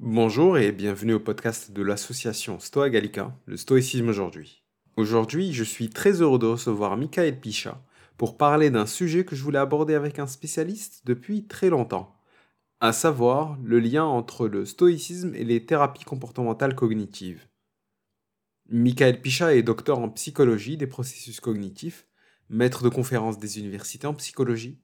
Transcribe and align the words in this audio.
Bonjour 0.00 0.58
et 0.58 0.70
bienvenue 0.70 1.14
au 1.14 1.18
podcast 1.18 1.72
de 1.72 1.82
l'association 1.82 2.60
Stoa 2.60 2.88
Gallica, 2.88 3.36
le 3.46 3.56
stoïcisme 3.56 4.08
aujourd'hui. 4.08 4.62
Aujourd'hui, 4.96 5.52
je 5.52 5.64
suis 5.64 5.90
très 5.90 6.22
heureux 6.22 6.38
de 6.38 6.46
recevoir 6.46 6.96
Michael 6.96 7.40
Picha 7.40 7.82
pour 8.16 8.36
parler 8.36 8.70
d'un 8.70 8.86
sujet 8.86 9.24
que 9.24 9.34
je 9.34 9.42
voulais 9.42 9.58
aborder 9.58 9.94
avec 9.94 10.20
un 10.20 10.28
spécialiste 10.28 11.02
depuis 11.04 11.48
très 11.48 11.68
longtemps, 11.68 12.16
à 12.78 12.92
savoir 12.92 13.58
le 13.64 13.80
lien 13.80 14.04
entre 14.04 14.46
le 14.46 14.64
stoïcisme 14.66 15.34
et 15.34 15.42
les 15.42 15.66
thérapies 15.66 16.04
comportementales 16.04 16.76
cognitives. 16.76 17.48
Michael 18.68 19.20
Picha 19.20 19.52
est 19.56 19.64
docteur 19.64 19.98
en 19.98 20.10
psychologie 20.10 20.76
des 20.76 20.86
processus 20.86 21.40
cognitifs, 21.40 22.06
maître 22.48 22.84
de 22.84 22.88
conférences 22.88 23.40
des 23.40 23.58
universités 23.58 24.06
en 24.06 24.14
psychologie. 24.14 24.78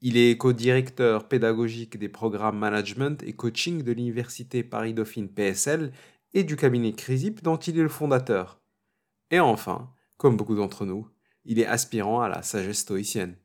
Il 0.00 0.16
est 0.16 0.36
co-directeur 0.36 1.28
pédagogique 1.28 1.98
des 1.98 2.08
programmes 2.08 2.58
management 2.58 3.22
et 3.22 3.34
coaching 3.34 3.82
de 3.82 3.92
l'université 3.92 4.62
Paris-Dauphine 4.62 5.28
PSL 5.28 5.92
et 6.32 6.44
du 6.44 6.56
cabinet 6.56 6.92
CRISIP 6.92 7.42
dont 7.42 7.56
il 7.56 7.78
est 7.78 7.82
le 7.82 7.88
fondateur. 7.88 8.60
Et 9.30 9.40
enfin, 9.40 9.92
comme 10.16 10.36
beaucoup 10.36 10.54
d'entre 10.54 10.86
nous, 10.86 11.06
il 11.44 11.58
est 11.58 11.66
aspirant 11.66 12.20
à 12.20 12.28
la 12.28 12.42
sagesse 12.42 12.78
stoïcienne. 12.78 13.36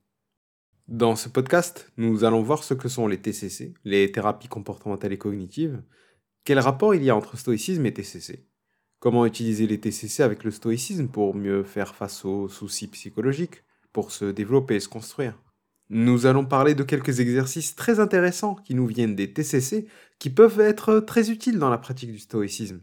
Dans 0.87 1.15
ce 1.15 1.29
podcast, 1.29 1.91
nous 1.97 2.23
allons 2.23 2.41
voir 2.41 2.63
ce 2.63 2.73
que 2.73 2.87
sont 2.87 3.07
les 3.07 3.21
TCC, 3.21 3.73
les 3.83 4.11
thérapies 4.11 4.47
comportementales 4.47 5.13
et 5.13 5.17
cognitives, 5.17 5.81
quel 6.43 6.59
rapport 6.59 6.95
il 6.95 7.03
y 7.03 7.09
a 7.09 7.15
entre 7.15 7.37
stoïcisme 7.37 7.85
et 7.85 7.93
TCC, 7.93 8.47
Comment 9.05 9.27
utiliser 9.27 9.67
les 9.67 9.79
TCC 9.79 10.23
avec 10.23 10.43
le 10.43 10.49
stoïcisme 10.49 11.09
pour 11.09 11.35
mieux 11.35 11.63
faire 11.63 11.93
face 11.93 12.25
aux 12.25 12.47
soucis 12.47 12.87
psychologiques, 12.87 13.63
pour 13.93 14.11
se 14.11 14.25
développer 14.25 14.77
et 14.77 14.79
se 14.79 14.89
construire? 14.89 15.39
Nous 15.89 16.25
allons 16.25 16.45
parler 16.45 16.73
de 16.73 16.83
quelques 16.83 17.19
exercices 17.19 17.75
très 17.75 17.99
intéressants 17.99 18.55
qui 18.55 18.73
nous 18.73 18.87
viennent 18.87 19.15
des 19.15 19.31
TCC 19.31 19.87
qui 20.17 20.29
peuvent 20.29 20.59
être 20.59 20.99
très 20.99 21.29
utiles 21.29 21.59
dans 21.59 21.69
la 21.69 21.77
pratique 21.77 22.11
du 22.11 22.19
stoïcisme. 22.19 22.81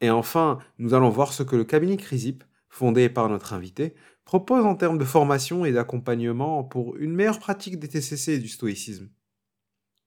Et 0.00 0.10
enfin, 0.10 0.58
nous 0.78 0.94
allons 0.94 1.10
voir 1.10 1.32
ce 1.32 1.42
que 1.42 1.54
le 1.54 1.64
cabinet 1.64 1.96
CRISIP, 1.96 2.44
fondé 2.68 3.08
par 3.08 3.28
notre 3.28 3.52
invité, 3.52 3.94
propose 4.24 4.64
en 4.64 4.74
termes 4.74 4.98
de 4.98 5.04
formation 5.04 5.64
et 5.64 5.72
d'accompagnement 5.72 6.64
pour 6.64 6.96
une 6.96 7.14
meilleure 7.14 7.38
pratique 7.38 7.78
des 7.78 7.88
TCC 7.88 8.32
et 8.32 8.38
du 8.38 8.48
stoïcisme. 8.48 9.08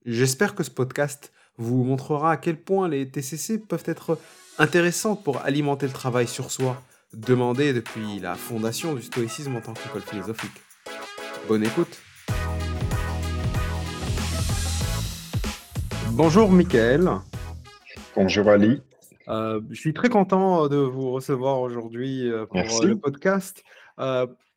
J'espère 0.05 0.55
que 0.55 0.63
ce 0.63 0.71
podcast 0.71 1.31
vous 1.57 1.83
montrera 1.83 2.31
à 2.31 2.37
quel 2.37 2.61
point 2.61 2.89
les 2.89 3.09
TCC 3.09 3.59
peuvent 3.59 3.83
être 3.85 4.19
intéressante 4.57 5.23
pour 5.23 5.41
alimenter 5.41 5.85
le 5.85 5.93
travail 5.93 6.27
sur 6.27 6.51
soi, 6.51 6.81
demandé 7.13 7.73
depuis 7.73 8.19
la 8.19 8.35
fondation 8.35 8.95
du 8.95 9.03
stoïcisme 9.03 9.55
en 9.55 9.61
tant 9.61 9.73
qu'école 9.73 10.01
philosophique. 10.01 10.64
Bonne 11.47 11.63
écoute 11.63 12.01
Bonjour 16.11 16.51
Mickaël. 16.51 17.09
Bonjour 18.15 18.49
Ali. 18.49 18.81
Euh, 19.27 19.61
je 19.69 19.75
suis 19.75 19.93
très 19.93 20.09
content 20.09 20.67
de 20.67 20.77
vous 20.77 21.11
recevoir 21.11 21.59
aujourd'hui 21.61 22.27
euh, 22.31 22.45
pour 22.47 22.57
euh, 22.57 22.87
le 22.87 22.97
podcast. 22.97 23.63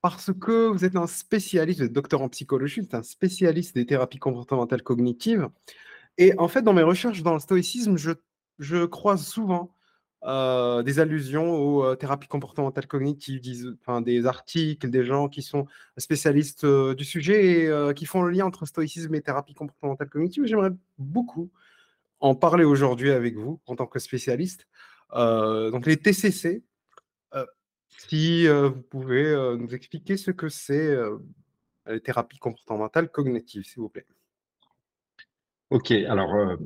parce 0.00 0.30
que 0.40 0.68
vous 0.68 0.84
êtes 0.86 0.96
un 0.96 1.06
spécialiste, 1.06 1.82
vous 1.82 1.88
docteur 1.88 2.22
en 2.22 2.28
psychologie, 2.30 2.80
vous 2.80 2.86
êtes 2.86 2.94
un 2.94 3.02
spécialiste 3.02 3.74
des 3.74 3.84
thérapies 3.84 4.18
comportementales 4.18 4.82
cognitives. 4.82 5.48
Et 6.16 6.32
en 6.38 6.48
fait, 6.48 6.62
dans 6.62 6.72
mes 6.72 6.82
recherches 6.82 7.22
dans 7.22 7.34
le 7.34 7.40
stoïcisme, 7.40 7.96
je, 7.98 8.12
je 8.58 8.86
croise 8.86 9.26
souvent 9.26 9.74
euh, 10.24 10.82
des 10.82 10.98
allusions 10.98 11.54
aux 11.54 11.84
euh, 11.84 11.94
thérapies 11.94 12.26
comportementales 12.26 12.88
cognitives, 12.88 13.40
des 14.00 14.26
articles, 14.26 14.90
des 14.90 15.04
gens 15.04 15.28
qui 15.28 15.42
sont 15.42 15.66
spécialistes 15.96 16.64
euh, 16.64 16.96
du 16.96 17.04
sujet 17.04 17.66
et 17.66 17.94
qui 17.94 18.04
font 18.04 18.22
le 18.22 18.30
lien 18.30 18.44
entre 18.44 18.66
stoïcisme 18.66 19.14
et 19.14 19.20
thérapie 19.20 19.54
comportementale 19.54 20.08
cognitive. 20.08 20.44
J'aimerais 20.46 20.72
beaucoup 20.98 21.50
en 22.18 22.34
parler 22.34 22.64
aujourd'hui 22.64 23.12
avec 23.12 23.36
vous 23.36 23.60
en 23.66 23.76
tant 23.76 23.86
que 23.86 24.00
spécialiste. 24.00 24.66
donc 25.14 25.86
les 25.86 25.96
TCC, 25.96 26.64
si 27.86 28.48
vous 28.48 28.82
pouvez 28.90 29.56
nous 29.56 29.72
expliquer 29.72 30.16
ce 30.16 30.32
que 30.32 30.48
c'est 30.48 30.96
les 31.86 32.00
thérapies 32.00 32.38
comportementales 32.38 33.08
cognitives, 33.08 33.64
s'il 33.64 33.82
vous 33.82 33.88
plaît. 33.88 34.06
Ok, 35.70 35.92
alors 35.92 36.58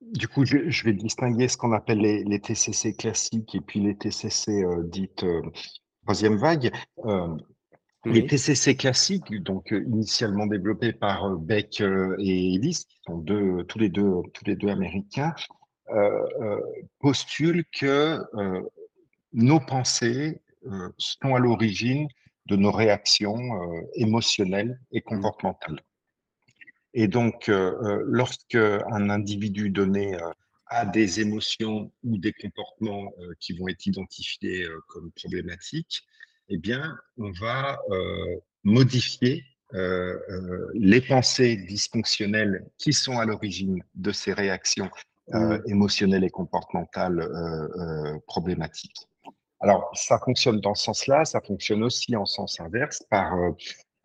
du 0.00 0.28
coup, 0.28 0.44
je, 0.44 0.84
vais 0.84 0.92
distinguer 0.92 1.48
ce 1.48 1.56
qu'on 1.56 1.72
appelle 1.72 1.98
les, 1.98 2.40
TCC 2.40 2.94
classiques 2.94 3.54
et 3.54 3.60
puis 3.60 3.80
les 3.80 3.96
TCC 3.96 4.64
euh, 4.64 4.82
dites 4.84 5.24
euh, 5.24 5.42
troisième 6.04 6.36
vague. 6.36 6.72
Euh, 7.04 7.36
les 8.04 8.24
TCC 8.26 8.76
classiques, 8.76 9.34
donc 9.42 9.72
initialement 9.72 10.46
développés 10.46 10.92
par 10.92 11.36
Beck 11.36 11.80
et 11.80 12.54
Ellis, 12.54 12.84
qui 12.88 13.00
sont 13.06 13.18
deux, 13.18 13.64
tous 13.64 13.78
les 13.78 13.88
deux, 13.88 14.22
tous 14.32 14.44
les 14.46 14.54
deux 14.54 14.68
américains, 14.68 15.34
postulent 17.00 17.64
que 17.66 18.18
nos 19.32 19.60
pensées 19.60 20.40
sont 20.96 21.34
à 21.34 21.38
l'origine 21.38 22.06
de 22.46 22.56
nos 22.56 22.70
réactions 22.70 23.36
émotionnelles 23.96 24.80
et 24.92 25.00
mmh. 25.00 25.02
comportementales. 25.02 25.82
Et 27.00 27.06
donc, 27.06 27.48
euh, 27.48 27.76
euh, 27.84 28.02
lorsque 28.06 28.56
un 28.56 29.08
individu 29.08 29.70
donné 29.70 30.16
euh, 30.16 30.30
a 30.66 30.84
des 30.84 31.20
émotions 31.20 31.92
ou 32.02 32.18
des 32.18 32.32
comportements 32.32 33.12
qui 33.38 33.56
vont 33.56 33.68
être 33.68 33.86
identifiés 33.86 34.66
comme 34.88 35.12
problématiques, 35.12 36.02
eh 36.48 36.58
bien, 36.58 36.98
on 37.16 37.30
va 37.40 37.78
modifier 38.64 39.44
les 40.74 41.00
pensées 41.00 41.56
dysfonctionnelles 41.56 42.66
qui 42.76 42.92
sont 42.92 43.18
à 43.18 43.24
l'origine 43.24 43.82
de 43.94 44.12
ces 44.12 44.34
réactions 44.34 44.90
mmh. 45.32 45.56
émotionnelles 45.68 46.24
et 46.24 46.30
comportementales 46.30 47.26
problématiques. 48.26 49.06
Alors, 49.60 49.90
ça 49.94 50.18
fonctionne 50.18 50.60
dans 50.60 50.74
ce 50.74 50.84
sens-là, 50.84 51.24
ça 51.24 51.40
fonctionne 51.40 51.82
aussi 51.82 52.14
en 52.14 52.26
sens 52.26 52.60
inverse 52.60 53.02
par 53.08 53.32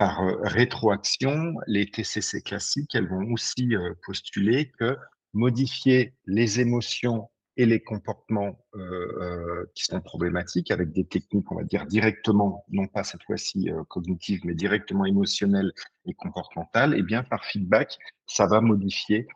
par 0.03 0.21
euh, 0.21 0.35
rétroaction, 0.41 1.53
les 1.65 1.89
TCC 1.89 2.41
classiques, 2.41 2.93
elles 2.93 3.07
vont 3.07 3.31
aussi 3.31 3.73
euh, 3.73 3.93
postuler 4.05 4.69
que 4.77 4.97
modifier 5.31 6.13
les 6.25 6.59
émotions 6.59 7.29
et 7.55 7.65
les 7.65 7.79
comportements 7.79 8.59
euh, 8.75 9.65
qui 9.75 9.85
sont 9.85 10.01
problématiques 10.01 10.71
avec 10.71 10.91
des 10.91 11.05
techniques, 11.05 11.49
on 11.53 11.55
va 11.55 11.63
dire 11.63 11.85
directement, 11.85 12.65
non 12.69 12.87
pas 12.87 13.05
cette 13.05 13.23
fois-ci 13.23 13.69
cognitives, 13.87 14.41
mais 14.43 14.55
directement 14.55 15.05
émotionnelles 15.05 15.71
et 16.05 16.13
comportementales, 16.13 16.95
et 16.95 16.99
eh 16.99 17.03
bien 17.03 17.23
par 17.23 17.45
feedback, 17.45 17.97
ça 18.25 18.45
va 18.45 18.59
modifier 18.59 19.27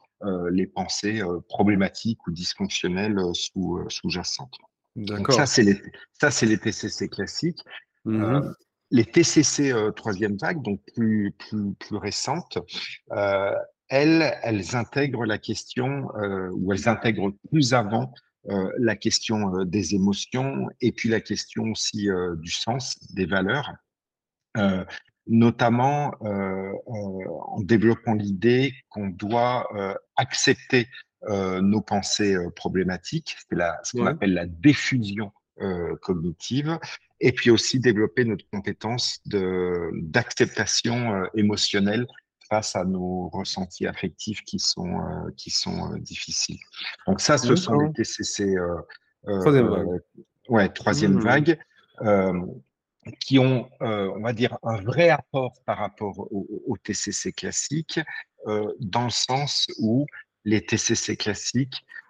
les 0.49 0.65
pensées 0.65 1.21
problématiques 1.47 2.25
ou 2.25 2.31
dysfonctionnelles 2.31 3.19
sous, 3.33 3.79
sous-jacentes. 3.87 4.57
Donc 4.95 5.31
ça, 5.31 5.45
c'est 5.45 5.61
les, 5.61 5.79
ça, 6.13 6.31
c'est 6.31 6.47
les 6.47 6.57
TCC 6.57 7.07
classiques. 7.07 7.63
Mmh 8.05 8.41
les 8.91 9.05
TCC 9.05 9.71
euh, 9.71 9.91
troisième 9.91 10.37
vague, 10.37 10.61
donc 10.61 10.81
plus, 10.93 11.31
plus, 11.37 11.73
plus 11.73 11.97
récentes, 11.97 12.57
euh, 13.11 13.53
elles, 13.89 14.37
elles 14.43 14.75
intègrent 14.75 15.25
la 15.25 15.37
question, 15.37 16.09
euh, 16.15 16.49
ou 16.53 16.73
elles 16.73 16.87
intègrent 16.87 17.33
plus 17.49 17.73
avant 17.73 18.13
la 18.79 18.95
question 18.95 19.65
des 19.65 19.93
émotions 19.93 20.69
et 20.79 20.93
puis 20.93 21.09
la 21.09 21.19
question 21.19 21.63
aussi 21.63 22.07
du 22.37 22.49
sens, 22.49 22.97
des 23.13 23.25
valeurs, 23.25 23.73
notamment 25.27 26.13
en 26.21 27.59
développant 27.59 28.13
l'idée 28.13 28.73
qu'on 28.87 29.09
doit 29.09 29.67
accepter 30.15 30.87
nos 31.27 31.81
pensées 31.81 32.37
problématiques, 32.55 33.35
c'est 33.49 33.57
ce 33.83 33.97
qu'on 33.97 34.05
appelle 34.05 34.33
la 34.33 34.45
diffusion 34.45 35.33
cognitive, 36.01 36.79
et 37.19 37.31
puis 37.31 37.49
aussi 37.49 37.79
développer 37.79 38.25
notre 38.25 38.45
compétence 38.51 39.21
d'acceptation 39.25 41.13
euh, 41.13 41.25
émotionnelle 41.35 42.07
face 42.49 42.75
à 42.75 42.85
nos 42.85 43.29
ressentis 43.29 43.87
affectifs 43.87 44.41
qui 44.43 44.59
sont, 44.59 44.99
euh, 44.99 45.31
qui 45.35 45.49
sont 45.49 45.91
euh, 45.91 45.97
difficiles. 45.99 46.59
Donc 47.05 47.19
ça, 47.19 47.37
ce 47.37 47.55
sont 47.55 47.79
les 47.79 47.91
TCC 47.93 48.55
troisième 49.41 49.67
vague, 49.67 50.01
ouais, 50.49 50.69
troisième 50.69 51.15
mmh. 51.15 51.23
vague 51.23 51.59
qui 53.19 53.39
ont, 53.39 53.69
on 53.79 54.21
va 54.21 54.33
dire, 54.33 54.57
un 54.63 54.81
vrai 54.81 55.09
apport 55.09 55.53
par 55.65 55.77
rapport 55.77 56.27
au, 56.31 56.77
TCC 56.83 57.31
classique, 57.31 57.99
dans 58.45 59.05
le 59.05 59.09
sens 59.09 59.65
où 59.79 60.05
les 60.45 60.61
TCC 60.65 61.17
classiques 61.17 61.83
euh, 61.83 61.83
euh, 61.83 62.06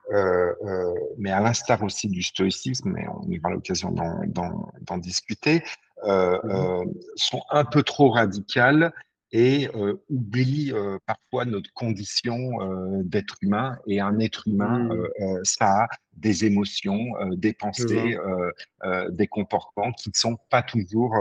mais 1.17 1.31
à 1.31 1.39
l'instar 1.41 1.83
aussi 1.83 2.07
du 2.07 2.21
stoïcisme, 2.21 2.91
mais 2.91 3.05
on 3.07 3.37
aura 3.37 3.51
l'occasion 3.51 3.91
d'en 3.91 4.97
discuter, 4.97 5.63
euh, 6.03 6.37
mmh 6.43 6.93
sont 7.15 7.41
un 7.49 7.65
peu 7.65 7.81
trop 7.81 8.11
radicales 8.11 8.93
et 9.31 9.67
oublient 10.09 10.73
parfois 11.05 11.43
notre 11.45 11.73
condition 11.73 12.37
d'être 13.03 13.35
humain. 13.41 13.77
Et 13.87 13.99
un 13.99 14.19
être 14.19 14.47
humain, 14.47 14.83
mmh. 14.85 15.43
ça 15.43 15.83
a 15.83 15.87
des 16.13 16.45
émotions, 16.45 17.03
des 17.31 17.53
pensées, 17.53 18.17
des 19.09 19.27
comportements 19.27 19.91
qui 19.91 20.09
ne 20.09 20.15
sont 20.15 20.37
pas 20.49 20.61
toujours 20.61 21.13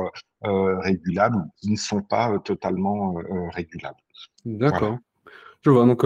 régulables, 0.42 1.42
qui 1.56 1.70
ne 1.72 1.76
sont 1.76 2.02
pas 2.02 2.38
totalement 2.44 3.14
régulables. 3.52 3.98
D'accord. 4.44 4.98
Je 5.64 5.70
vois. 5.70 5.86
Donc, 5.86 6.04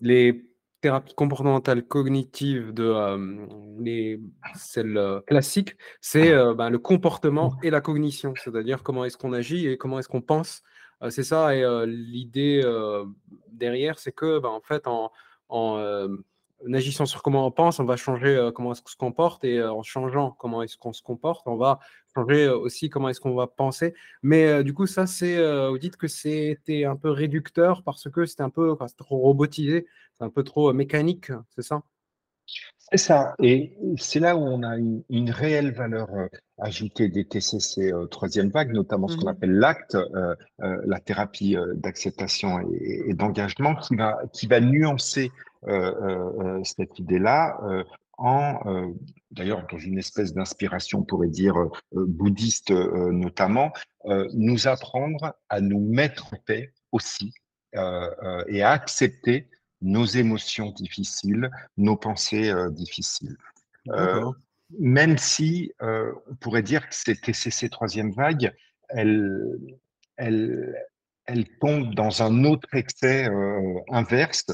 les 0.00 0.47
thérapie 0.80 1.14
comportementale 1.14 1.82
cognitive 1.82 2.72
de 2.72 2.84
euh, 2.84 3.46
les, 3.78 4.20
celles 4.54 4.96
euh, 4.96 5.20
classiques, 5.20 5.76
c'est 6.00 6.32
euh, 6.32 6.54
ben, 6.54 6.70
le 6.70 6.78
comportement 6.78 7.56
et 7.62 7.70
la 7.70 7.80
cognition, 7.80 8.34
c'est-à-dire 8.36 8.82
comment 8.82 9.04
est-ce 9.04 9.16
qu'on 9.16 9.32
agit 9.32 9.66
et 9.66 9.76
comment 9.76 9.98
est-ce 9.98 10.08
qu'on 10.08 10.22
pense. 10.22 10.62
c'est 11.10 11.24
ça, 11.24 11.54
et 11.54 11.64
l'idée 11.86 12.62
derrière, 13.52 13.98
c'est 13.98 14.12
que 14.12 14.38
ben, 14.40 14.48
en 14.48 14.60
fait, 14.60 14.86
en, 14.86 15.12
en 15.48 16.08
en 16.66 16.72
agissant 16.72 17.06
sur 17.06 17.22
comment 17.22 17.46
on 17.46 17.50
pense, 17.50 17.78
on 17.78 17.84
va 17.84 17.96
changer 17.96 18.34
euh, 18.34 18.50
comment 18.50 18.72
est-ce 18.72 18.82
qu'on 18.82 18.90
se 18.90 18.96
comporte 18.96 19.44
et 19.44 19.58
euh, 19.58 19.72
en 19.72 19.82
changeant 19.82 20.32
comment 20.32 20.62
est-ce 20.62 20.76
qu'on 20.76 20.92
se 20.92 21.02
comporte, 21.02 21.46
on 21.46 21.56
va 21.56 21.78
changer 22.14 22.46
euh, 22.46 22.56
aussi 22.56 22.90
comment 22.90 23.08
est-ce 23.08 23.20
qu'on 23.20 23.34
va 23.34 23.46
penser. 23.46 23.94
Mais 24.22 24.64
du 24.64 24.74
coup, 24.74 24.86
ça, 24.86 25.06
c'est, 25.06 25.38
vous 25.68 25.78
dites 25.78 25.96
que 25.96 26.08
c'était 26.08 26.84
un 26.84 26.96
peu 26.96 27.10
réducteur 27.10 27.82
parce 27.82 28.08
que 28.10 28.26
c'était 28.26 28.42
un 28.42 28.50
peu 28.50 28.76
trop 28.96 29.18
robotisé, 29.18 29.86
c'est 30.14 30.24
un 30.24 30.30
peu 30.30 30.42
trop 30.42 30.72
mécanique, 30.72 31.30
c'est 31.54 31.62
ça? 31.62 31.82
C'est 32.90 32.98
ça. 32.98 33.34
Et 33.42 33.76
c'est 33.98 34.20
là 34.20 34.36
où 34.36 34.40
on 34.40 34.62
a 34.62 34.76
une, 34.78 35.30
réelle 35.30 35.72
valeur 35.72 36.08
ajoutée 36.58 37.08
des 37.08 37.26
TCC 37.26 37.92
troisième 38.10 38.48
vague, 38.48 38.72
notamment 38.72 39.08
ce 39.08 39.16
qu'on 39.18 39.26
mmh 39.26 39.28
appelle 39.28 39.52
l'acte, 39.52 39.96
la 40.58 40.98
thérapie 41.00 41.54
d'acceptation 41.74 42.60
et, 42.60 43.02
et 43.08 43.14
d'engagement, 43.14 43.74
qui 43.74 43.94
va, 43.94 44.18
qui 44.32 44.46
va 44.46 44.60
nuancer 44.60 45.30
euh, 45.66 45.92
euh, 46.02 46.58
euh, 46.58 46.60
cette 46.62 46.98
idée-là 47.00 47.58
en, 48.16 48.92
d'ailleurs, 49.30 49.64
dans 49.70 49.78
une 49.78 49.96
espèce 49.98 50.34
d'inspiration, 50.34 51.00
on 51.00 51.02
pourrait 51.04 51.28
dire, 51.28 51.54
bouddhiste 51.92 52.70
notamment, 52.70 53.72
nous 54.34 54.66
apprendre 54.66 55.36
à 55.48 55.60
nous 55.60 55.78
mettre 55.78 56.34
en 56.34 56.36
paix 56.44 56.72
aussi 56.90 57.32
et 57.74 58.62
à 58.62 58.70
accepter 58.70 59.48
nos 59.80 60.04
émotions 60.04 60.70
difficiles, 60.70 61.50
nos 61.76 61.96
pensées 61.96 62.52
difficiles. 62.70 63.36
même 64.78 65.16
si 65.18 65.72
on 65.80 66.34
pourrait 66.40 66.62
dire 66.62 66.88
que 66.88 66.94
cette 66.94 67.20
TCC 67.20 67.68
troisième 67.68 68.12
vague, 68.12 68.52
elle, 68.88 69.58
elle, 70.16 70.74
elle 71.26 71.46
tombe 71.60 71.94
dans 71.94 72.22
un 72.22 72.44
autre 72.44 72.68
excès 72.74 73.28
inverse 73.90 74.46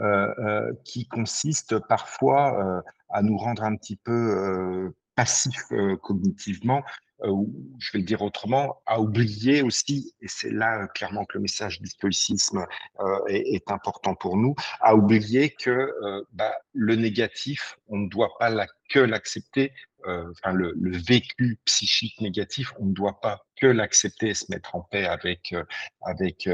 euh, 0.00 0.32
euh, 0.38 0.72
qui 0.84 1.06
consiste 1.06 1.78
parfois 1.80 2.58
euh, 2.58 2.80
à 3.10 3.20
nous 3.20 3.36
rendre 3.36 3.62
un 3.62 3.76
petit 3.76 3.96
peu 3.96 4.90
passifs 5.14 5.70
cognitivement, 6.00 6.82
ou 7.24 7.52
je 7.78 7.92
vais 7.92 8.00
le 8.00 8.04
dire 8.04 8.22
autrement, 8.22 8.80
à 8.86 9.00
oublier 9.00 9.62
aussi, 9.62 10.14
et 10.20 10.28
c'est 10.28 10.50
là 10.50 10.86
clairement 10.88 11.24
que 11.24 11.38
le 11.38 11.42
message 11.42 11.80
du 11.80 11.88
stoïcisme 11.88 12.66
est, 13.28 13.54
est, 13.54 13.70
important 13.70 14.14
pour 14.14 14.36
nous, 14.36 14.54
à 14.80 14.94
oublier 14.94 15.50
que 15.50 15.92
bah, 16.32 16.54
le 16.72 16.96
négatif, 16.96 17.78
on 17.88 17.98
ne 17.98 18.08
doit 18.08 18.32
pas 18.38 18.50
la, 18.50 18.66
que 18.90 18.98
l'accepter, 18.98 19.72
enfin, 20.04 20.52
le, 20.52 20.74
le, 20.80 20.96
vécu 20.96 21.58
psychique 21.64 22.20
négatif, 22.20 22.72
on 22.78 22.86
ne 22.86 22.92
doit 22.92 23.20
pas 23.20 23.40
que 23.56 23.66
l'accepter 23.66 24.28
et 24.28 24.34
se 24.34 24.50
mettre 24.50 24.74
en 24.74 24.82
paix 24.82 25.06
avec, 25.06 25.54
avec, 26.02 26.48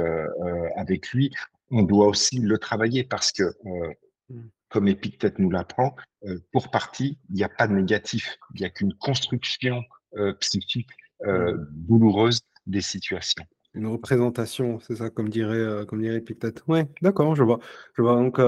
avec 0.77 1.09
lui 1.11 1.33
on 1.71 1.83
doit 1.83 2.07
aussi 2.07 2.39
le 2.39 2.59
travailler 2.59 3.05
parce 3.05 3.33
que, 3.33 3.43
euh, 3.43 3.93
mmh. 4.31 4.41
comme 4.69 4.89
Épictète 4.89 5.39
nous 5.39 5.51
l'apprend, 5.51 5.95
euh, 6.25 6.39
pour 6.53 6.71
partie, 6.71 7.19
il 7.29 7.37
n'y 7.37 7.45
a 7.45 7.49
pas 7.49 7.69
de 7.69 7.75
négatif, 7.75 8.37
il 8.55 8.61
n'y 8.61 8.67
a 8.67 8.71
qu'une 8.71 8.95
construction 8.95 9.79
euh, 9.79 9.98
psychique 10.41 10.91
mmh. 11.25 11.53
douloureuse 11.71 12.41
des 12.67 12.81
situations. 12.81 13.45
Une 13.75 13.87
représentation, 13.87 14.81
c'est 14.81 14.97
ça, 14.97 15.11
comme 15.11 15.29
dirait, 15.29 15.87
comme 15.87 16.01
dirait 16.01 16.17
Épictète. 16.17 16.63
Oui, 16.69 16.81
d'accord, 17.03 17.37
je 17.37 17.43
vois. 17.43 17.61
Je 17.97 18.03
vois. 18.03 18.15
Donc, 18.15 18.39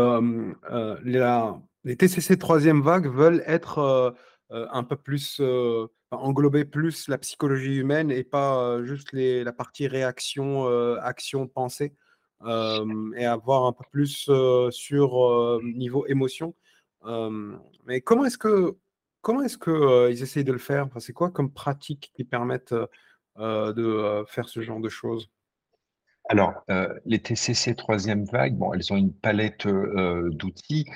les, 1.05 1.53
les 1.85 1.97
TCC 1.97 2.37
troisième 2.39 2.83
vague 2.83 3.07
veulent 3.07 3.43
être 3.47 4.15
un 4.51 4.83
peu 4.83 4.97
plus, 4.97 5.41
englober 6.11 6.65
plus 6.65 7.09
la 7.09 7.19
psychologie 7.19 7.77
humaine 7.77 8.11
et 8.11 8.25
pas 8.25 8.83
juste 8.85 9.13
les, 9.13 9.45
la 9.45 9.53
partie 9.53 9.87
réaction, 9.87 10.67
action, 10.99 11.47
pensée 11.47 11.93
et 12.45 13.27
avoir 13.27 13.67
un 13.67 13.73
peu 13.73 13.85
plus 13.93 14.31
sur 14.71 15.61
niveau 15.63 16.07
émotion. 16.07 16.55
mais 17.85 18.01
comment 18.01 18.25
est-ce 18.25 18.39
que 18.39 18.77
comment 19.21 19.43
est-ce 19.43 19.59
que 19.59 20.11
ils 20.11 20.23
essayent 20.23 20.45
de 20.45 20.53
le 20.53 20.59
faire? 20.59 20.89
C'est 20.99 21.13
quoi 21.13 21.31
comme 21.31 21.53
pratique 21.53 22.11
qui 22.15 22.25
permettent 22.25 22.75
de 23.39 24.25
faire 24.29 24.49
ce 24.49 24.61
genre 24.61 24.81
de 24.81 24.89
choses? 24.89 25.31
Alors, 26.29 26.65
les 27.07 27.19
TCC 27.19 27.75
troisième 27.75 28.25
vague, 28.25 28.57
bon, 28.57 28.73
elles 28.73 28.93
ont 28.93 28.97
une 28.97 29.13
palette 29.13 29.67
d'outils. 29.67 30.87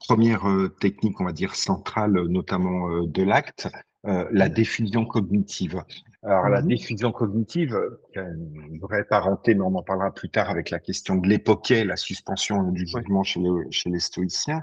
première 0.00 0.44
technique, 0.80 1.20
on 1.20 1.24
va 1.24 1.32
dire 1.32 1.54
centrale, 1.54 2.12
notamment 2.12 3.02
de 3.02 3.22
l'acte, 3.22 3.68
la 4.04 4.48
mmh. 4.48 4.52
diffusion 4.52 5.06
cognitive. 5.06 5.82
Alors, 6.24 6.48
la 6.48 6.62
mmh 6.62 6.66
diffusion 6.66 7.12
cognitive, 7.12 7.80
qui 8.12 8.18
a 8.18 8.22
une 8.22 8.78
vraie 8.80 9.04
parenté, 9.04 9.54
mais 9.54 9.62
on 9.62 9.74
en 9.74 9.82
parlera 9.82 10.12
plus 10.12 10.28
tard 10.28 10.50
avec 10.50 10.70
la 10.70 10.80
question 10.80 11.16
de 11.16 11.28
l'époquet, 11.28 11.84
la 11.84 11.96
suspension 11.96 12.64
du 12.72 12.86
jugement 12.86 13.22
chez, 13.22 13.40
chez, 13.70 13.88
les 13.88 14.00
stoïciens. 14.00 14.60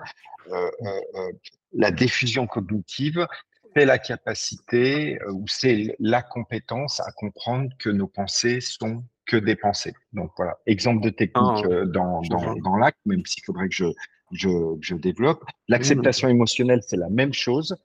Euh, 1.74 1.78
euh, 1.78 1.80
euh, 1.80 1.80
la 1.80 1.92
diffusion 1.92 2.48
cognitive, 2.48 3.28
c'est 3.76 3.86
la 3.86 3.98
capacité 3.98 5.20
ou 5.32 5.46
c'est 5.48 5.96
la 6.00 6.22
compétence 6.22 7.00
à 7.02 7.12
comprendre 7.12 7.70
que 7.80 7.90
nos 7.90 8.08
pensées 8.08 8.62
sont 8.62 9.04
que 9.26 9.38
des 9.38 9.56
pensées. 9.56 9.94
Donc 10.14 10.32
voilà, 10.38 10.58
exemple 10.66 11.04
de 11.04 11.10
technique 11.10 11.66
ah, 11.66 11.86
dans, 11.86 12.22
dans, 12.22 12.56
dans 12.56 12.78
l'acte, 12.78 13.00
même 13.06 13.26
s'il 13.26 13.44
faudrait 13.44 13.68
que 13.68 13.76
je, 13.76 13.86
je, 14.32 14.50
je 14.82 14.96
développe. 14.96 15.44
L'acceptation 15.68 16.30
émotionnelle, 16.30 16.82
c'est 16.88 16.98
la 16.98 17.10
même 17.10 17.34
chose 17.34 17.76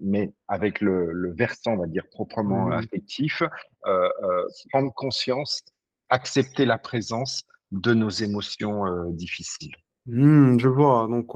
mais 0.00 0.32
avec 0.48 0.80
le, 0.80 1.32
versant, 1.34 1.72
on 1.72 1.78
va 1.78 1.86
dire, 1.86 2.04
proprement 2.10 2.66
mmh. 2.66 2.72
affectif, 2.72 3.42
euh, 3.42 4.08
euh, 4.22 4.46
prendre 4.70 4.92
conscience, 4.94 5.62
accepter 6.08 6.64
la 6.64 6.78
présence 6.78 7.44
de 7.72 7.94
nos 7.94 8.10
émotions 8.10 8.86
euh, 8.86 9.10
difficiles. 9.10 9.74
Mmh, 10.06 10.58
je 10.58 10.68
vois. 10.68 11.06
Donc, 11.08 11.32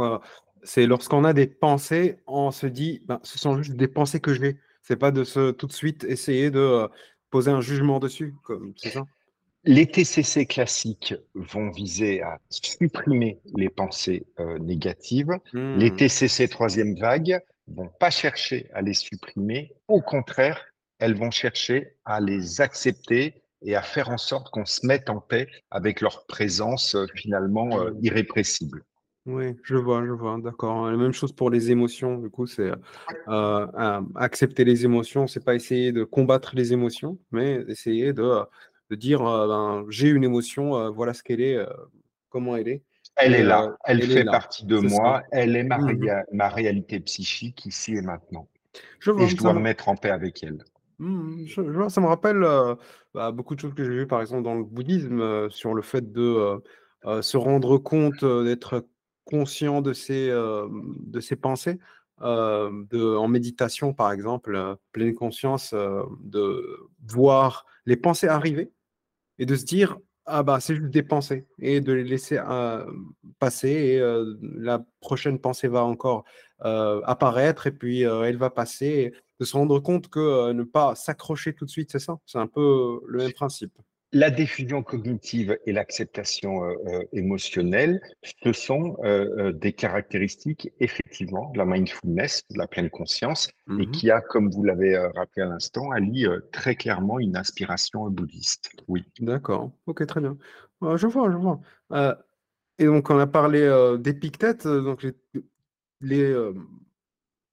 c'est 0.65 0.87
lorsqu'on 0.87 1.25
a 1.25 1.33
des 1.33 1.47
pensées, 1.47 2.17
on 2.27 2.51
se 2.51 2.67
dit, 2.67 3.03
ben, 3.07 3.21
ce 3.23 3.39
sont 3.39 3.63
juste 3.63 3.77
des 3.77 3.89
pensées 3.89 4.21
que 4.21 4.35
j'ai. 4.35 4.57
C'est 4.83 4.97
pas 4.97 5.11
de 5.11 5.25
se 5.25 5.51
tout 5.51 5.67
de 5.67 5.73
suite 5.73 6.05
essayer 6.05 6.51
de 6.51 6.89
poser 7.31 7.51
un 7.51 7.61
jugement 7.61 8.01
dessus, 8.01 8.35
c'est 8.77 8.91
ça? 8.91 9.05
Les 9.67 9.87
TCC 9.87 10.45
classiques 10.45 11.15
vont 11.35 11.71
viser 11.71 12.21
à 12.21 12.39
supprimer 12.51 13.41
les 13.57 13.71
pensées 13.71 14.27
négatives. 14.61 15.39
Les 15.55 15.91
mmh. 15.91 15.97
TCC 15.97 16.49
troisième 16.49 16.95
vague 16.97 17.41
vont 17.69 17.89
pas 17.99 18.11
chercher 18.11 18.69
à 18.75 18.83
les 18.83 18.93
supprimer. 18.93 19.73
Au 19.89 20.03
contraire, 20.03 20.63
elles 20.99 21.17
vont 21.17 21.31
chercher 21.31 21.97
à 22.05 22.21
les 22.21 22.61
accepter 22.61 23.43
et 23.63 23.75
à 23.77 23.83
faire 23.83 24.11
en 24.11 24.19
sorte 24.19 24.51
qu'on 24.51 24.67
se 24.67 24.87
mette 24.87 25.11
en 25.11 25.21
paix 25.21 25.49
avec 25.71 26.01
leur 26.01 26.27
présence 26.27 26.95
euh, 26.95 27.07
finalement 27.15 27.81
euh, 27.81 27.93
irrépressible. 28.03 28.85
Oui, 29.27 29.57
je 29.63 29.77
vois, 29.77 30.05
je 30.05 30.13
vois, 30.13 30.39
d'accord. 30.43 30.91
La 30.91 30.97
même 30.97 31.13
chose 31.13 31.33
pour 31.33 31.51
les 31.51 31.71
émotions, 31.71 32.19
du 32.19 32.29
coup, 32.29 32.47
c'est 32.47 32.71
euh, 33.29 34.03
accepter 34.17 34.65
les 34.65 34.85
émotions, 34.85 35.27
c'est 35.27 35.45
pas 35.45 35.55
essayer 35.55 35.93
de 35.93 36.05
combattre 36.05 36.55
les 36.55 36.75
émotions, 36.75 37.19
mais 37.33 37.65
essayer 37.69 38.13
de, 38.13 38.41
de 38.91 38.97
dire 38.97 39.21
ben, 39.23 39.87
j'ai 39.89 40.09
une 40.09 40.25
émotion, 40.25 40.91
voilà 40.91 41.15
ce 41.15 41.23
qu'elle 41.23 41.41
est, 41.41 41.59
comment 42.29 42.57
elle 42.57 42.69
est. 42.69 42.83
Elle 43.17 43.35
est 43.35 43.45
là, 43.45 43.65
euh, 43.65 43.77
elle, 43.85 44.03
fait 44.03 44.25
partie 44.25 44.67
de 44.67 44.79
moi, 44.79 45.23
elle 45.31 45.55
est 45.57 45.63
ma, 45.63 45.79
mmh 45.79 46.25
ma, 46.33 46.49
réalité 46.49 46.99
psychique 47.01 47.65
ici 47.67 47.95
et 47.95 48.03
maintenant. 48.03 48.49
Je 48.99 49.13
et 49.13 49.29
je 49.29 49.37
dois 49.37 49.53
me 49.53 49.61
mettre 49.61 49.89
en 49.89 49.95
paix 49.95 50.11
avec 50.11 50.43
elle. 50.43 50.65
Mmh, 50.99 51.47
je, 51.47 51.61
vois, 51.61 51.91
ça 51.91 52.01
me 52.01 52.07
rappelle 52.07 52.43
euh, 52.43 52.75
bah, 53.15 53.31
beaucoup 53.31 53.55
de 53.55 53.61
choses 53.61 53.75
que 53.75 53.85
j'ai 53.85 53.91
vues, 53.91 54.07
par 54.07 54.21
exemple, 54.21 54.43
dans 54.43 54.55
le 54.55 54.65
bouddhisme, 54.65 55.21
euh, 55.21 55.49
sur 55.49 55.75
le 55.75 55.83
fait 55.83 56.13
de 56.13 56.61
se 57.21 57.37
rendre 57.37 57.77
compte, 57.77 58.25
d'être 58.25 58.87
conscient 59.25 59.83
de 59.83 59.93
ses, 59.93 60.29
de 60.29 61.21
ses 61.21 61.37
pensées. 61.37 61.79
de, 62.21 63.17
en 63.17 63.29
méditation, 63.29 63.93
par 63.93 64.13
exemple, 64.13 64.77
pleine 64.93 65.15
conscience, 65.15 65.75
de 65.75 66.89
voir 67.07 67.67
les 67.87 67.97
pensées 67.97 68.29
arriver 68.29 68.73
et 69.39 69.47
de 69.47 69.57
se 69.57 69.65
dire 69.65 69.99
ah 70.27 70.43
bah, 70.43 70.59
c'est 70.59 70.77
juste 70.77 70.91
des 70.91 71.03
pensées 71.03 71.47
et 71.59 71.81
de 71.81 71.93
les 71.93 72.05
laisser, 72.05 72.41
passer 73.39 73.69
et 73.69 74.01
la 74.41 74.85
prochaine 75.01 75.39
pensée 75.39 75.69
va 75.69 75.85
encore, 75.85 76.25
apparaître 76.61 77.67
et 77.67 77.73
puis, 77.73 78.03
elle 78.03 78.37
va 78.37 78.51
passer 78.51 79.13
de 79.41 79.45
se 79.45 79.57
rendre 79.57 79.81
compte 79.81 80.09
que, 80.09 80.53
ne 80.53 80.63
pas 80.63 80.95
s'accrocher 80.95 81.55
tout 81.55 81.65
de 81.65 81.71
suite, 81.71 81.91
c'est 81.91 81.99
ça? 81.99 82.19
C'est 82.25 82.39
un 82.39 82.47
peu 82.47 83.01
le 83.07 83.19
même 83.19 83.33
principe. 83.33 83.77
La 84.15 84.31
diffusion 84.31 84.85
cognitive 84.85 85.59
et 85.67 85.73
l'acceptation 85.73 86.65
euh, 86.65 86.75
euh, 86.87 87.03
émotionnelle, 87.13 88.01
ce 88.45 88.53
sont 88.53 88.97
euh, 89.03 89.51
des 89.51 89.73
caractéristiques 89.73 90.71
effectivement 90.79 91.51
de 91.51 91.59
la 91.59 91.65
mindfulness, 91.65 92.45
de 92.49 92.59
la 92.59 92.69
pleine 92.69 92.91
conscience, 92.91 93.49
et 93.69 93.73
mmh 93.73 93.91
qui 93.91 94.11
a, 94.13 94.21
comme 94.21 94.51
vous 94.51 94.63
l'avez 94.63 94.97
rappelé 94.97 95.43
à 95.43 95.47
l'instant, 95.47 95.91
Ali, 95.91 96.27
très 96.53 96.77
clairement 96.77 97.19
une 97.19 97.37
inspiration 97.37 98.09
bouddhiste. 98.09 98.71
Oui. 98.87 99.05
D'accord. 99.19 99.73
Ok, 99.87 100.07
très 100.07 100.21
bien. 100.21 100.37
je 100.81 101.07
vois, 101.09 101.31
je 101.31 101.37
vois. 101.37 101.61
Et 102.79 102.85
donc, 102.85 103.11
on 103.11 103.19
a 103.19 103.27
parlé 103.27 103.69
d'Épictète, 103.99 104.67
donc 104.67 105.03
les, 105.03 105.15
les, 106.01 106.53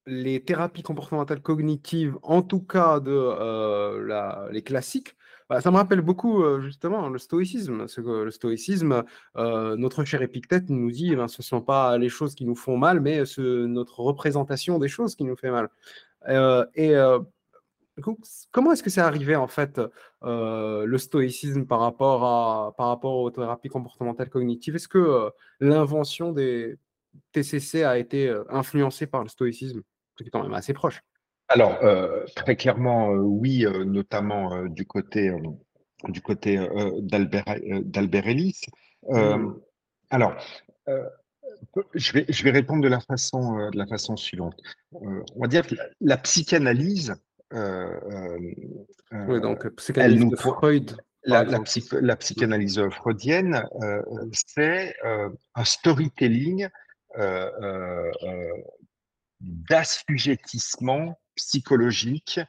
les 0.05 0.43
thérapies 0.43 0.83
comportementales 0.83 1.41
cognitives, 1.41 2.17
en 2.23 2.41
tout 2.41 2.61
cas 2.61 2.99
de 2.99 3.11
euh, 3.11 4.05
la, 4.05 4.47
les 4.51 4.61
classiques, 4.61 5.15
bah, 5.51 5.59
ça 5.59 5.69
me 5.69 5.75
rappelle 5.75 5.99
beaucoup 5.99 6.41
euh, 6.43 6.61
justement 6.61 7.09
le 7.09 7.19
stoïcisme. 7.19 7.85
Ce 7.89 7.99
que 7.99 8.23
le 8.23 8.31
stoïcisme, 8.31 9.03
euh, 9.35 9.75
notre 9.75 10.05
cher 10.05 10.21
Épictète 10.21 10.69
nous 10.69 10.91
dit, 10.91 11.09
eh 11.11 11.15
ben, 11.17 11.27
ce 11.27 11.41
ne 11.41 11.43
sont 11.43 11.61
pas 11.61 11.97
les 11.97 12.07
choses 12.07 12.35
qui 12.35 12.45
nous 12.45 12.55
font 12.55 12.77
mal, 12.77 13.01
mais 13.01 13.25
ce, 13.25 13.65
notre 13.65 13.99
représentation 13.99 14.79
des 14.79 14.87
choses 14.87 15.15
qui 15.15 15.25
nous 15.25 15.35
fait 15.35 15.51
mal. 15.51 15.67
Euh, 16.29 16.65
et 16.73 16.95
euh, 16.95 17.19
comment 18.51 18.71
est-ce 18.71 18.81
que 18.81 18.89
c'est 18.89 19.01
arrivé 19.01 19.35
en 19.35 19.47
fait 19.47 19.81
euh, 20.23 20.85
le 20.85 20.97
stoïcisme 20.97 21.65
par 21.65 21.81
rapport, 21.81 22.23
à, 22.23 22.73
par 22.77 22.87
rapport 22.87 23.17
aux 23.17 23.29
thérapies 23.29 23.67
comportementales 23.67 24.29
cognitives? 24.29 24.77
Est-ce 24.77 24.87
que 24.87 24.97
euh, 24.97 25.29
l'invention 25.59 26.31
des 26.31 26.77
TCC 27.33 27.83
a 27.83 27.97
été 27.97 28.29
euh, 28.29 28.45
influencée 28.49 29.05
par 29.05 29.21
le 29.21 29.27
stoïcisme? 29.27 29.81
C'est 30.17 30.29
quand 30.29 30.43
même 30.43 30.53
assez 30.53 30.73
proche. 30.73 31.01
Alors, 31.53 31.77
euh, 31.83 32.25
très 32.35 32.55
clairement, 32.55 33.11
euh, 33.13 33.17
oui, 33.17 33.65
euh, 33.65 33.83
notamment 33.83 34.53
euh, 34.53 34.67
du 34.69 34.85
côté, 34.85 35.29
euh, 35.29 35.37
du 36.09 36.21
côté 36.21 36.57
euh, 36.57 36.91
d'Albert 37.01 37.43
euh, 37.49 37.81
d'Albert 37.83 38.27
Ellis. 38.27 38.61
Euh, 39.09 39.37
Mm. 39.37 39.59
alors, 40.11 40.33
euh, 40.87 41.03
je 41.95 42.13
vais, 42.13 42.25
je 42.29 42.43
vais 42.43 42.51
répondre 42.51 42.81
de 42.81 42.87
la 42.87 42.99
façon, 43.01 43.59
euh, 43.59 43.69
de 43.69 43.77
la 43.77 43.85
façon 43.87 44.15
suivante. 44.15 44.55
Euh, 44.95 45.23
on 45.35 45.41
va 45.41 45.47
dire 45.47 45.67
que 45.67 45.75
la, 45.75 45.83
la 45.99 46.17
psychanalyse, 46.17 47.13
euh, 47.53 47.57
euh, 48.11 48.37
Oui, 49.11 49.35
euh, 49.37 49.39
donc 49.41 49.65
elle 49.65 49.71
psychanalyse 49.75 50.23
nous 50.23 50.29
de 50.31 50.35
pro- 50.37 50.53
Freud, 50.53 50.91
par 50.91 50.95
la, 51.25 51.37
la, 51.37 51.43
exemple. 51.43 51.65
psy- 51.65 52.01
la 52.01 52.15
psychanalyse 52.15 52.89
freudienne, 52.91 53.63
euh, 53.81 54.01
c'est 54.31 54.95
euh, 55.03 55.29
un 55.55 55.65
storytelling 55.65 56.69
euh, 57.17 57.51
euh, 57.61 58.11
euh, 58.23 58.51
d'assujettissement 59.41 61.17
psychologique 61.35 62.39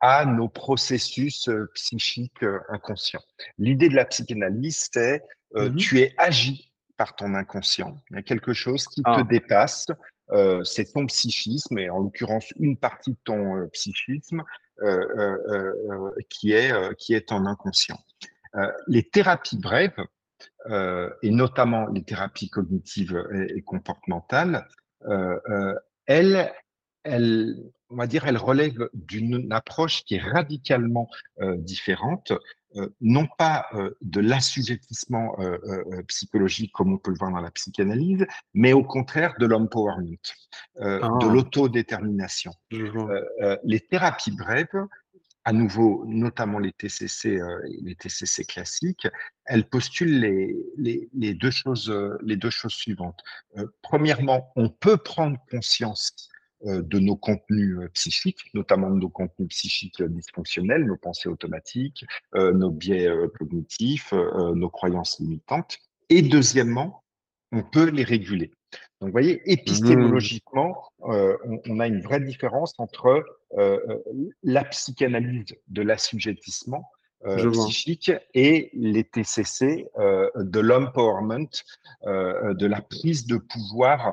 à 0.00 0.26
nos 0.26 0.48
processus 0.48 1.48
euh, 1.48 1.70
psychiques 1.74 2.42
euh, 2.42 2.58
inconscients. 2.68 3.22
L'idée 3.58 3.88
de 3.88 3.94
la 3.96 4.04
psychanalyse, 4.04 4.88
c'est 4.92 5.22
euh, 5.56 5.70
Mhm. 5.70 5.76
tu 5.76 6.00
es 6.00 6.14
agi 6.18 6.72
par 6.96 7.16
ton 7.16 7.34
inconscient. 7.34 7.96
Il 8.10 8.16
y 8.16 8.18
a 8.18 8.22
quelque 8.22 8.52
chose 8.52 8.86
qui 8.88 9.02
te 9.02 9.08
Ah, 9.10 9.22
dépasse. 9.22 9.86
euh, 10.32 10.64
c'est 10.64 10.92
ton 10.92 11.06
psychisme, 11.06 11.78
et 11.78 11.88
en 11.88 12.00
l'occurrence 12.00 12.50
une 12.58 12.76
partie 12.76 13.12
de 13.12 13.18
ton 13.24 13.56
euh, 13.58 13.66
psychisme 13.68 14.42
qui, 16.28 16.52
est, 16.52 16.72
qui 16.98 17.14
est 17.14 17.28
ton 17.28 17.46
inconscient. 17.46 17.98
Les 18.88 19.02
thérapies 19.08 19.58
brèves, 19.58 19.96
et 21.22 21.30
notamment 21.30 21.86
les 21.86 22.02
thérapies 22.02 22.50
cognitives 22.50 23.16
et, 23.32 23.58
et 23.58 23.62
comportementales, 23.62 24.66
elles, 26.06 26.52
elles, 27.06 27.56
on 27.90 27.96
va 27.96 28.06
dire, 28.06 28.24
relèvent 28.24 28.88
d'une 28.94 29.52
approche 29.52 30.04
qui 30.04 30.16
est 30.16 30.22
radicalement 30.22 31.08
euh, 31.40 31.56
différente, 31.56 32.32
euh, 32.76 32.88
non 33.00 33.26
pas 33.38 33.66
euh, 33.74 33.96
de 34.02 34.20
l'assujettissement 34.20 35.36
psychologique 36.08 36.72
comme 36.72 36.92
on 36.92 36.98
peut 36.98 37.10
le 37.10 37.16
voir 37.16 37.30
dans 37.30 37.40
la 37.40 37.50
psychanalyse, 37.50 38.26
mais 38.54 38.72
au 38.72 38.82
contraire 38.82 39.34
de 39.38 39.46
l'empowerment, 39.46 40.16
euh, 40.80 40.98
de 40.98 41.26
ah, 41.26 41.32
l'autodétermination. 41.32 42.52
les 42.70 43.80
thérapies 43.80 44.32
brèves, 44.32 44.86
à 45.44 45.52
nouveau, 45.52 46.04
notamment 46.06 46.58
les 46.58 46.72
TCC, 46.72 47.38
les 47.82 47.94
TCC 47.94 48.44
classiques, 48.44 49.06
elles 49.44 49.68
postulent 49.68 50.18
les, 50.18 50.56
les, 50.76 51.08
les 51.14 51.34
deux 51.34 51.52
choses, 51.52 51.94
les 52.20 52.36
deux 52.36 52.50
choses 52.50 52.74
suivantes. 52.74 53.20
Premièrement, 53.80 54.52
on 54.56 54.68
peut 54.68 54.96
prendre 54.96 55.38
conscience 55.48 56.30
de 56.66 56.98
nos 56.98 57.16
contenus 57.16 57.78
euh, 57.78 57.88
psychiques, 57.94 58.40
notamment 58.54 58.90
de 58.90 58.96
nos 58.98 59.08
contenus 59.08 59.48
psychiques 59.48 60.00
euh, 60.00 60.08
dysfonctionnels, 60.08 60.84
nos 60.84 60.96
pensées 60.96 61.28
automatiques, 61.28 62.04
euh, 62.34 62.52
nos 62.52 62.70
biais 62.70 63.06
euh, 63.06 63.28
cognitifs, 63.38 64.12
euh, 64.12 64.54
nos 64.54 64.70
croyances 64.70 65.20
limitantes. 65.20 65.78
Et 66.08 66.22
deuxièmement, 66.22 67.02
on 67.52 67.62
peut 67.62 67.88
les 67.90 68.04
réguler. 68.04 68.50
Donc, 69.00 69.08
vous 69.08 69.12
voyez, 69.12 69.42
Mhm. 69.46 69.52
épistémologiquement, 69.52 70.82
euh, 71.04 71.36
on, 71.44 71.60
on 71.68 71.80
a 71.80 71.86
une 71.86 72.00
vraie 72.00 72.20
différence 72.20 72.74
entre 72.78 73.24
euh, 73.58 73.78
la 74.42 74.64
psychanalyse 74.64 75.54
de 75.68 75.82
l'assujettissement 75.82 76.90
euh, 77.24 77.50
psychique 77.50 78.12
et 78.34 78.70
les 78.74 79.04
TCC 79.04 79.86
euh, 79.98 80.30
de 80.36 80.60
l'empowerment, 80.60 81.48
euh, 82.04 82.54
de 82.54 82.66
la 82.66 82.82
prise 82.82 83.26
de 83.26 83.36
pouvoir 83.38 84.08
euh, 84.08 84.12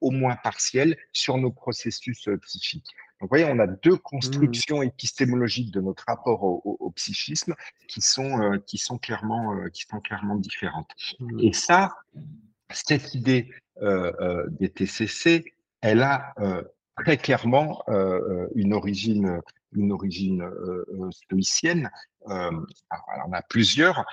au 0.00 0.10
moins 0.10 0.36
partielle 0.36 0.96
sur 1.12 1.36
nos 1.38 1.50
processus 1.50 2.28
euh, 2.28 2.36
psychiques. 2.38 2.86
Donc, 3.20 3.28
vous 3.30 3.36
voyez, 3.36 3.44
on 3.44 3.58
a 3.58 3.66
deux 3.66 3.92
Mhm. 3.92 3.98
constructions 3.98 4.82
épistémologiques 4.82 5.70
de 5.72 5.80
notre 5.80 6.04
rapport 6.06 6.42
au, 6.42 6.60
au- 6.64 6.76
au 6.80 6.90
psychisme 6.90 7.54
qui 7.88 8.00
sont, 8.00 8.40
euh, 8.42 8.58
qui 8.66 8.76
sont, 8.78 8.98
clairement, 8.98 9.54
euh, 9.54 9.68
qui 9.68 9.82
sont 9.90 10.00
clairement 10.00 10.36
différentes. 10.36 10.90
Mhm. 11.20 11.40
Et 11.40 11.52
ça, 11.52 11.94
cette 12.70 13.14
idée 13.14 13.50
euh, 13.82 14.12
euh, 14.20 14.46
des 14.50 14.68
TCC, 14.70 15.44
elle 15.80 16.02
a 16.02 16.32
euh, 16.38 16.62
très 16.96 17.16
clairement 17.16 17.82
euh, 17.88 17.94
euh, 17.94 18.48
une 18.54 18.72
origine, 18.72 19.40
une 19.72 19.92
origine 19.92 20.42
euh, 20.42 20.84
euh, 20.94 21.10
stoïcienne. 21.10 21.90
Euh, 22.28 22.50
alors, 22.90 23.08
alors, 23.12 23.26
on 23.28 23.32
a 23.32 23.42
plusieurs. 23.42 24.04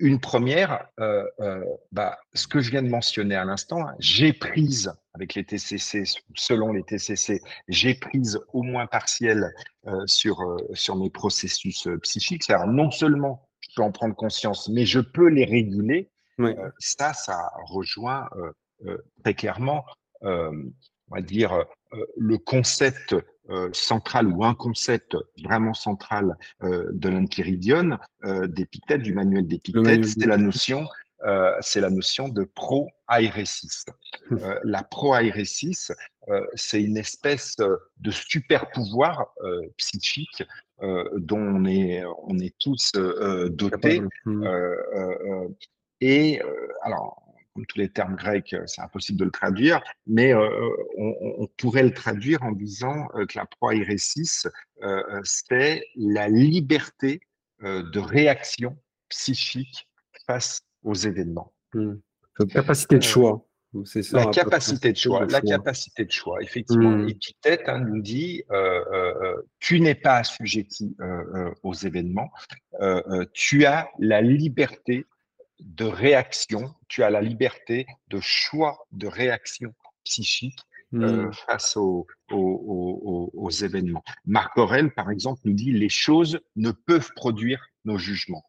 Une 0.00 0.20
première, 0.20 0.86
euh, 1.00 1.24
euh, 1.40 1.64
bah, 1.90 2.18
ce 2.34 2.46
que 2.46 2.60
je 2.60 2.70
viens 2.70 2.82
de 2.82 2.88
mentionner 2.88 3.34
à 3.34 3.44
l'instant, 3.44 3.86
hein, 3.86 3.94
j'ai 3.98 4.32
prise 4.32 4.92
avec 5.14 5.34
les 5.34 5.44
TCC, 5.44 6.04
selon 6.34 6.72
les 6.72 6.84
TCC, 6.84 7.40
j'ai 7.66 7.94
prise 7.94 8.38
au 8.52 8.62
moins 8.62 8.86
partielle 8.86 9.52
euh, 9.86 10.06
sur, 10.06 10.40
euh, 10.42 10.56
sur 10.74 10.94
mes 10.94 11.10
processus 11.10 11.88
psychiques. 12.02 12.44
C'est-à-dire 12.44 12.68
non 12.68 12.92
seulement 12.92 13.48
je 13.60 13.68
peux 13.74 13.82
en 13.82 13.90
prendre 13.90 14.14
conscience, 14.14 14.68
mais 14.68 14.86
je 14.86 15.00
peux 15.00 15.28
les 15.28 15.44
réguler. 15.44 16.10
Oui. 16.38 16.54
Ça, 16.78 17.12
ça 17.12 17.50
rejoint 17.66 18.28
euh, 18.36 18.52
euh, 18.86 18.98
très 19.24 19.34
clairement, 19.34 19.84
euh, 20.22 20.52
on 21.10 21.14
va 21.16 21.20
dire, 21.20 21.52
euh, 21.52 22.04
le 22.16 22.38
concept 22.38 23.16
central 23.72 24.26
ou 24.28 24.44
un 24.44 24.54
concept 24.54 25.16
vraiment 25.42 25.74
central 25.74 26.36
euh, 26.62 26.88
de 26.92 27.08
l'Enchiridion, 27.08 27.98
euh, 28.24 28.46
d'Épictète, 28.46 29.02
du 29.02 29.14
manuel 29.14 29.46
manuel 29.74 30.04
c'est 30.04 30.26
la 30.26 30.36
notion, 30.36 30.86
euh, 31.24 31.52
c'est 31.60 31.80
la 31.80 31.90
notion 31.90 32.28
de 32.28 32.44
pro-aéresis. 32.44 33.86
Euh, 34.32 34.58
la 34.64 34.82
pro-aéresis, 34.82 35.90
euh, 36.28 36.46
c'est 36.54 36.82
une 36.82 36.96
espèce 36.96 37.56
de 37.56 38.10
super 38.10 38.70
pouvoir 38.70 39.32
euh, 39.42 39.60
psychique 39.76 40.42
euh, 40.82 41.04
dont 41.16 41.40
on 41.40 41.64
est, 41.64 42.04
on 42.24 42.38
est 42.38 42.54
tous 42.58 42.92
euh, 42.96 43.48
dotés. 43.48 44.02
Euh, 44.26 44.76
euh, 44.94 45.48
et 46.00 46.40
euh, 46.42 46.68
alors, 46.82 47.27
comme 47.58 47.66
tous 47.66 47.78
les 47.78 47.88
termes 47.88 48.14
grecs, 48.14 48.52
euh, 48.54 48.62
c'est 48.66 48.80
impossible 48.82 49.18
de 49.18 49.24
le 49.24 49.30
traduire, 49.32 49.82
mais 50.06 50.32
euh, 50.32 50.48
on, 50.96 51.14
on 51.42 51.46
pourrait 51.56 51.82
le 51.82 51.92
traduire 51.92 52.40
en 52.44 52.52
disant 52.52 53.08
euh, 53.16 53.26
que 53.26 53.36
la 53.36 53.46
proairesis, 53.46 54.46
euh, 54.84 55.02
c'est 55.24 55.82
la 55.96 56.28
liberté 56.28 57.20
euh, 57.64 57.82
de 57.90 57.98
réaction 57.98 58.76
psychique 59.08 59.88
face 60.26 60.60
aux 60.84 60.94
événements. 60.94 61.52
Mhm. 61.74 62.00
Cette 62.38 62.52
capacité 62.52 62.98
de 62.98 63.04
Euh, 63.04 63.08
choix. 63.08 63.44
C'est 63.84 64.02
ça, 64.02 64.24
la 64.24 64.26
capacité 64.26 64.92
de 64.92 64.96
choix, 64.96 65.26
de 65.26 65.32
la 65.32 65.40
choix. 65.40 65.50
capacité 65.50 66.04
de 66.04 66.10
choix, 66.12 66.40
effectivement. 66.40 66.90
Mhm. 66.90 67.08
Épictète 67.08 67.62
hein, 67.66 67.80
nous 67.80 68.00
dit 68.00 68.44
euh, 68.52 68.84
euh, 68.92 69.42
tu 69.58 69.80
n'es 69.80 69.96
pas 69.96 70.18
assujetti 70.18 70.96
euh, 71.00 71.04
euh, 71.34 71.50
aux 71.64 71.74
événements, 71.74 72.30
euh, 72.80 73.02
euh, 73.10 73.24
tu 73.34 73.66
as 73.66 73.88
la 73.98 74.22
liberté 74.22 75.04
de 75.60 75.84
réaction, 75.84 76.74
tu 76.88 77.02
as 77.02 77.10
la 77.10 77.20
liberté 77.20 77.86
de 78.08 78.20
choix 78.20 78.86
de 78.92 79.06
réaction 79.06 79.74
psychique 80.04 80.58
euh, 80.94 81.26
Mhm. 81.26 81.32
face 81.46 81.76
aux, 81.76 82.06
aux, 82.30 82.36
aux, 82.36 83.30
aux, 83.34 83.50
événements. 83.50 84.02
Marc 84.24 84.56
Aurèle, 84.56 84.90
par 84.94 85.10
exemple, 85.10 85.40
nous 85.44 85.52
dit 85.52 85.72
les 85.72 85.90
choses 85.90 86.40
ne 86.56 86.70
peuvent 86.70 87.10
produire 87.14 87.60
nos 87.84 87.98
jugements, 87.98 88.44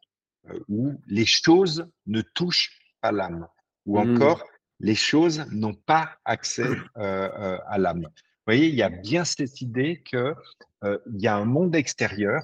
euh, 0.49 0.59
ou 0.69 1.01
les 1.07 1.25
choses 1.25 1.85
ne 2.07 2.21
touchent 2.21 2.79
pas 3.01 3.11
l'âme, 3.11 3.45
ou 3.85 3.99
Mhm. 3.99 4.09
encore 4.09 4.43
les 4.79 4.95
choses 4.95 5.45
n'ont 5.51 5.73
pas 5.73 6.17
accès 6.23 6.69
euh, 6.97 7.57
à 7.67 7.77
l'âme. 7.77 8.03
Vous 8.03 8.45
voyez, 8.47 8.67
il 8.69 8.75
y 8.75 8.83
a 8.83 8.89
bien 8.89 9.25
cette 9.25 9.59
idée 9.61 10.01
que 10.09 10.33
euh, 10.85 10.97
il 11.13 11.21
y 11.21 11.27
a 11.27 11.35
un 11.35 11.45
monde 11.45 11.75
extérieur, 11.75 12.41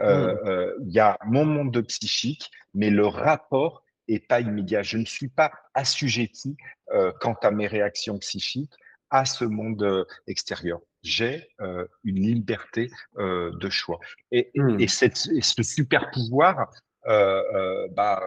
euh, 0.00 0.74
il 0.84 0.92
y 0.92 0.98
a 0.98 1.16
mon 1.24 1.44
monde 1.44 1.72
de 1.72 1.80
psychique, 1.82 2.50
mais 2.74 2.90
le 2.90 3.06
rapport 3.06 3.84
est 4.08 4.26
pas 4.26 4.40
immédiat. 4.40 4.82
Je 4.82 4.98
ne 4.98 5.04
suis 5.04 5.28
pas 5.28 5.52
assujetti 5.74 6.56
euh, 6.92 7.12
quant 7.20 7.36
à 7.42 7.50
mes 7.50 7.66
réactions 7.66 8.18
psychiques 8.18 8.72
à 9.10 9.24
ce 9.24 9.44
monde 9.44 9.82
euh, 9.82 10.04
extérieur. 10.26 10.80
J'ai 11.02 11.48
euh, 11.60 11.86
une 12.04 12.22
liberté 12.22 12.90
euh, 13.18 13.52
de 13.58 13.70
choix. 13.70 14.00
Et, 14.32 14.50
Mhm. 14.54 14.80
et, 14.80 14.88
cette, 14.88 15.28
et 15.32 15.40
ce 15.40 15.62
super 15.62 16.10
pouvoir, 16.10 16.70
bah, 17.04 18.20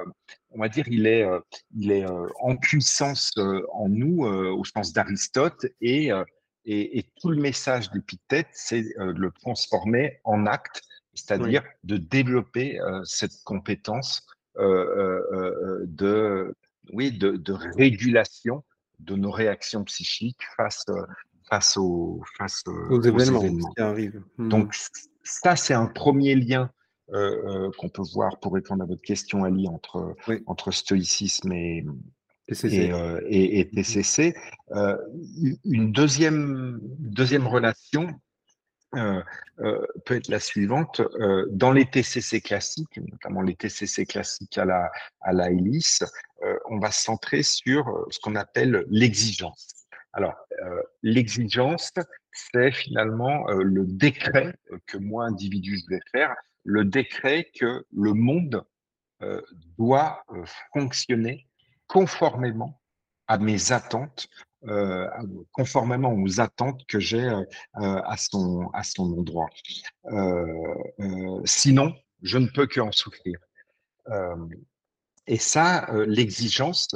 on 0.52 0.60
va 0.60 0.70
dire, 0.70 0.88
il 0.88 1.06
est, 1.06 1.28
il 1.76 1.92
est 1.92 2.06
en 2.40 2.56
puissance 2.56 3.34
en 3.74 3.90
nous, 3.90 4.24
au 4.24 4.64
sens 4.64 4.94
d'Aristote, 4.94 5.66
et, 5.82 6.12
et, 6.64 7.06
tout 7.20 7.30
le 7.30 7.42
message 7.42 7.92
d'Épithète, 7.92 8.48
c'est 8.54 8.84
de 8.84 9.20
le 9.20 9.32
transformer 9.32 10.22
en 10.24 10.46
acte, 10.46 10.82
c'est-à-dire 11.14 11.62
de 11.84 11.98
développer 11.98 12.80
cette 13.04 13.44
compétence 13.44 14.26
de, 14.60 16.54
oui, 16.92 17.12
de, 17.12 17.32
de, 17.32 17.54
régulation 17.54 18.64
de 19.00 19.16
nos 19.16 19.32
réactions 19.32 19.84
psychiques 19.86 20.42
face, 20.58 20.86
face, 21.50 21.78
aux, 21.78 22.22
face 22.38 22.64
aux, 22.68 23.02
événements, 23.02 23.72
qui 23.74 23.82
arrivent. 23.82 24.22
Hmm. 24.38 24.50
Donc, 24.50 24.76
ça, 25.24 25.56
c'est 25.56 25.74
un 25.74 25.88
premier 25.88 26.36
lien 26.36 26.70
euh, 27.14 27.68
euh, 27.68 27.72
qu'on 27.78 27.90
peut 27.90 28.04
voir 28.14 28.40
pour 28.40 28.54
répondre 28.54 28.84
à 28.84 28.86
votre 28.86 29.02
question, 29.02 29.44
Ali, 29.44 29.68
entre, 29.68 30.16
entre 30.46 30.72
stoïcisme 30.72 31.52
et, 31.52 31.84
TCC. 32.48 32.92
Et, 33.28 33.60
et, 33.60 33.70
TCC. 33.70 34.36
Euh, 34.72 34.98
une 35.66 35.92
deuxième, 35.92 36.80
deuxième 37.00 37.48
relation 37.48 38.10
peut 38.92 40.16
être 40.16 40.28
la 40.30 40.40
suivante. 40.40 41.02
dans 41.52 41.72
les 41.72 41.86
TCC 41.86 42.42
classiques, 42.42 42.98
notamment 42.98 43.42
les 43.42 43.56
TCC 43.56 44.06
classiques 44.06 44.58
à 44.58 44.66
la, 44.66 44.92
à 45.22 45.34
la 45.34 45.52
hélice, 45.52 46.04
on 46.70 46.80
va 46.80 46.92
se 46.92 47.04
centrer 47.04 47.44
sur 47.44 48.06
ce 48.10 48.20
qu'on 48.20 48.36
appelle 48.36 48.86
l'exigence. 48.90 49.68
Alors, 50.14 50.36
l'exigence, 51.04 51.92
c'est 52.32 52.72
finalement 52.72 53.48
le 53.50 53.86
décret 53.86 54.56
que 54.88 54.98
moi, 54.98 55.26
individu, 55.26 55.78
je 55.78 55.96
vais 55.96 56.02
faire 56.12 56.36
le 56.64 56.86
décret 56.86 57.50
que 57.60 57.86
le 57.92 58.14
monde 58.14 58.64
euh, 59.22 59.42
doit 59.78 60.24
euh, 60.30 60.44
fonctionner 60.74 61.48
conformément 61.88 62.80
à 63.28 63.38
mes 63.38 63.72
attentes, 63.72 64.30
euh, 64.68 65.08
conformément 65.52 66.14
aux 66.14 66.40
attentes 66.40 66.86
que 66.88 67.00
j'ai 67.00 67.30
à, 67.74 68.18
son, 68.18 68.70
à 68.74 68.84
son 68.84 69.14
endroit. 69.18 69.50
sinon, 71.46 71.94
je 72.22 72.38
ne 72.38 72.48
peux 72.48 72.68
qu'en 72.68 72.92
souffrir. 72.92 73.40
et 75.28 75.38
ça, 75.38 75.88
l'exigence 76.06 76.90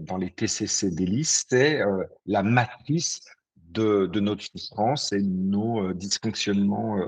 dans 0.00 0.16
les 0.16 0.30
TCC 0.30 0.90
d'hélice, 0.90 1.44
c'est 1.48 1.80
la 2.26 2.42
matrice 2.42 3.20
de, 3.56 4.06
de, 4.06 4.20
notre 4.20 4.42
souffrance 4.42 5.12
et 5.12 5.20
de 5.20 5.28
nos 5.28 5.92
dysfonctionnements 5.92 7.06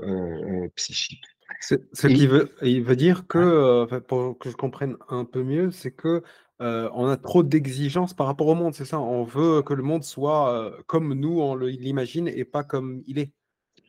psychiques. 0.75 1.25
Ce 1.59 2.07
qui 2.07 2.27
veut, 2.27 2.53
il 2.61 2.83
veut 2.83 2.95
dire 2.95 3.25
que, 3.27 3.37
euh, 3.37 3.99
pour 4.01 4.37
que 4.37 4.49
je 4.49 4.55
comprenne 4.55 4.97
un 5.09 5.25
peu 5.25 5.43
mieux, 5.43 5.71
c'est 5.71 5.91
que 5.91 6.23
euh, 6.61 6.89
on 6.93 7.07
a 7.07 7.17
trop 7.17 7.43
d'exigences 7.43 8.13
par 8.13 8.27
rapport 8.27 8.47
au 8.47 8.55
monde, 8.55 8.73
c'est 8.73 8.85
ça? 8.85 8.99
On 8.99 9.23
veut 9.23 9.61
que 9.63 9.73
le 9.73 9.83
monde 9.83 10.03
soit 10.03 10.53
euh, 10.53 10.71
comme 10.87 11.13
nous, 11.13 11.41
on 11.41 11.55
l'imagine 11.55 12.27
et 12.27 12.45
pas 12.45 12.63
comme 12.63 13.01
il 13.07 13.19
est. 13.19 13.31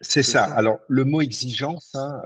C'est 0.01 0.23
ça. 0.23 0.45
Alors, 0.45 0.81
le 0.89 1.05
mot 1.05 1.21
exigence, 1.21 1.95
hein, 1.95 2.21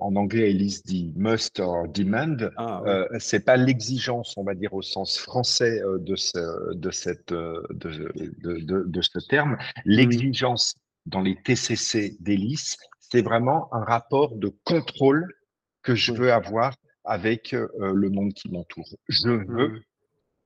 en 0.00 0.16
anglais, 0.16 0.50
Elise 0.50 0.82
dit 0.82 1.12
must 1.14 1.60
or 1.60 1.86
demand. 1.86 2.36
Ah, 2.56 2.82
c'est 3.20 3.44
pas 3.44 3.56
l'exigence, 3.56 4.34
on 4.36 4.42
va 4.42 4.54
dire, 4.54 4.74
au 4.74 4.82
sens 4.82 5.18
français 5.18 5.80
de, 6.00 6.16
ce, 6.16 6.74
de, 6.74 6.90
cette, 6.90 7.28
de, 7.28 7.62
de, 7.70 8.84
de 8.84 9.02
ce 9.02 9.18
terme. 9.28 9.58
L'exigence 9.84 10.74
dans 11.06 11.20
les 11.20 11.36
TCC 11.36 12.16
d'Hélice, 12.18 12.78
c'est 12.98 13.22
vraiment 13.22 13.72
un 13.72 13.84
rapport 13.84 14.34
de 14.34 14.52
contrôle 14.64 15.32
que 15.82 15.94
je 15.94 16.12
veux 16.12 16.32
avoir 16.32 16.74
avec 17.04 17.54
euh, 17.54 17.68
le 17.94 18.10
monde 18.10 18.32
qui 18.32 18.50
m'entoure. 18.50 18.88
Je 19.08 19.28
veux 19.28 19.68
mmh. 19.68 19.82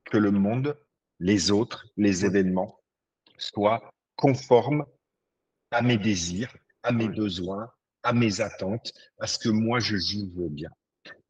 que 0.04 0.16
le 0.18 0.30
monde, 0.30 0.78
les 1.20 1.50
autres, 1.50 1.86
les 1.96 2.24
événements 2.24 2.78
soient 3.36 3.90
conformes 4.16 4.84
à 5.70 5.82
mes 5.82 5.98
désirs, 5.98 6.54
à 6.82 6.92
mes 6.92 7.08
besoins, 7.08 7.70
à 8.02 8.12
mes 8.12 8.40
attentes, 8.40 8.92
à 9.20 9.26
ce 9.26 9.38
que 9.38 9.48
moi 9.48 9.80
je 9.80 9.96
juge 9.96 10.30
bien. 10.50 10.70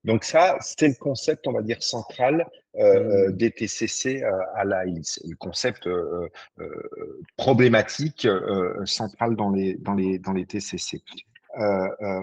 Donc 0.05 0.25
ça, 0.25 0.57
c'est 0.61 0.89
le 0.89 0.95
concept, 0.95 1.47
on 1.49 1.53
va 1.53 1.63
dire, 1.63 1.83
central 1.83 2.49
euh, 2.77 2.81
euh 2.81 3.29
mmh. 3.29 3.33
des 3.37 3.51
TCC 3.51 4.23
à 4.55 4.65
la 4.65 4.85
Le 4.85 5.37
concept 5.37 5.89
problématique 7.37 8.27
central 8.85 9.37
dans 9.37 9.51
les, 9.51 9.75
dans, 9.75 9.95
les, 9.95 10.19
dans 10.19 10.33
les 10.33 10.47
TCC. 10.47 11.03
Euh, 11.57 11.89
euh, 12.03 12.23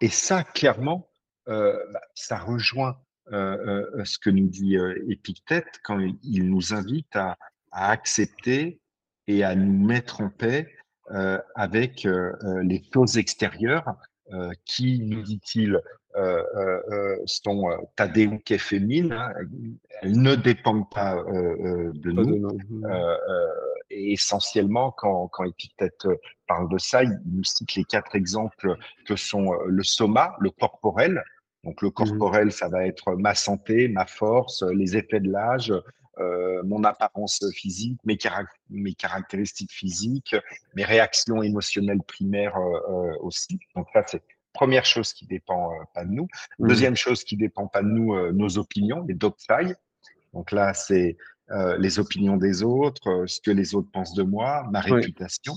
et 0.00 0.08
ça, 0.08 0.44
clairement, 0.44 1.07
euh, 1.07 1.07
bah, 1.48 2.00
ça 2.14 2.38
rejoint 2.38 2.96
ce 3.30 4.18
que 4.18 4.30
nous 4.30 4.48
dit 4.48 4.76
Épictète 5.08 5.80
quand 5.84 5.98
il 6.22 6.50
nous 6.50 6.74
invite 6.74 7.16
à, 7.16 7.36
accepter 7.70 8.80
et 9.26 9.44
à 9.44 9.54
nous 9.54 9.86
mettre 9.86 10.22
en 10.22 10.30
paix 10.30 10.74
avec 11.54 12.06
les 12.62 12.82
choses 12.92 13.18
extérieures 13.18 13.96
qui, 14.64 15.00
nous 15.00 15.22
dit-il, 15.22 15.80
sont 17.26 17.68
tadeuc 17.96 18.50
et 18.50 18.58
féminines, 18.58 19.12
hein, 19.12 19.32
elles 20.02 20.20
ne 20.20 20.34
dépendent 20.34 20.90
pas 20.90 21.16
de 21.16 22.10
nous. 22.10 22.58
et 23.90 24.12
essentiellement, 24.12 24.90
quand, 24.92 25.28
quand 25.28 25.44
Épictète 25.44 26.06
parle 26.48 26.68
de 26.68 26.78
ça, 26.78 27.04
il 27.04 27.20
nous 27.26 27.44
cite 27.44 27.76
les 27.76 27.84
quatre 27.84 28.16
exemples 28.16 28.76
que 29.06 29.14
sont 29.14 29.52
euh, 29.52 29.66
le 29.66 29.84
soma, 29.84 30.34
le 30.40 30.50
corporel. 30.50 31.22
Donc 31.64 31.82
le 31.82 31.88
mmh 31.88 31.92
corporel, 31.92 32.52
ça 32.52 32.68
va 32.68 32.86
être 32.86 33.14
ma 33.14 33.34
santé, 33.34 33.88
ma 33.88 34.06
force, 34.06 34.62
les 34.62 34.96
effets 34.96 35.20
de 35.20 35.30
l'âge, 35.30 35.72
euh, 36.18 36.62
mon 36.64 36.84
apparence 36.84 37.44
physique, 37.52 37.98
mes, 38.04 38.18
mes, 38.70 38.94
caractéristiques 38.94 39.72
physiques, 39.72 40.34
mes 40.74 40.84
réactions 40.84 41.42
émotionnelles 41.42 42.02
primaires 42.06 42.56
euh, 42.56 43.12
aussi. 43.20 43.58
Donc 43.76 43.86
ça, 43.92 44.02
c'est 44.06 44.22
première 44.52 44.84
chose 44.84 45.12
qui 45.12 45.26
dépend 45.26 45.70
pas 45.94 46.04
de 46.04 46.10
nous. 46.10 46.28
Mmh 46.58 46.68
Deuxième 46.68 46.96
chose 46.96 47.22
qui 47.24 47.36
dépend 47.36 47.66
pas 47.66 47.82
de 47.82 47.88
nous, 47.88 48.32
nos 48.32 48.58
opinions, 48.58 49.04
les 49.06 49.14
doxai. 49.14 49.74
Donc 50.32 50.52
là, 50.52 50.74
c'est 50.74 51.16
les 51.78 51.98
opinions 51.98 52.36
des 52.36 52.62
autres, 52.62 53.24
ce 53.26 53.40
que 53.40 53.50
les 53.50 53.74
autres 53.74 53.90
pensent 53.90 54.14
de 54.14 54.22
moi, 54.22 54.66
ma 54.70 54.80
réputation. 54.80 55.54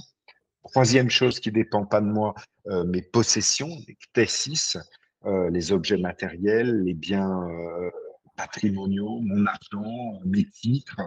Troisième 0.63 1.09
chose 1.09 1.39
qui 1.39 1.51
dépend 1.51 1.85
pas 1.85 2.01
de 2.01 2.05
moi, 2.05 2.35
euh, 2.67 2.83
mes 2.83 3.01
possessions, 3.01 3.69
les 3.87 3.95
ctessis, 3.95 4.75
euh, 4.75 4.79
les 5.25 5.71
objets 5.71 5.97
matériels, 5.97 6.84
les 6.84 6.93
biens 6.93 7.47
euh, 7.47 7.89
patrimoniaux, 8.36 9.19
mon 9.21 9.45
argent, 9.45 10.19
mes 10.25 10.45
titres, 10.45 10.99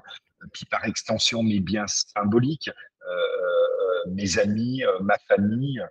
puis 0.52 0.66
par 0.66 0.84
extension 0.84 1.42
mes 1.42 1.60
biens 1.60 1.86
symboliques, 1.86 2.70
mes 4.08 4.38
amis, 4.38 4.82
ma 5.00 5.16
famille, 5.26 5.82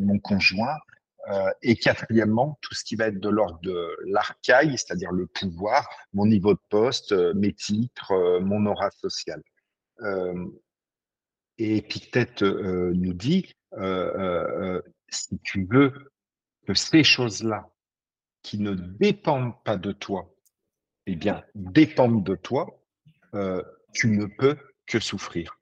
mon 0.00 0.18
conjoint. 0.18 0.76
et 1.60 1.76
quatrièmement, 1.76 2.58
tout 2.62 2.74
ce 2.74 2.82
qui 2.82 2.96
va 2.96 3.08
être 3.08 3.20
de 3.20 3.28
l'ordre 3.28 3.60
de 3.60 3.96
l'arcaille, 4.06 4.78
c'est-à-dire 4.78 5.12
le 5.12 5.26
pouvoir, 5.26 5.86
mon 6.14 6.24
niveau 6.26 6.54
de 6.54 6.60
poste, 6.70 7.12
mes 7.34 7.52
titres, 7.52 8.40
mon 8.40 8.64
aura 8.64 8.90
sociale. 8.90 9.42
Et 11.58 11.76
Épictète 11.76 12.42
euh, 12.42 12.92
nous 12.94 13.12
dit, 13.12 13.54
euh, 13.74 14.78
euh, 14.78 14.82
si 15.08 15.38
tu 15.44 15.66
veux 15.70 16.11
que 16.66 16.74
ces 16.74 17.04
choses-là, 17.04 17.68
qui 18.42 18.58
ne 18.58 18.74
dépendent 18.74 19.54
pas 19.64 19.76
de 19.76 19.92
toi, 19.92 20.34
eh 21.06 21.16
bien, 21.16 21.44
dépendent 21.54 22.24
de 22.24 22.34
toi, 22.34 22.80
tu 23.92 24.08
ne 24.08 24.26
peux 24.26 24.56
que 24.86 24.98
souffrir. 25.00 25.58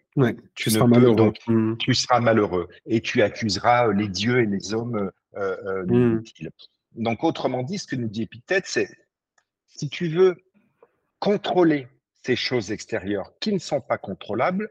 tu, 0.54 0.70
seras 0.70 0.86
malheureux. 0.86 1.16
donc, 1.16 1.36
mmh. 1.46 1.76
tu 1.78 1.94
seras 1.94 2.20
malheureux 2.20 2.68
et 2.86 3.00
tu 3.00 3.22
accuseras 3.22 3.92
les 3.92 4.08
dieux 4.08 4.40
et 4.40 4.46
les 4.46 4.74
hommes 4.74 5.10
mmh. 5.34 6.20
Donc, 6.96 7.22
autrement 7.22 7.62
dit, 7.62 7.78
ce 7.78 7.86
que 7.86 7.96
nous 7.96 8.08
dit 8.08 8.22
Épictète, 8.22 8.64
c'est 8.66 8.88
si 9.68 9.88
tu 9.88 10.08
veux 10.08 10.36
contrôler 11.20 11.86
ces 12.24 12.36
choses 12.36 12.72
extérieures 12.72 13.32
qui 13.40 13.52
ne 13.52 13.58
sont 13.58 13.80
pas 13.80 13.98
contrôlables, 13.98 14.70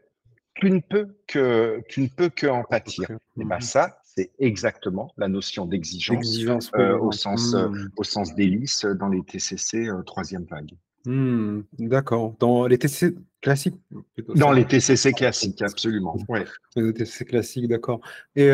tu 0.54 0.70
ne 0.70 0.80
peux 0.80 1.16
que, 1.26 1.82
tu 1.88 2.02
ne 2.02 2.08
peux 2.08 2.28
que 2.28 2.46
en 2.46 2.62
pâtir. 2.64 3.10
Et 3.38 3.44
bien 3.44 3.60
ça, 3.60 3.99
c'est 4.14 4.30
exactement 4.38 5.12
la 5.16 5.28
notion 5.28 5.66
d'exigence 5.66 6.70
euh, 6.74 6.98
au 6.98 7.12
sens, 7.12 7.54
euh, 7.54 7.68
mmh. 7.68 7.90
au 7.96 8.04
sens 8.04 8.34
délice 8.34 8.84
dans 8.84 9.08
les 9.08 9.22
TCC 9.22 9.88
euh, 9.88 10.02
troisième 10.02 10.44
vague. 10.44 10.72
Mmh, 11.06 11.60
d'accord. 11.78 12.34
Dans 12.40 12.66
les 12.66 12.76
TCC 12.76 13.14
classiques 13.40 13.80
Dans 14.34 14.52
les 14.52 14.66
TCC 14.66 15.12
classiques, 15.12 15.62
absolument. 15.62 16.16
Ouais. 16.28 16.44
Les 16.76 16.92
TCC 16.92 17.24
classiques, 17.24 17.68
d'accord. 17.68 18.00
Et 18.36 18.50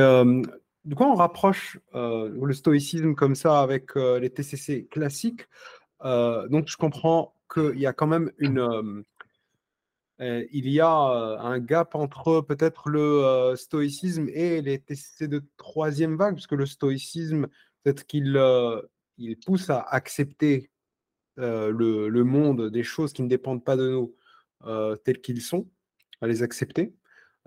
du 0.84 0.94
coup, 0.94 1.02
on 1.02 1.14
rapproche 1.14 1.80
le 1.92 2.52
stoïcisme 2.52 3.14
comme 3.14 3.34
ça 3.34 3.60
avec 3.60 3.96
les 3.96 4.30
TCC 4.30 4.86
classiques? 4.88 5.48
donc, 6.04 6.68
je 6.68 6.76
comprends 6.76 7.34
qu'il 7.52 7.80
y 7.80 7.86
a 7.86 7.92
quand 7.92 8.06
même 8.06 8.30
une 8.38 9.02
il 10.18 10.68
y 10.70 10.80
a 10.80 10.88
un 10.88 11.58
gap 11.58 11.94
entre 11.94 12.40
peut-être 12.40 12.88
le 12.88 13.54
stoïcisme 13.56 14.28
et 14.32 14.62
les 14.62 14.78
TCC 14.78 15.28
de 15.28 15.44
troisième 15.56 16.16
vague, 16.16 16.34
parce 16.34 16.46
que 16.46 16.54
le 16.54 16.66
stoïcisme, 16.66 17.48
peut-être 17.82 18.06
qu'il 18.06 18.40
il 19.18 19.38
pousse 19.38 19.70
à 19.70 19.80
accepter 19.80 20.70
le, 21.36 22.08
le, 22.08 22.24
monde 22.24 22.70
des 22.70 22.82
choses 22.82 23.12
qui 23.12 23.22
ne 23.22 23.28
dépendent 23.28 23.64
pas 23.64 23.76
de 23.76 23.90
nous 23.90 24.14
tels 25.04 25.20
qu'ils 25.20 25.42
sont, 25.42 25.68
à 26.22 26.26
les 26.26 26.42
accepter, 26.42 26.94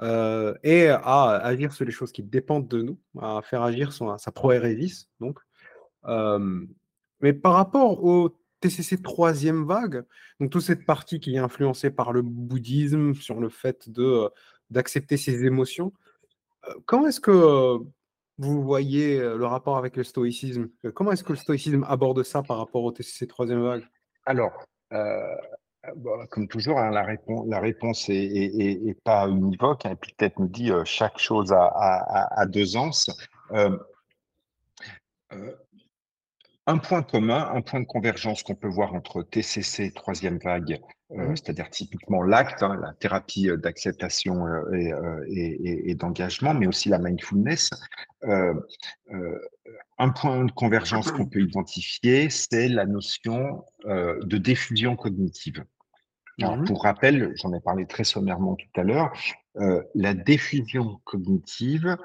et 0.01 0.88
à 0.89 1.39
agir 1.43 1.73
sur 1.73 1.86
les 1.86 1.91
choses 1.91 2.12
qui 2.12 2.23
dépendent 2.23 2.67
de 2.67 2.82
nous, 2.84 2.99
à 3.19 3.41
faire 3.41 3.63
agir 3.63 3.93
son, 3.93 4.15
sa 4.17 4.32
proérésis, 4.32 5.10
donc. 5.19 5.39
mais 7.19 7.34
par 7.34 7.53
rapport 7.53 8.03
au 8.03 8.39
TCC 8.59 9.01
troisième 9.01 9.65
vague, 9.65 10.03
donc 10.39 10.51
toute 10.51 10.61
cette 10.61 10.85
partie 10.85 11.19
qui 11.19 11.35
est 11.35 11.39
influencée 11.39 11.89
par 11.91 12.11
le 12.11 12.21
bouddhisme, 12.21 13.13
sur 13.13 13.39
le 13.39 13.49
fait 13.49 13.89
de 13.89 14.29
d'accepter 14.69 15.17
ses 15.17 15.45
émotions, 15.45 15.93
comment 16.85 17.07
est-ce 17.07 17.19
que 17.19 17.79
vous 18.37 18.63
voyez 18.63 19.19
le 19.19 19.45
rapport 19.45 19.77
avec 19.77 19.97
le 19.97 20.03
stoïcisme? 20.03 20.69
Comment 20.93 21.11
est-ce 21.11 21.23
que 21.23 21.33
le 21.33 21.37
stoïcisme 21.37 21.83
aborde 21.87 22.21
ça 22.23 22.43
par 22.43 22.57
rapport 22.57 22.83
au 22.83 22.91
TCC 22.91 23.27
troisième 23.27 23.63
vague? 23.63 23.83
Alors, 24.25 24.63
comme 26.29 26.47
toujours, 26.47 26.79
hein, 26.79 26.91
la, 26.91 27.03
réponse, 27.03 27.47
la 27.47 28.15
est, 28.15 28.97
pas 29.03 29.27
univoque. 29.27 29.85
Hein, 29.85 29.95
peut-être 29.95 30.39
nous 30.39 30.47
dit 30.47 30.71
chaque 30.85 31.17
chose 31.17 31.53
a, 31.53 32.45
deux 32.47 32.77
ans. 32.77 32.91
Un 36.69 36.77
point 36.77 37.01
commun, 37.01 37.49
un 37.51 37.62
point 37.62 37.79
de 37.79 37.86
convergence 37.86 38.43
qu'on 38.43 38.53
peut 38.53 38.67
voir 38.67 38.93
entre 38.93 39.23
TCC, 39.23 39.91
troisième 39.91 40.38
vague, 40.38 40.79
euh, 41.10 41.29
mmh. 41.29 41.36
c'est-à-dire 41.36 41.67
typiquement 41.71 42.21
l'acte, 42.21 42.62
hein, 42.62 42.77
la 42.79 42.93
thérapie 42.93 43.49
euh, 43.49 43.58
d'acceptation 43.58 44.45
euh, 44.45 45.25
et, 45.27 45.95
d'engagement, 45.95 46.53
mais 46.53 46.67
aussi 46.67 46.89
la 46.89 46.99
mindfulness. 46.99 47.71
un 48.21 50.10
point 50.10 50.45
de 50.45 50.51
convergence 50.51 51.12
qu'on 51.12 51.25
peut 51.25 51.41
identifier, 51.41 52.29
c'est 52.29 52.67
la 52.67 52.86
notion 52.86 53.65
de 53.86 54.38
diffusion 54.38 54.95
cognitive. 54.95 55.65
Mmh. 56.38 56.65
Pour 56.65 56.84
rappel, 56.84 57.34
j'en 57.38 57.51
ai 57.51 57.60
parlé 57.62 57.88
très 57.88 58.03
sommairement 58.03 58.55
tout 58.55 58.79
à 58.79 58.84
l'heure, 58.84 59.12
la 59.95 60.13
diffusion 60.13 60.99
cognitive, 61.03 61.97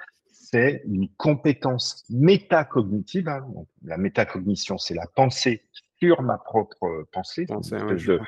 c'est 0.55 0.83
une 0.87 1.09
compétence 1.17 2.05
métacognitive. 2.11 3.29
Hein. 3.29 3.45
la 3.83 3.97
métacognition, 3.97 4.79
c'est 4.79 4.95
la 4.95 5.09
pensée 5.09 5.65
sur 5.99 6.23
ma 6.23 6.39
propre 6.39 7.09
pensée, 7.11 7.45
de, 7.47 8.21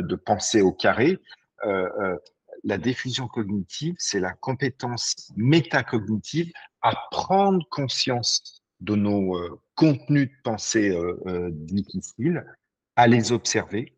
de, 0.00 0.14
penser 0.14 0.60
au 0.60 0.70
carré. 0.70 1.18
Euh, 1.64 1.88
euh, 2.00 2.16
la 2.62 2.78
diffusion 2.78 3.26
cognitive, 3.26 3.96
c'est 3.98 4.20
la 4.20 4.32
compétence 4.32 5.32
métacognitive 5.36 6.52
à 6.82 6.92
prendre 7.10 7.66
conscience 7.68 8.62
de 8.78 8.94
nos 8.94 9.36
euh, 9.36 9.60
contenus 9.74 10.28
de 10.28 10.42
pensée 10.44 10.96
difficiles, 11.50 12.44
à 12.94 13.08
les 13.08 13.32
observer 13.32 13.92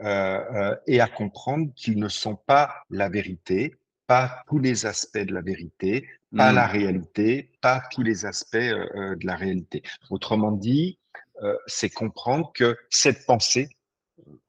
et 0.00 1.00
à 1.00 1.06
comprendre 1.06 1.72
qu'ils 1.76 1.98
ne 2.00 2.08
sont 2.08 2.34
pas 2.34 2.72
la 2.90 3.08
vérité, 3.08 3.76
pas 4.08 4.42
tous 4.48 4.58
les 4.58 4.86
aspects 4.86 5.18
de 5.18 5.34
la 5.34 5.42
vérité, 5.42 6.08
pas 6.34 6.50
la 6.50 6.66
mmh. 6.66 6.70
réalité, 6.70 7.50
pas 7.60 7.82
tous 7.92 8.02
les 8.02 8.24
aspects 8.24 8.56
euh, 8.56 8.86
euh, 8.96 9.16
de 9.16 9.26
la 9.26 9.36
réalité. 9.36 9.82
Autrement 10.10 10.50
dit, 10.50 10.98
euh, 11.42 11.54
c'est 11.66 11.90
comprendre 11.90 12.50
que 12.54 12.76
cette 12.88 13.26
pensée 13.26 13.68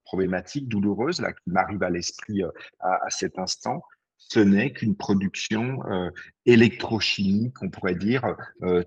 problématique, 0.06 0.70
douloureuse, 0.70 1.20
là, 1.20 1.34
qui 1.34 1.50
m'arrive 1.52 1.84
à 1.84 1.90
l'esprit 1.90 2.42
à, 2.80 3.10
cet 3.10 3.38
instant, 3.38 3.84
ce 4.18 4.40
n'est 4.40 4.72
qu'une 4.72 4.96
production 4.96 5.82
électrochimique, 6.48 7.62
on 7.62 7.70
pourrait 7.70 7.94
dire, 7.94 8.36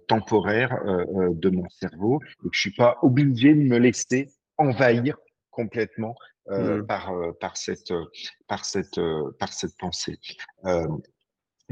temporaire 0.09 0.77
de 0.85 1.49
mon 1.49 1.69
cerveau, 1.69 2.21
et 2.45 2.49
que 2.49 2.55
je 2.55 2.61
suis 2.61 2.75
pas 2.75 2.99
obligé 3.03 3.55
de 3.55 3.61
me 3.61 3.79
laisser 3.79 4.31
envahir 4.59 5.17
complètement 5.53 6.17
mmh. 6.49 6.87
par, 6.87 7.13
par, 7.41 7.57
cette, 7.57 7.93
par, 8.49 8.65
cette, 8.65 9.01
par 9.39 9.53
cette 9.53 9.77
pensée. 9.79 10.19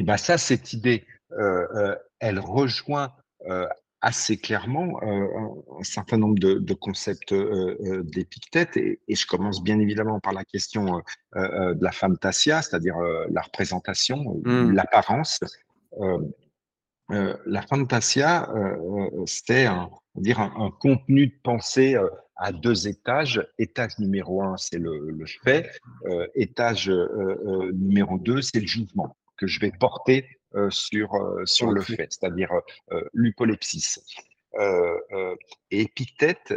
Et 0.00 0.02
ben 0.02 0.16
ça, 0.16 0.38
cette 0.38 0.72
idée, 0.72 1.06
euh, 1.32 1.66
euh, 1.74 1.96
elle 2.20 2.38
rejoint 2.38 3.12
euh, 3.48 3.66
assez 4.00 4.38
clairement 4.38 4.98
un 5.02 5.82
certain 5.82 6.16
nombre 6.16 6.38
de, 6.38 6.74
concepts 6.74 7.34
d'Épictète, 7.34 8.78
et, 8.78 8.98
et, 9.06 9.14
je 9.14 9.26
commence 9.26 9.62
bien 9.62 9.78
évidemment 9.78 10.20
par 10.20 10.32
la 10.32 10.42
question 10.42 11.02
de 11.34 11.84
la 11.84 11.92
femme 11.92 12.16
tassia, 12.16 12.62
c'est-à-dire 12.62 12.96
la 13.28 13.42
représentation, 13.42 14.40
mmh. 14.42 14.70
l'apparence. 14.70 15.40
la 17.10 17.62
fantasia, 17.68 18.48
c'était 19.26 19.66
un, 19.66 19.90
dire 20.14 20.40
un, 20.40 20.70
contenu 20.80 21.28
de 21.28 21.34
pensée 21.42 21.96
à 22.36 22.52
deux 22.52 22.88
étages. 22.88 23.46
Étage 23.58 23.98
numéro 23.98 24.42
un, 24.42 24.56
c'est 24.56 24.78
le, 24.78 25.10
le, 25.10 25.26
fait. 25.44 25.70
étage 26.34 26.90
numéro 27.72 28.18
deux, 28.18 28.42
c'est 28.42 28.60
le 28.60 28.66
jugement 28.66 29.16
que 29.36 29.46
je 29.46 29.58
vais 29.60 29.72
porter 29.72 30.26
euh, 30.56 30.68
sur, 30.70 31.14
euh, 31.14 31.46
sur 31.46 31.70
le 31.70 31.80
fait, 31.80 32.08
c'est-à-dire 32.10 32.50
euh, 32.90 33.04
l'hypolepsis. 33.14 34.00
et 35.70 35.80
Épithète, 35.80 36.52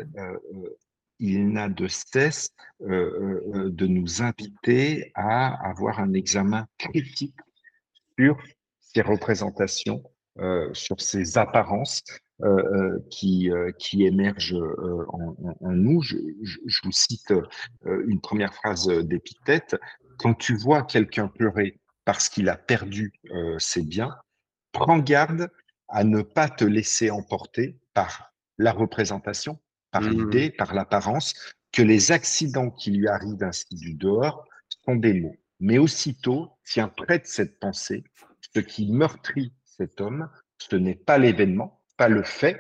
il 1.20 1.50
n'a 1.50 1.70
de 1.70 1.88
cesse 1.88 2.50
de 2.80 3.86
nous 3.86 4.24
inviter 4.24 5.12
à 5.14 5.70
avoir 5.70 6.00
un 6.00 6.14
examen 6.14 6.66
critique 6.80 7.38
sur 8.18 8.36
ces 8.80 9.02
représentations, 9.02 10.02
sur 10.74 11.00
ces 11.00 11.38
apparences 11.38 12.04
qui, 13.10 13.50
qui 13.80 14.06
émergent 14.06 14.62
en, 15.10 15.72
nous. 15.72 16.02
Je, 16.02 16.18
je, 16.42 16.80
vous 16.84 16.92
cite 16.92 17.34
une 17.86 18.22
première 18.22 18.54
phrase 18.54 18.88
d'Épithète. 18.88 19.76
Quand 20.18 20.34
tu 20.34 20.56
vois 20.56 20.84
quelqu'un 20.84 21.28
pleurer 21.28 21.80
parce 22.06 22.30
qu'il 22.30 22.50
a 22.50 22.58
perdu 22.58 23.14
euh, 23.32 23.58
ses 23.60 23.84
biens, 23.84 24.16
prends 24.72 25.00
garde 25.00 25.50
à 25.88 26.04
ne 26.04 26.22
pas 26.22 26.50
te 26.50 26.66
laisser 26.66 27.10
emporter 27.10 27.78
par 27.94 28.34
la 28.58 28.72
représentation, 28.72 29.60
par 29.92 30.02
mmh. 30.02 30.10
l'idée, 30.10 30.50
par 30.50 30.74
l'apparence, 30.74 31.34
que 31.72 31.82
les 31.82 32.12
accidents 32.12 32.72
qui 32.72 32.92
lui 32.92 33.08
arrivent 33.08 33.44
ainsi 33.44 33.76
du 33.76 33.94
dehors 33.94 34.46
sont 34.86 34.96
des 34.96 35.14
mots. 35.14 35.36
Mais 35.60 35.78
aussitôt, 35.78 36.50
tiens 36.66 36.88
près 36.88 37.20
de 37.20 37.26
cette 37.26 37.60
pensée, 37.60 38.04
ce 38.54 38.60
qui 38.60 38.92
meurtrit 38.92 39.54
cet 39.64 40.02
homme, 40.02 40.30
ce 40.58 40.76
n'est 40.76 40.96
pas 40.96 41.18
l'événement, 41.18 41.82
pas 41.98 42.10
le 42.10 42.24
fait, 42.24 42.58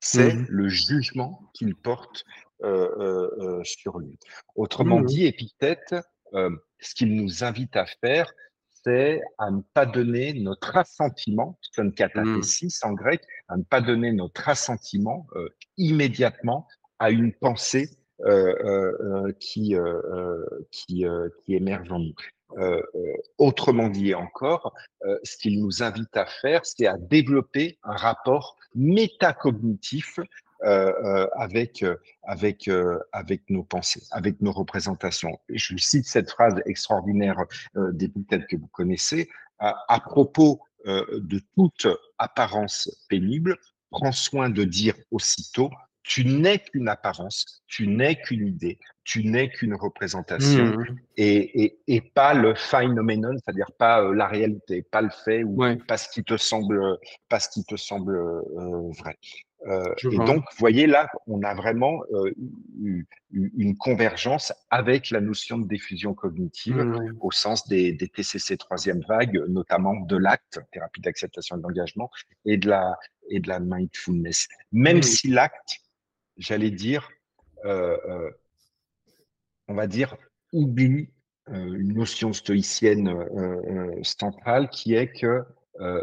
c'est 0.00 0.34
mmh. 0.34 0.46
le 0.48 0.68
jugement 0.68 1.50
qu'il 1.54 1.74
porte 1.74 2.24
euh, 2.62 3.30
euh, 3.38 3.64
sur 3.64 3.98
lui. 3.98 4.18
Autrement 4.54 5.00
mmh. 5.00 5.06
dit, 5.06 5.26
Épithète, 5.26 5.94
ce 6.32 6.94
qu'il 6.94 7.14
nous 7.16 7.42
invite 7.42 7.76
à 7.76 7.86
faire, 7.86 8.30
c'est 8.84 9.20
à 9.38 9.50
ne 9.50 9.60
pas 9.74 9.86
donner 9.86 10.34
notre 10.34 10.76
assentiment, 10.76 11.58
son 11.62 11.90
cataphésis 11.90 12.82
mmh. 12.82 12.88
en 12.88 12.92
grec, 12.92 13.22
à 13.48 13.56
ne 13.56 13.62
pas 13.62 13.80
donner 13.80 14.12
notre 14.12 14.48
assentiment 14.48 15.26
immédiatement 15.76 16.66
à 16.98 17.10
une 17.10 17.32
pensée 17.32 17.90
qui, 19.40 19.74
qui, 20.70 21.04
qui, 21.44 21.54
émerge 21.54 21.92
en 21.92 22.00
nous. 22.00 22.14
autrement 23.38 23.88
dit 23.88 24.14
encore, 24.14 24.74
ce 25.22 25.36
qu'il 25.38 25.60
nous 25.60 25.82
invite 25.82 26.16
à 26.16 26.26
faire, 26.26 26.64
c'est 26.64 26.86
à 26.86 26.98
développer 26.98 27.78
un 27.84 27.96
rapport 27.96 28.57
métacognitif 28.74 30.18
euh, 30.64 30.92
euh, 31.04 31.28
avec, 31.36 31.84
euh, 31.84 31.96
avec, 32.24 32.68
nos 33.48 33.62
pensées, 33.62 34.02
avec 34.10 34.40
nos 34.40 34.50
représentations. 34.50 35.38
Je 35.48 35.76
cite 35.76 36.04
cette 36.04 36.30
phrase 36.30 36.60
extraordinaire 36.66 37.44
des 37.76 38.08
que 38.08 38.56
vous 38.56 38.66
connaissez, 38.66 39.28
à, 39.60 40.00
propos 40.00 40.60
de 40.84 41.40
toute 41.54 41.86
apparence 42.18 42.90
pénible, 43.08 43.56
prends 43.90 44.10
soin 44.10 44.50
de 44.50 44.64
dire 44.64 44.94
aussitôt 45.12 45.70
tu 46.02 46.24
n'es 46.24 46.58
qu'une 46.58 46.88
apparence, 46.88 47.62
tu 47.66 47.86
n'es 47.86 48.16
qu'une 48.16 48.46
idée, 48.46 48.78
tu 49.04 49.24
n'es 49.24 49.50
qu'une 49.50 49.74
représentation 49.74 50.64
mmh. 50.64 50.98
et, 51.16 51.64
et, 51.64 51.78
et, 51.86 52.00
pas 52.00 52.34
le 52.34 52.54
phenomenon, 52.54 53.32
c'est-à-dire 53.34 53.72
pas 53.78 54.02
la 54.12 54.26
réalité, 54.26 54.82
pas 54.82 55.02
le 55.02 55.10
fait 55.24 55.44
ou 55.44 55.58
pas 55.86 55.98
ce 55.98 56.08
qui 56.08 56.24
te 56.24 56.36
semble, 56.36 56.98
pas 57.28 57.40
ce 57.40 57.48
qui 57.50 57.64
te 57.64 57.76
semble 57.76 58.18
vrai. 58.98 59.16
Euh, 59.66 59.94
et 60.10 60.16
donc, 60.18 60.44
vous 60.50 60.58
voyez, 60.58 60.86
là, 60.86 61.08
on 61.26 61.42
a 61.42 61.54
vraiment 61.54 62.02
euh, 62.12 62.32
une 63.32 63.76
convergence 63.76 64.52
avec 64.70 65.10
la 65.10 65.20
notion 65.20 65.58
de 65.58 65.66
diffusion 65.66 66.14
cognitive 66.14 66.76
mmh, 66.76 67.16
au 67.20 67.32
sens 67.32 67.66
des, 67.66 67.92
des, 67.92 68.08
TCC 68.08 68.56
troisième 68.56 69.00
vague, 69.08 69.42
notamment 69.48 69.96
de 69.96 70.16
l'acte, 70.16 70.60
thérapie 70.72 71.00
d'acceptation 71.00 71.56
et 71.56 71.60
d'engagement, 71.60 72.10
et, 72.44 72.56
de 72.56 72.68
la, 72.68 72.96
et 73.30 73.40
de 73.40 73.48
la 73.48 73.58
mindfulness. 73.58 74.46
Même 74.70 74.98
mmh. 74.98 75.02
si 75.02 75.28
l'acte, 75.28 75.80
j'allais 76.38 76.70
dire, 76.70 77.10
euh, 77.64 77.98
euh, 78.06 78.30
on 79.66 79.74
va 79.74 79.86
dire, 79.86 80.16
oublie 80.52 81.10
euh, 81.48 81.74
une 81.74 81.94
notion 81.94 82.32
stoïcienne 82.32 83.12
centrale 84.02 84.70
qui 84.70 84.94
est 84.94 85.12
que 85.12 85.44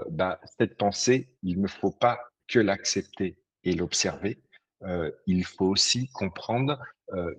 bah, 0.10 0.40
cette 0.58 0.78
pensée, 0.78 1.36
il 1.44 1.62
ne 1.62 1.68
faut 1.68 1.92
pas 1.92 2.20
que 2.48 2.60
l'accepter 2.60 3.38
et 3.64 3.74
l'observer, 3.74 4.40
il 5.26 5.44
faut 5.44 5.66
aussi 5.66 6.08
comprendre 6.14 6.80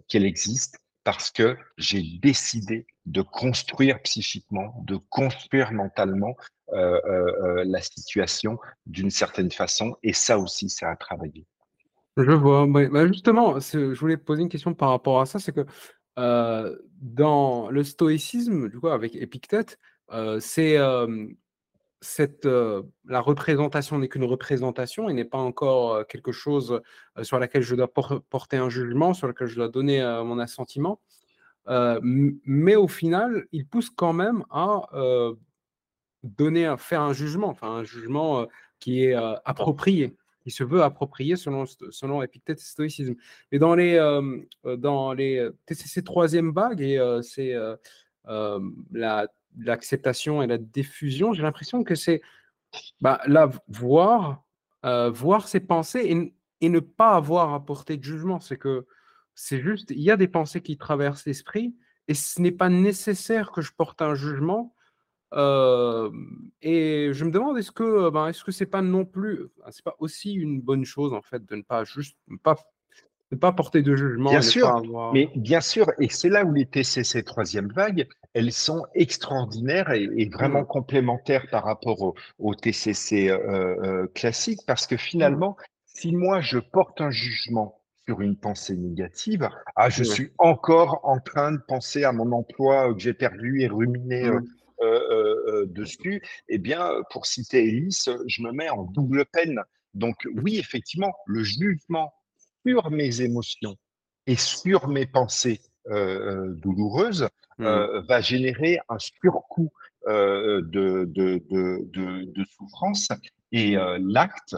qu'elle 0.08 0.26
existe 0.26 0.78
parce 1.04 1.30
que 1.30 1.56
j'ai 1.78 2.02
décidé 2.20 2.86
de 3.06 3.22
construire 3.22 4.02
psychiquement, 4.02 4.82
de 4.84 4.96
construire 4.96 5.72
mentalement 5.72 6.36
la 6.72 7.80
situation 7.80 8.58
d'une 8.84 9.10
certaine 9.10 9.50
façon. 9.50 9.96
Et 10.02 10.12
ça 10.12 10.38
aussi, 10.38 10.68
c'est 10.68 10.86
à 10.86 10.96
travailler. 10.96 11.46
Je 12.16 12.32
vois. 12.32 12.66
Bah, 12.66 13.06
justement, 13.06 13.58
je 13.60 13.98
voulais 13.98 14.16
poser 14.16 14.42
une 14.42 14.48
question 14.48 14.74
par 14.74 14.90
rapport 14.90 15.20
à 15.20 15.26
ça. 15.26 15.38
C'est 15.38 15.52
que 15.52 15.66
dans 16.16 17.70
le 17.70 17.84
stoïcisme, 17.84 18.70
avec 18.84 19.14
Épictète, 19.16 19.78
c'est 20.40 20.78
cette, 22.00 22.46
la 22.46 23.20
représentation 23.20 23.98
n'est 23.98 24.08
qu'une 24.08 24.24
représentation 24.24 25.08
et 25.08 25.12
n'est 25.14 25.24
pas 25.24 25.38
encore 25.38 26.06
quelque 26.06 26.32
chose 26.32 26.80
sur 27.22 27.38
laquelle 27.38 27.62
je 27.62 27.74
dois 27.74 27.92
porter 27.92 28.56
un 28.56 28.70
jugement, 28.70 29.12
sur 29.12 29.26
lequel 29.28 29.48
je 29.48 29.56
dois 29.56 29.68
donner 29.68 30.00
mon 30.24 30.38
assentiment. 30.38 31.00
mais 31.68 32.76
au 32.76 32.88
final, 32.88 33.46
il 33.52 33.66
pousse 33.66 33.90
quand 33.90 34.14
même 34.14 34.42
à 34.50 34.82
donner, 36.22 36.66
à 36.66 36.78
faire 36.78 37.02
un 37.02 37.12
jugement, 37.12 37.48
enfin 37.48 37.68
un 37.68 37.84
jugement 37.84 38.46
qui 38.78 39.04
est 39.04 39.14
approprié, 39.44 40.16
qui 40.46 40.52
se 40.52 40.62
veut 40.62 40.84
approprié 40.84 41.34
selon, 41.34 41.64
selon 41.66 42.22
et 42.22 42.30
stoïcisme. 42.56 43.16
Et 43.50 43.58
dans 43.58 43.74
les, 43.74 43.96
dans 44.78 45.12
les 45.12 45.48
TCC 45.66 46.04
troisième 46.04 46.52
vague 46.52 46.80
et 46.80 47.00
c'est 47.22 47.54
la 48.92 49.26
l'acceptation 49.58 50.42
et 50.42 50.46
la 50.46 50.58
diffusion, 50.58 51.32
j'ai 51.32 51.42
l'impression 51.42 51.84
que 51.84 51.94
c'est 51.94 52.22
bah, 53.00 53.20
là, 53.26 53.50
voir, 53.68 54.44
euh, 54.84 55.10
voir 55.10 55.48
ses 55.48 55.60
pensées 55.60 56.32
et, 56.60 56.68
ne 56.68 56.80
pas 56.80 57.14
avoir 57.14 57.54
à 57.54 57.64
porter 57.64 57.96
de 57.96 58.04
jugement. 58.04 58.40
C'est 58.40 58.58
que 58.58 58.86
c'est 59.34 59.60
juste, 59.60 59.90
il 59.90 60.00
y 60.00 60.10
a 60.10 60.16
des 60.16 60.28
pensées 60.28 60.62
qui 60.62 60.76
traversent 60.76 61.26
l'esprit 61.26 61.76
et 62.08 62.14
ce 62.14 62.40
n'est 62.40 62.52
pas 62.52 62.68
nécessaire 62.68 63.52
que 63.52 63.60
je 63.60 63.72
porte 63.72 64.02
un 64.02 64.14
jugement. 64.14 64.74
Euh, 65.34 66.10
et 66.62 67.10
je 67.12 67.24
me 67.24 67.30
demande, 67.30 67.58
est-ce 67.58 67.72
que 67.72 68.10
ben, 68.10 68.28
est-ce 68.28 68.44
que 68.44 68.52
c'est 68.52 68.66
pas 68.66 68.82
non 68.82 69.04
plus, 69.04 69.48
c'est 69.70 69.84
pas 69.84 69.96
aussi 69.98 70.34
une 70.34 70.60
bonne 70.60 70.84
chose 70.84 71.12
en 71.12 71.22
fait 71.22 71.44
de 71.44 71.56
ne 71.56 71.62
pas 71.62 71.84
juste 71.84 72.16
pas 72.42 72.56
ne 73.32 73.36
pas 73.36 73.52
porter 73.52 73.82
de 73.82 73.96
jugement. 73.96 74.30
Bien 74.30 74.42
sûr, 74.42 74.82
mais 75.12 75.30
bien 75.34 75.60
sûr, 75.60 75.90
et 76.00 76.08
c'est 76.08 76.28
là 76.28 76.44
où 76.44 76.52
les 76.52 76.66
TCC 76.66 77.22
troisième 77.24 77.72
vague, 77.72 78.06
elles 78.34 78.52
sont 78.52 78.86
extraordinaires 78.94 79.90
et, 79.90 80.28
vraiment 80.28 80.62
mmh. 80.62 80.66
complémentaires 80.66 81.46
par 81.50 81.64
rapport 81.64 82.14
au, 82.38 82.54
TCC 82.54 83.28
euh, 83.28 83.38
euh, 83.38 84.06
classique, 84.14 84.60
parce 84.66 84.86
que 84.86 84.96
finalement, 84.96 85.56
si 85.86 86.14
moi 86.14 86.40
je 86.40 86.58
porte 86.58 87.00
un 87.00 87.10
jugement 87.10 87.80
sur 88.06 88.20
une 88.20 88.36
pensée 88.36 88.76
négative, 88.76 89.48
ah, 89.74 89.90
je 89.90 90.04
suis 90.04 90.30
encore 90.38 91.00
en 91.02 91.18
train 91.18 91.52
de 91.52 91.60
penser 91.66 92.04
à 92.04 92.12
mon 92.12 92.30
emploi 92.30 92.94
que 92.94 93.00
j'ai 93.00 93.14
perdu 93.14 93.62
et 93.62 93.66
ruminer 93.66 94.30
mmh. 94.30 94.34
euh, 94.34 94.40
dessus, 95.66 96.22
eh 96.48 96.58
bien, 96.58 96.90
pour 97.10 97.26
citer 97.26 97.66
Elise, 97.66 98.10
je 98.26 98.42
me 98.42 98.52
mets 98.52 98.68
en 98.68 98.84
double 98.84 99.24
peine. 99.26 99.60
Donc 99.94 100.16
oui, 100.42 100.58
effectivement, 100.58 101.14
le 101.26 101.42
jugement 101.42 102.12
sur 102.66 102.90
mes 102.90 103.22
émotions 103.22 103.76
et 104.26 104.36
sur 104.36 104.88
mes 104.88 105.06
pensées 105.06 105.60
euh, 105.88 105.94
euh, 105.94 106.54
douloureuses 106.54 107.28
mmh. 107.58 107.64
euh, 107.64 108.00
va 108.02 108.20
générer 108.20 108.80
un 108.88 108.98
surcoût 108.98 109.70
de, 110.06 110.60
de, 110.70 111.42
de, 111.50 111.84
de, 111.90 112.44
souffrance. 112.56 113.08
Et 113.50 113.76
l'acte, 113.98 114.54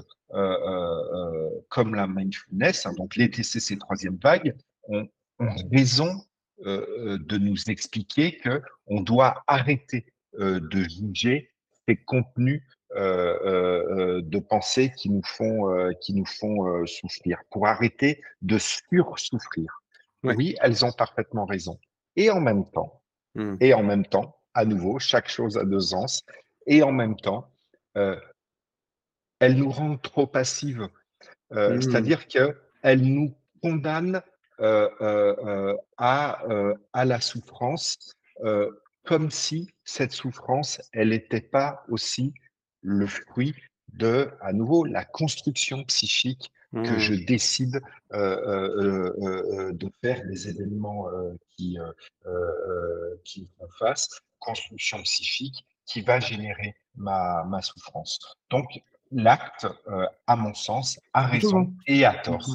comme 1.71 1.95
la 1.95 2.07
mindfulness, 2.07 2.85
hein, 2.85 2.93
donc 2.99 3.17
les 3.17 3.31
TCC 3.31 3.79
troisième 3.79 4.19
vague, 4.23 4.55
ont, 4.89 5.09
ont 5.39 5.49
raison 5.73 6.21
de 6.65 7.39
nous 7.39 7.57
expliquer 7.69 8.37
que 8.39 8.63
on 8.87 9.01
doit 9.01 9.43
arrêter 9.47 10.07
de 10.39 10.83
juger 10.89 11.51
ces 11.87 11.97
contenus 11.97 12.63
euh, 12.97 13.39
euh, 13.45 14.23
de 14.23 14.39
pensées 14.39 14.91
qui 14.97 15.11
nous 15.11 15.23
font, 15.23 15.71
euh, 15.71 15.93
qui 16.01 16.15
nous 16.15 16.25
font 16.25 16.87
souffrir, 16.87 17.39
pour 17.51 17.67
arrêter 17.67 18.23
de 18.41 18.57
sur-souffrir. 18.57 19.83
Oui, 20.23 20.57
elles 20.63 20.87
ont 20.87 20.93
parfaitement 20.93 21.45
raison. 21.45 21.79
Et 22.17 22.31
en 22.31 22.41
même 22.41 22.65
temps, 22.71 23.03
mmh. 23.35 23.57
et 23.61 23.75
en 23.75 23.83
même 23.83 24.07
temps, 24.07 24.41
à 24.55 24.65
nouveau, 24.65 24.99
chaque 24.99 25.29
chose 25.29 25.59
a 25.59 25.65
deux 25.65 25.81
sens, 25.81 26.25
et 26.67 26.83
en 26.83 26.91
même 26.91 27.15
temps, 27.17 27.53
elles 27.95 29.57
nous 29.57 29.71
rendent 29.71 30.01
trop 30.01 30.27
passives. 30.27 30.89
Mmh. 31.51 31.83
C'est-à-dire 31.83 32.27
qu'elles 32.27 33.03
nous 33.03 33.37
condamnent 33.63 34.23
à, 34.61 36.39
à 36.93 37.05
la 37.05 37.21
souffrance, 37.21 37.97
comme 39.05 39.31
si 39.31 39.69
cette 39.85 40.13
souffrance, 40.13 40.81
elle 40.93 41.11
n'était 41.11 41.41
pas 41.41 41.85
aussi 41.89 42.35
le 42.83 43.07
fruit 43.07 43.55
de, 43.95 44.31
à 44.41 44.53
nouveau, 44.53 44.85
la 44.85 45.05
construction 45.05 45.83
psychique 45.85 46.53
que 46.73 46.99
je 46.99 47.15
mmh. 47.15 47.25
décide 47.25 47.81
euh, 48.13 48.19
euh, 48.19 49.13
euh, 49.23 49.73
de 49.73 49.91
faire 50.03 50.23
des 50.27 50.49
événements 50.49 51.07
qui, 51.57 51.79
qui 53.25 53.49
font 53.59 53.69
face, 53.79 54.21
construction 54.39 55.03
psychique 55.03 55.65
qui 55.87 56.03
va 56.03 56.21
générer 56.21 56.75
ma, 56.95 57.45
ma 57.45 57.63
souffrance. 57.63 58.19
Donc, 58.51 58.67
l'acte, 59.11 59.67
à 60.27 60.37
mon 60.37 60.53
sens, 60.53 61.01
a 61.15 61.27
raison 61.27 61.73
et 61.87 62.05
a 62.05 62.15
tort. 62.15 62.47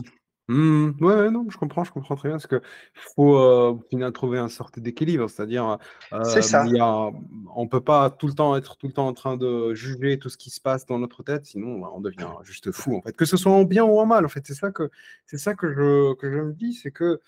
Mmh 0.50 0.92
ouais, 1.00 1.32
non, 1.32 1.46
je 1.50 1.58
comprends, 1.58 1.86
je 1.86 1.92
comprends 1.94 2.16
très 2.18 2.28
bien 2.28 2.36
parce 2.36 2.48
que 2.48 2.62
faut, 2.94 3.38
au 3.38 4.12
trouver 4.12 4.40
un 4.40 4.50
sorte 4.50 4.78
d'équilibre. 4.78 5.30
C'est-à-dire, 5.30 5.78
C'est 6.24 6.42
ça. 6.42 6.66
il 6.66 6.76
y 6.76 6.80
a 6.80 7.10
on 7.56 7.68
peut 7.70 7.80
pas 7.80 8.10
tout 8.10 8.28
le 8.28 8.34
temps 8.34 8.56
être 8.58 8.76
tout 8.76 8.88
le 8.88 8.94
temps 8.94 9.08
en 9.08 9.14
train 9.14 9.38
de 9.38 9.74
juger 9.74 10.20
tout 10.20 10.28
ce 10.28 10.38
qui 10.38 10.50
se 10.50 10.60
passe 10.60 10.86
dans 10.86 11.00
notre 11.00 11.24
tête, 11.24 11.46
sinon, 11.46 11.80
bah, 11.80 11.90
on 11.96 12.02
devient 12.02 12.28
juste 12.44 12.72
fou, 12.74 12.98
en 12.98 13.02
fait. 13.02 13.16
Que 13.16 13.24
ce 13.26 13.38
soit 13.38 13.54
en 13.54 13.64
bien 13.64 13.86
ou 13.86 13.98
en 14.00 14.06
mal, 14.06 14.26
en 14.26 14.30
fait. 14.30 14.46
C'est 14.46 14.54
ça 14.54 14.72
que 14.72 14.90
c'est 15.28 15.38
ça 15.38 15.56
que 15.56 15.72
je 15.74 16.14
que 16.16 16.30
je 16.30 16.40
me 16.42 16.52
dis, 16.54 16.74
c'est 16.74 16.92
que, 16.92 17.22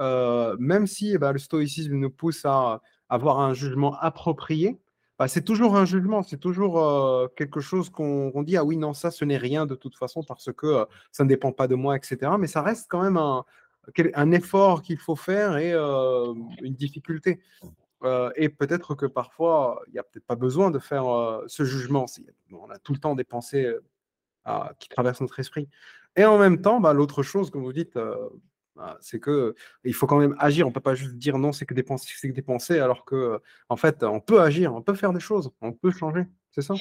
heu, 0.00 0.56
même 0.58 0.86
si, 0.86 1.18
bah, 1.18 1.32
le 1.32 1.38
stoïcisme 1.40 1.94
nous 1.94 2.10
pousse 2.10 2.44
à 2.46 2.82
avoir 3.10 3.40
un 3.40 3.54
jugement 3.54 3.94
approprié 4.00 4.78
bah, 5.18 5.28
c'est 5.28 5.42
toujours 5.42 5.76
un 5.76 5.84
jugement, 5.84 6.22
c'est 6.22 6.38
toujours 6.38 7.30
quelque 7.36 7.60
chose 7.60 7.90
qu'on 7.90 8.42
dit 8.42 8.56
ah 8.56 8.64
oui 8.64 8.76
non 8.76 8.94
ça 8.94 9.10
ce 9.10 9.24
n'est 9.24 9.36
rien 9.36 9.66
de 9.66 9.74
toute 9.74 9.96
façon 9.96 10.22
parce 10.22 10.52
que 10.52 10.86
ça 11.12 11.24
ne 11.24 11.28
dépend 11.28 11.52
pas 11.52 11.68
de 11.68 11.74
moi 11.74 11.96
etc. 11.96 12.32
Mais 12.38 12.48
ça 12.48 12.62
reste 12.62 12.86
quand 12.88 13.02
même 13.02 13.16
un, 13.16 14.32
effort 14.32 14.82
qu'il 14.82 14.98
faut 14.98 15.16
faire 15.16 15.56
et 15.56 15.72
une 15.72 16.74
difficulté. 16.74 17.40
et 18.36 18.48
peut-être 18.48 18.94
que 18.94 19.06
parfois 19.06 19.82
il 19.88 19.92
n'y 19.92 19.98
a 19.98 20.02
peut-être 20.02 20.26
pas 20.26 20.36
besoin 20.36 20.70
de 20.70 20.78
faire 20.78 21.04
ce 21.46 21.64
jugement. 21.64 22.06
On 22.52 22.70
a 22.70 22.78
tout 22.78 22.92
le 22.92 22.98
temps 22.98 23.14
des 23.14 23.24
pensées 23.24 23.72
qui 24.78 24.88
traversent 24.88 25.20
notre 25.20 25.38
esprit. 25.38 25.68
Et 26.16 26.24
en 26.24 26.38
même 26.38 26.60
temps, 26.60 26.80
bah, 26.80 26.92
l'autre 26.92 27.22
chose, 27.22 27.50
comme 27.50 27.62
vous 27.62 27.72
dites, 27.72 27.98
c'est 29.00 29.20
que 29.20 29.54
il 29.84 29.94
faut 29.94 30.06
quand 30.06 30.18
même 30.18 30.34
agir. 30.38 30.66
On 30.66 30.72
peut 30.72 30.80
pas 30.80 30.94
juste 30.94 31.16
dire 31.16 31.38
non, 31.38 31.52
c'est 31.52 31.66
que 31.66 31.74
des 31.74 31.82
pensées, 31.82 32.12
c'est 32.16 32.32
que 32.32 32.40
des 32.40 32.80
alors 32.80 33.04
que 33.04 33.40
en 33.68 33.76
fait, 33.76 34.02
on 34.02 34.20
peut 34.20 34.40
agir, 34.40 34.74
on 34.74 34.82
peut 34.82 34.94
faire 34.94 35.12
des 35.12 35.20
choses, 35.20 35.50
on 35.60 35.72
peut 35.72 35.90
changer. 35.90 36.24
C'est 36.50 36.62
ça? 36.62 36.74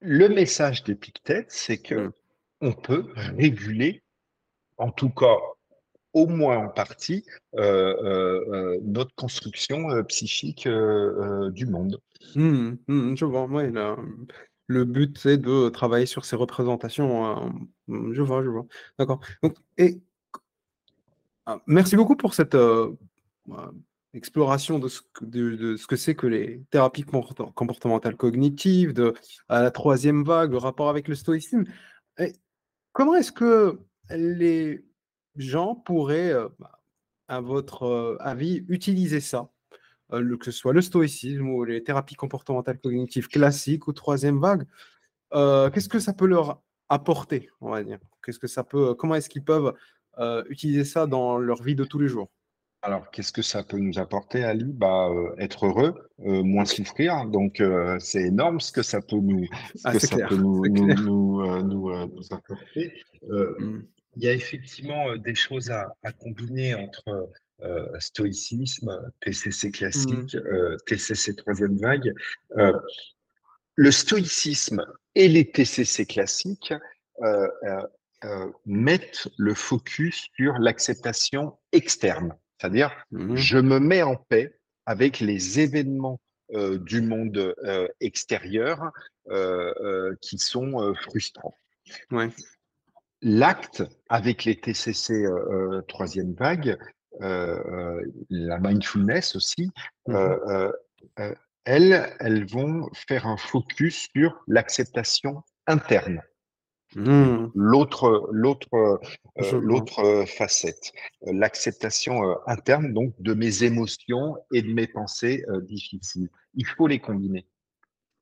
Le 0.00 0.28
message 0.28 0.84
d'Épictète, 0.84 1.46
c'est 1.48 1.78
que 1.78 1.94
mmh. 1.94 2.12
on 2.60 2.72
peut 2.72 3.06
réguler, 3.14 4.02
en 4.76 4.90
tout 4.90 5.10
cas, 5.10 5.36
au 6.12 6.26
moins 6.26 6.58
en 6.58 6.68
partie, 6.68 7.24
notre 7.54 9.14
construction 9.14 10.02
psychique 10.04 10.66
du 10.66 11.66
monde. 11.66 12.00
Mmh, 12.34 12.76
mmh, 12.88 13.16
je 13.16 13.24
vois. 13.24 13.46
le 14.66 14.84
but, 14.84 15.18
c'est 15.18 15.38
de 15.38 15.68
travailler 15.68 16.06
sur 16.06 16.24
ces 16.24 16.36
représentations. 16.36 17.26
Hein. 17.26 17.54
je 17.88 18.22
vois, 18.22 18.42
je 18.42 18.48
vois. 18.48 18.66
D'accord. 18.98 19.20
et 19.78 20.00
merci 21.66 21.96
beaucoup 21.96 22.16
pour 22.16 22.34
cette 22.34 22.54
euh, 22.54 22.92
bah, 23.46 23.72
exploration 24.14 24.78
de 24.78 24.88
ce 24.88 25.00
que, 25.86 25.96
c'est 25.96 26.14
que 26.14 26.26
les 26.26 26.62
thérapies 26.70 27.04
comportementales 27.04 28.16
cognitives, 28.16 28.92
de 28.92 29.14
la 29.48 29.70
troisième 29.70 30.24
vague, 30.24 30.52
le 30.52 30.58
rapport 30.58 30.88
avec 30.88 31.08
le 31.08 31.14
stoïcisme. 31.14 31.64
comment 32.92 33.14
est-ce 33.14 33.32
que 33.32 33.78
les 34.10 34.84
gens 35.36 35.74
pourraient, 35.74 36.32
euh, 36.32 36.48
bah, 36.58 36.80
à 37.28 37.40
votre 37.40 37.82
euh, 37.84 38.16
avis, 38.20 38.64
utiliser 38.68 39.20
ça, 39.20 39.50
que 40.10 40.44
ce 40.44 40.52
soit 40.52 40.72
le 40.72 40.80
stoïcisme 40.80 41.48
ou 41.48 41.64
les 41.64 41.82
thérapies 41.82 42.14
comportementales 42.14 42.78
cognitives 42.78 43.28
classiques 43.28 43.88
ou 43.88 43.92
troisième 43.92 44.40
vague 44.40 44.66
Qu'est-ce 45.32 45.88
que 45.88 45.98
ça 45.98 46.12
peut 46.12 46.26
leur 46.26 46.62
apporter, 46.88 47.50
on 47.60 47.70
va 47.70 47.82
dire? 47.82 47.98
Qu'est-ce 48.24 48.38
que 48.38 48.46
ça 48.46 48.62
peut 48.62 48.94
Comment 48.94 49.16
est-ce 49.16 49.28
qu'ils 49.28 49.44
peuvent 49.44 49.74
euh, 50.18 50.42
utiliser 50.48 50.84
ça 50.84 51.06
dans 51.06 51.36
leur 51.36 51.62
vie 51.62 51.74
de 51.74 51.84
tous 51.84 51.98
les 51.98 52.08
jours 52.08 52.28
alors, 52.82 53.10
qu'est-ce 53.10 53.32
que 53.32 53.42
ça 53.42 53.64
peut 53.64 53.78
nous 53.78 53.98
apporter, 53.98 54.44
Ali? 54.44 54.66
Bah, 54.72 55.08
euh, 55.08 55.34
Être 55.38 55.66
heureux, 55.66 56.08
euh, 56.20 56.44
moins 56.44 56.64
souffrir. 56.64 57.24
Donc, 57.24 57.60
c'est 57.98 58.22
énorme 58.22 58.60
ce 58.60 58.70
que 58.70 58.82
ça 58.82 59.00
peut 59.00 59.16
nous, 59.16 59.48
apporter. 62.30 62.92
il 63.22 64.22
y 64.22 64.28
a 64.28 64.32
effectivement 64.32 65.16
des 65.16 65.34
choses 65.34 65.72
à, 65.72 65.88
combiner 66.20 66.76
entre 66.76 67.28
stoïcisme, 67.98 68.96
TCC 69.20 69.72
classique, 69.72 70.36
mmh. 70.36 70.76
TCC 70.86 71.34
troisième 71.34 71.78
vague. 71.78 72.14
le 73.74 73.90
stoïcisme 73.90 74.86
et 75.16 75.26
les 75.26 75.50
TCC 75.50 76.06
classiques 76.06 76.72
mettent 78.64 79.28
le 79.36 79.54
focus 79.54 80.28
sur 80.34 80.58
l'acceptation 80.58 81.58
externe, 81.72 82.34
c'est-à-dire 82.58 82.90
mmh 83.10 83.36
je 83.36 83.58
me 83.58 83.78
mets 83.78 84.02
en 84.02 84.16
paix 84.16 84.58
avec 84.86 85.20
les 85.20 85.60
événements 85.60 86.20
du 86.52 87.02
monde 87.02 87.54
extérieur 88.00 88.90
qui 90.20 90.38
sont 90.38 90.94
frustrants. 90.94 91.56
L'acte 93.22 93.82
avec 94.08 94.44
les 94.44 94.60
TCC 94.60 95.26
troisième 95.88 96.34
vague, 96.34 96.78
la 97.20 98.58
mindfulness 98.58 99.36
aussi, 99.36 99.70
mmh 100.06 100.14
elles, 101.64 102.14
elles 102.20 102.46
vont 102.46 102.88
faire 102.94 103.26
un 103.26 103.36
focus 103.36 104.08
sur 104.14 104.40
l'acceptation 104.46 105.42
interne. 105.66 106.22
Mmh. 106.96 107.50
L'autre, 107.54 108.26
l'autre, 108.32 109.00
l'autre 109.52 110.24
facette, 110.26 110.92
l'acceptation 111.20 112.22
interne 112.46 112.94
donc 112.94 113.12
de 113.20 113.34
mes 113.34 113.64
émotions 113.64 114.38
et 114.50 114.62
de 114.62 114.72
mes 114.72 114.86
pensées 114.86 115.44
difficiles. 115.64 116.30
Il 116.54 116.64
faut 116.64 116.86
les 116.86 116.98
combiner. 116.98 117.46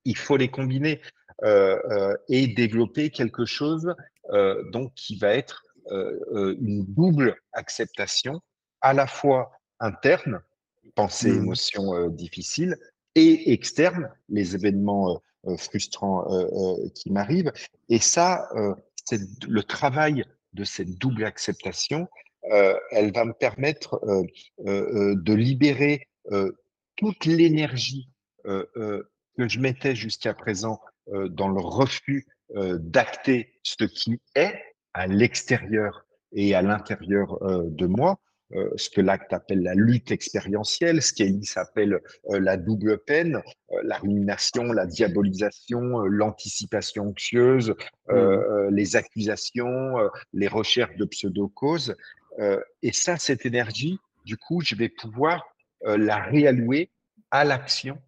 Il 0.05 0.17
faut 0.17 0.37
les 0.37 0.51
combiner 0.51 1.01
et 1.45 2.49
développer 2.49 3.11
quelque 3.11 3.45
chose 3.45 3.95
donc 4.73 4.93
qui 4.95 5.19
va 5.19 5.35
être 5.35 5.63
une 5.93 6.85
double 6.89 7.37
acceptation 7.53 8.41
à 8.81 8.93
la 8.93 9.07
fois 9.07 9.53
interne, 9.79 10.41
pensée, 10.97 11.31
mmh. 11.31 11.43
émotions 11.43 12.09
difficiles, 12.09 12.77
et 13.15 13.53
externe, 13.53 14.11
les 14.29 14.57
événements 14.57 15.23
frustrants 15.59 16.27
qui 16.95 17.11
m'arrivent. 17.11 17.53
Et 17.89 17.99
ça, 17.99 18.49
c'est 19.05 19.21
le 19.47 19.63
travail 19.63 20.25
de 20.53 20.65
cette 20.65 20.99
double 20.99 21.25
acceptation, 21.25 22.09
elle 22.91 23.13
va 23.13 23.25
me 23.25 23.33
permettre 23.33 24.01
de 24.59 25.35
libérer 25.35 26.09
toute 26.97 27.25
l'énergie 27.25 28.09
que 28.45 29.49
je 29.49 29.59
mettais 29.59 29.95
jusqu'à 29.95 30.35
présent 30.35 30.81
dans 31.07 31.49
le 31.49 31.61
refus 31.61 32.27
d'acter 32.55 33.53
ce 33.63 33.85
qui 33.85 34.21
est 34.35 34.55
à 34.93 35.07
l'extérieur 35.07 36.07
et 36.33 36.55
à 36.55 36.63
l'intérieur 36.63 37.39
de 37.43 37.87
moi, 37.87 38.19
euh, 38.55 38.71
ce 38.77 38.89
que 38.89 39.01
l'acte 39.01 39.33
appelle 39.33 39.63
la 39.63 39.75
lutte 39.75 40.13
expérientielle, 40.13 41.03
ce 41.03 41.13
qu'Elie 41.13 41.45
s'appelle 41.45 42.01
euh, 42.31 42.39
la 42.39 42.57
double 42.57 42.99
peine, 42.99 43.43
euh, 43.73 43.81
la 43.83 43.99
rumination, 43.99 44.65
la 44.65 44.87
diabolisation, 44.87 46.01
l'anticipation 46.03 47.09
anxieuse, 47.09 47.75
mmh. 48.09 48.69
les 48.71 48.97
accusations, 48.97 49.97
les 50.33 50.49
recherches 50.49 50.97
de 50.97 51.05
pseudo-causes. 51.05 51.97
et 52.83 52.93
ça, 52.93 53.17
cette 53.17 53.47
énergie, 53.47 53.99
du 54.25 54.37
coup, 54.37 54.61
je 54.61 54.75
vais 54.75 54.89
pouvoir 54.89 55.45
la 55.83 56.19
réallouer 56.19 56.91
à 57.31 57.45
l'action, 57.45 57.99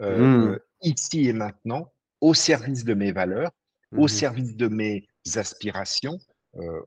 mmh. 0.00 0.56
ici 0.82 1.28
et 1.28 1.32
maintenant, 1.32 1.92
au 2.20 2.34
service 2.34 2.84
de 2.84 2.94
mes 2.94 3.12
valeurs, 3.12 3.52
au 3.92 4.04
mmh 4.04 4.08
service 4.08 4.56
de 4.56 4.68
mes 4.68 5.06
aspirations, 5.36 6.18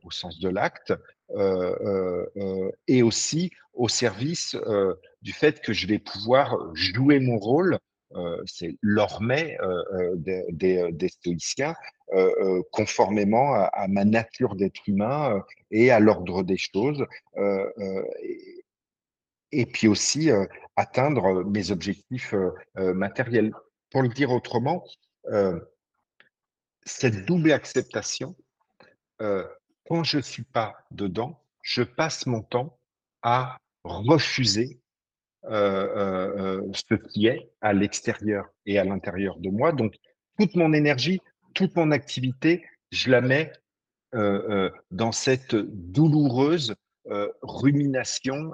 au 0.03 0.11
sens 0.11 0.39
de 0.39 0.49
l'acte, 0.49 0.93
et 2.87 3.03
aussi 3.03 3.51
au 3.73 3.87
service 3.87 4.55
du 5.21 5.33
fait 5.33 5.61
que 5.61 5.73
je 5.73 5.87
vais 5.87 5.99
pouvoir 5.99 6.57
jouer 6.75 7.19
mon 7.19 7.37
rôle 7.37 7.77
c'est 8.45 8.77
l'ormais 8.81 9.57
des, 10.15 11.07
stoïciens, 11.07 11.75
conformément 12.71 13.53
à, 13.53 13.87
ma 13.87 14.05
nature 14.05 14.55
d'être 14.55 14.81
humain 14.87 15.43
et 15.71 15.91
à 15.91 15.99
l'ordre 15.99 16.43
des 16.43 16.57
choses, 16.57 17.05
et, 19.51 19.65
puis 19.65 19.87
aussi 19.87 20.29
atteindre 20.75 21.43
mes 21.43 21.71
objectifs 21.71 22.35
matériels. 22.75 23.53
Pour 23.91 24.03
le 24.03 24.09
dire 24.09 24.31
autrement, 24.31 24.83
cette 26.83 27.25
double 27.25 27.51
acceptation, 27.51 28.35
quand 29.91 30.05
je 30.05 30.15
ne 30.15 30.21
suis 30.21 30.43
pas 30.43 30.77
dedans, 30.91 31.43
je 31.63 31.83
passe 31.83 32.25
mon 32.25 32.41
temps 32.41 32.79
à 33.23 33.57
refuser 33.83 34.79
euh, 35.43 35.51
euh, 35.51 36.61
euh, 36.61 36.71
ce 36.71 36.95
qui 36.95 37.27
est 37.27 37.51
à 37.59 37.73
l'extérieur 37.73 38.45
et 38.65 38.79
à 38.79 38.85
l'intérieur 38.85 39.37
de 39.39 39.49
moi. 39.49 39.73
Donc, 39.73 39.95
toute 40.39 40.55
mon 40.55 40.71
énergie, 40.71 41.19
toute 41.53 41.75
mon 41.75 41.91
activité, 41.91 42.65
je 42.91 43.11
la 43.11 43.19
mets 43.19 43.51
dans 44.13 45.11
cette 45.11 45.55
douloureuse 45.55 46.73
rumination 47.41 48.51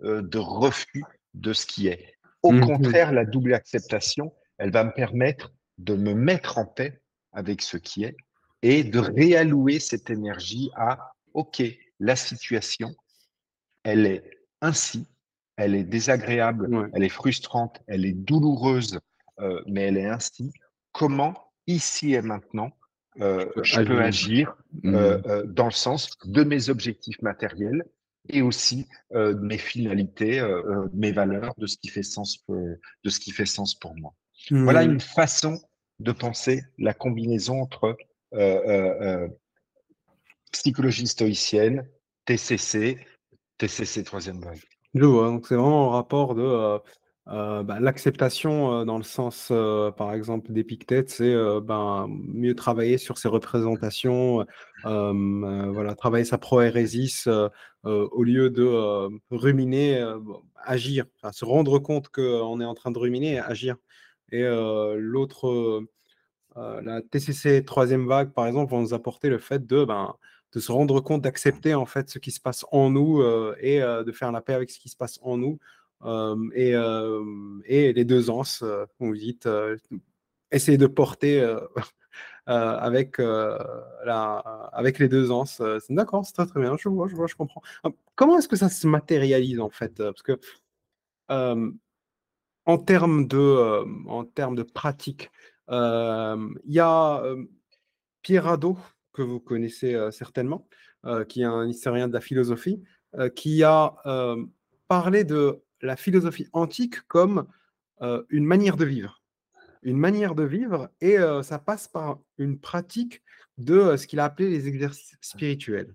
de 0.00 0.38
refus 0.38 1.04
de 1.34 1.52
ce 1.52 1.66
qui 1.66 1.88
est. 1.88 2.14
Au 2.42 2.52
mmh 2.52 2.60
contraire, 2.60 3.12
la 3.12 3.24
double 3.24 3.54
acceptation, 3.54 4.32
elle 4.58 4.70
va 4.70 4.84
me 4.84 4.92
permettre 4.92 5.52
de 5.78 5.94
me 5.94 6.14
mettre 6.14 6.56
en 6.56 6.66
paix 6.66 7.00
avec 7.32 7.62
ce 7.62 7.76
qui 7.78 8.04
est 8.04 8.16
et 8.62 8.84
de 8.84 8.98
réallouer 8.98 9.78
cette 9.80 10.10
énergie 10.10 10.70
à, 10.76 11.12
OK, 11.34 11.62
la 12.00 12.16
situation, 12.16 12.94
elle 13.84 14.06
est 14.06 14.24
ainsi, 14.60 15.06
elle 15.56 15.74
est 15.74 15.84
désagréable, 15.84 16.90
elle 16.94 17.04
est 17.04 17.08
frustrante, 17.08 17.80
elle 17.86 18.04
est 18.04 18.12
douloureuse, 18.12 18.98
euh, 19.40 19.60
mais 19.66 19.82
elle 19.82 19.96
est 19.96 20.06
ainsi. 20.06 20.52
Comment, 20.92 21.52
ici 21.66 22.14
et 22.14 22.22
maintenant, 22.22 22.70
euh, 23.20 23.46
je 23.62 23.80
peux 23.82 24.00
agir 24.00 24.56
mmh. 24.82 24.94
euh, 24.94 25.44
dans 25.46 25.66
le 25.66 25.72
sens 25.72 26.10
de 26.24 26.44
mes 26.44 26.70
objectifs 26.70 27.20
matériels 27.22 27.84
et 28.30 28.42
aussi 28.42 28.86
de 29.10 29.32
mes 29.40 29.56
finalités, 29.56 30.46
mes 30.92 31.12
valeurs, 31.12 31.54
de 31.56 31.66
ce 31.66 31.78
qui 31.78 31.88
fait 31.88 32.02
sens, 32.02 32.44
de 32.48 33.08
ce 33.08 33.20
qui 33.20 33.30
fait 33.30 33.46
sens 33.46 33.74
pour 33.74 33.96
moi. 33.96 34.12
Voilà 34.50 34.86
mmh. 34.86 34.90
une 34.90 35.00
façon 35.00 35.58
de 35.98 36.12
penser 36.12 36.62
la 36.76 36.92
combinaison 36.92 37.62
entre 37.62 37.96
psychologie 40.52 41.06
stoïcienne, 41.06 41.88
TCC, 42.24 42.98
TCC 43.58 44.02
troisième 44.02 44.40
vague. 44.40 44.60
Je 44.94 45.00
donc 45.00 45.46
c'est 45.46 45.54
vraiment 45.54 45.92
un 45.92 45.96
rapport 45.96 46.34
de 46.34 46.80
bah, 47.26 47.78
l'acceptation 47.80 48.86
dans 48.86 48.96
le 48.96 49.04
sens, 49.04 49.48
par 49.96 50.14
exemple, 50.14 50.52
d'Épictète, 50.52 51.10
c'est 51.10 51.34
ben, 51.62 52.06
mieux 52.08 52.54
travailler 52.54 52.96
sur 52.96 53.18
ses 53.18 53.28
représentations, 53.28 54.46
voilà, 54.84 55.94
travailler 55.94 56.24
sa 56.24 56.38
proérésis 56.38 57.28
au 57.84 58.22
lieu 58.22 58.50
de 58.50 59.08
ruminer, 59.30 60.04
agir, 60.64 61.04
se 61.32 61.44
rendre 61.44 61.78
compte 61.78 62.08
qu'on 62.08 62.60
est 62.60 62.64
en 62.64 62.74
train 62.74 62.90
de 62.90 62.98
ruminer, 62.98 63.38
agir. 63.38 63.76
Et 64.32 64.42
l'autre 64.42 65.82
euh, 66.58 66.80
la 66.82 67.02
TCC 67.02 67.64
troisième 67.64 68.06
vague, 68.06 68.32
par 68.32 68.46
exemple, 68.46 68.72
va 68.72 68.80
nous 68.80 68.94
apporter 68.94 69.28
le 69.28 69.38
fait 69.38 69.66
de, 69.66 69.84
ben, 69.84 70.14
de 70.52 70.60
se 70.60 70.72
rendre 70.72 71.00
compte, 71.00 71.22
d'accepter 71.22 71.74
en 71.74 71.86
fait 71.86 72.10
ce 72.10 72.18
qui 72.18 72.30
se 72.32 72.40
passe 72.40 72.64
en 72.72 72.90
nous 72.90 73.20
euh, 73.20 73.54
et 73.60 73.82
euh, 73.82 74.02
de 74.02 74.12
faire 74.12 74.32
la 74.32 74.40
paix 74.40 74.54
avec 74.54 74.70
ce 74.70 74.78
qui 74.78 74.88
se 74.88 74.96
passe 74.96 75.18
en 75.22 75.36
nous. 75.36 75.58
Et, 76.54 76.74
et, 77.64 77.92
les 77.92 78.04
deux 78.04 78.30
anses, 78.30 78.62
vous 79.00 79.16
dites, 79.16 79.48
essayer 80.52 80.78
de 80.78 80.86
porter 80.86 81.44
avec, 82.46 83.18
la, 83.18 84.36
avec 84.72 85.00
les 85.00 85.08
deux 85.08 85.32
anses. 85.32 85.60
D'accord, 85.90 86.24
c'est 86.24 86.34
très 86.34 86.46
très 86.46 86.60
bien, 86.60 86.76
je 86.78 86.88
vois, 86.88 87.08
je 87.08 87.16
vois, 87.16 87.26
je 87.26 87.34
comprends. 87.34 87.62
Comment 88.14 88.38
est-ce 88.38 88.46
que 88.46 88.54
ça 88.54 88.68
se 88.68 88.86
matérialise 88.86 89.58
en 89.58 89.70
fait 89.70 89.96
Parce 89.96 90.22
que 90.22 90.38
en 91.28 92.78
termes 92.78 93.26
de, 93.26 94.06
en 94.08 94.24
termes 94.24 94.54
de 94.54 94.62
pratique, 94.62 95.32
il 95.68 96.72
y 96.72 96.80
a 96.80 97.22
Pierre 98.22 98.46
Hadot, 98.46 98.78
que 99.12 99.22
vous 99.22 99.40
connaissez 99.40 99.96
certainement, 100.10 100.68
qui 101.28 101.42
est 101.42 101.44
un 101.44 101.68
historien 101.68 102.08
de 102.08 102.12
la 102.12 102.20
philosophie, 102.20 102.82
qui 103.34 103.62
a 103.62 103.94
parlé 104.86 105.24
de 105.24 105.60
la 105.82 105.96
philosophie 105.96 106.48
antique 106.52 107.00
comme 107.08 107.46
une 108.30 108.44
manière 108.44 108.76
de 108.76 108.84
vivre. 108.84 109.22
Une 109.82 109.96
manière 109.96 110.34
de 110.34 110.42
vivre, 110.42 110.90
et 111.00 111.16
ça 111.42 111.58
passe 111.58 111.88
par 111.88 112.18
une 112.36 112.58
pratique 112.58 113.22
de 113.58 113.96
ce 113.96 114.06
qu'il 114.06 114.20
a 114.20 114.24
appelé 114.24 114.50
les 114.50 114.66
exercices 114.68 115.16
spirituels. 115.20 115.94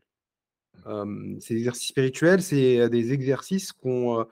ces 1.40 1.56
exercices 1.56 1.90
spirituels, 1.90 2.42
c'est 2.42 2.90
des 2.90 3.14
exercices 3.14 3.72
qu'on 3.72 4.28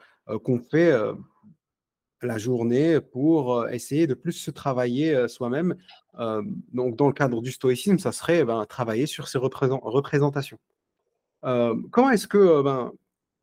fait 0.69 0.93
la 2.23 2.37
journée 2.37 2.99
pour 2.99 3.67
essayer 3.69 4.07
de 4.07 4.13
plus 4.13 4.33
se 4.33 4.51
travailler 4.51 5.27
soi-même. 5.27 5.75
donc, 6.73 6.95
dans 6.95 7.07
le 7.07 7.13
cadre 7.13 7.41
du 7.41 7.51
stoïcisme, 7.51 7.97
ça 7.99 8.11
serait 8.11 8.43
ben, 8.45 8.65
travailler 8.65 9.05
sur 9.05 9.27
ses 9.27 9.37
représentations. 9.37 10.59
comment 11.41 12.11
est-ce 12.11 12.27
que 12.27 12.61
ben, 12.61 12.91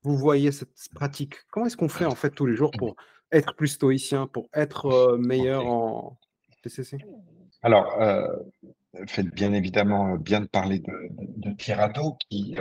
vous 0.02 0.16
voyez 0.16 0.52
cette 0.52 0.70
pratique? 0.94 1.36
Comment 1.50 1.66
est-ce 1.66 1.76
qu'on 1.76 1.88
fait 1.88 2.04
en 2.04 2.14
fait 2.14 2.30
tous 2.30 2.46
les 2.46 2.56
jours 2.56 2.70
pour 2.70 2.96
être 3.32 3.54
plus 3.54 3.68
stoïcien, 3.68 4.26
pour 4.26 4.48
être 4.54 5.16
meilleur 5.18 5.66
en 5.66 6.18
PCC 6.62 6.98
Alors, 7.62 7.92
faites 9.06 9.34
bien 9.34 9.52
évidemment 9.52 10.16
bien 10.16 10.40
de 10.40 10.46
parler 10.46 10.78
de, 10.78 10.92
de, 11.36 11.54
qui, 12.28 12.56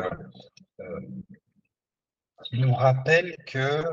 qui 2.43 2.59
nous 2.59 2.74
rappelle 2.74 3.36
que 3.45 3.84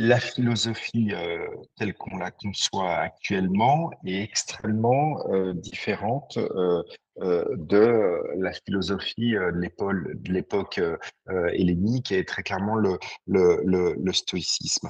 la 0.00 0.18
philosophie 0.18 1.12
euh, 1.12 1.46
telle 1.76 1.92
qu'on 1.92 2.16
la 2.16 2.30
conçoit 2.30 2.94
actuellement 2.94 3.90
est 4.06 4.22
extrêmement 4.22 5.18
euh, 5.28 5.52
différente 5.52 6.38
euh, 6.38 6.82
de 7.18 8.22
la 8.38 8.50
philosophie 8.64 9.32
de 9.32 10.32
l'époque 10.32 10.80
hellénique 11.52 12.12
et 12.12 12.24
très 12.24 12.42
clairement 12.42 12.76
le, 12.76 14.12
stoïcisme. 14.12 14.88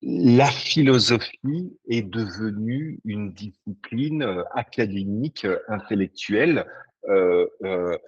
la 0.00 0.46
philosophie 0.46 1.76
est 1.90 2.08
devenue 2.08 3.00
une 3.04 3.34
discipline 3.34 4.42
académique, 4.54 5.46
intellectuelle, 5.68 6.64
je 7.08 7.98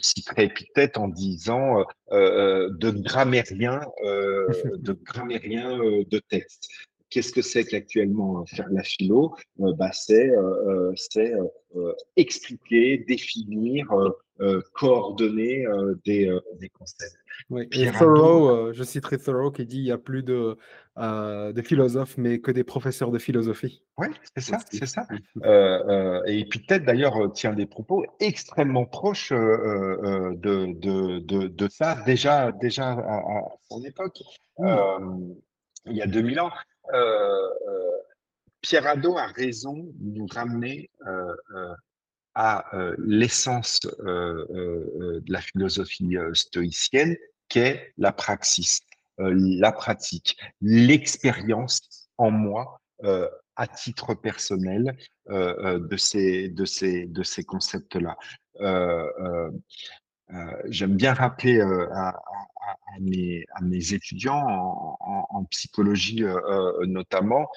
citerai 0.00 0.44
Épithète 0.44 0.98
en 0.98 1.08
disant 1.08 1.84
de 2.10 2.90
grammairien, 2.90 3.80
de 4.02 4.92
grammairien 4.92 5.78
de 5.78 6.18
texte. 6.28 6.68
Qu'est-ce 7.08 7.32
que 7.32 7.42
c'est 7.42 7.64
qu'actuellement 7.64 8.44
faire 8.46 8.68
la 8.70 8.82
philo? 8.82 9.34
Bah, 9.58 9.92
C'est 9.92 10.30
expliquer, 12.16 12.98
définir, 12.98 13.86
coordonner 14.72 15.66
des, 16.04 16.36
des 16.60 16.68
concepts. 16.68 17.16
Oui, 17.50 17.68
et 17.72 17.90
Thoreau, 17.92 18.72
je 18.72 18.82
citerai 18.82 19.18
Thoreau 19.18 19.50
qui 19.50 19.66
dit 19.66 19.78
il 19.78 19.84
n'y 19.84 19.92
a 19.92 19.98
plus 19.98 20.22
de, 20.22 20.56
de 20.96 21.62
philosophes, 21.62 22.16
mais 22.16 22.40
que 22.40 22.50
des 22.50 22.64
professeurs 22.64 23.10
de 23.10 23.18
philosophie. 23.18 23.82
Oui, 23.98 24.08
c'est 24.34 24.42
ça, 24.42 24.58
c'est 24.70 24.86
ça. 24.86 25.06
Euh, 25.42 25.82
euh, 25.88 26.22
et 26.26 26.44
puis 26.44 26.60
peut-être 26.60 26.84
d'ailleurs 26.84 27.16
euh, 27.16 27.28
tient 27.28 27.54
des 27.54 27.66
propos 27.66 28.04
extrêmement 28.20 28.84
proches 28.84 29.32
de, 29.32 30.34
de, 30.34 31.18
de, 31.20 31.48
de, 31.48 31.68
ça, 31.68 32.02
déjà, 32.04 32.52
déjà 32.52 32.90
à, 32.92 33.42
son 33.70 33.82
époque, 33.84 34.22
mmh. 34.58 35.32
il 35.86 35.96
y 35.96 36.02
a 36.02 36.06
2000 36.06 36.40
ans. 36.40 36.50
Pierre 38.60 38.86
Hadot 38.86 39.16
a 39.16 39.26
raison 39.26 39.74
de 39.94 40.18
nous 40.18 40.26
ramener 40.26 40.90
à 42.36 42.66
l'essence 42.98 43.80
de 43.80 45.22
la 45.26 45.40
philosophie 45.40 46.16
stoïcienne, 46.34 47.16
qu'est 47.48 47.94
la 47.96 48.12
praxis, 48.12 48.82
la 49.18 49.72
pratique, 49.72 50.38
l'expérience 50.60 52.08
en 52.18 52.30
moi 52.30 52.78
à 53.02 53.66
titre 53.66 54.12
personnel 54.12 54.98
de 55.30 55.96
ces, 55.96 56.50
de 56.50 56.66
ces, 56.66 57.06
de 57.06 57.22
ces 57.22 57.42
concepts-là. 57.42 58.18
J'aime 60.66 60.94
bien 60.94 61.14
rappeler 61.14 61.62
à, 61.62 62.20
mes, 63.00 63.46
à, 63.54 63.62
mes, 63.62 63.94
étudiants 63.94 64.98
en 65.00 65.44
psychologie 65.46 66.22
notamment 66.82 67.48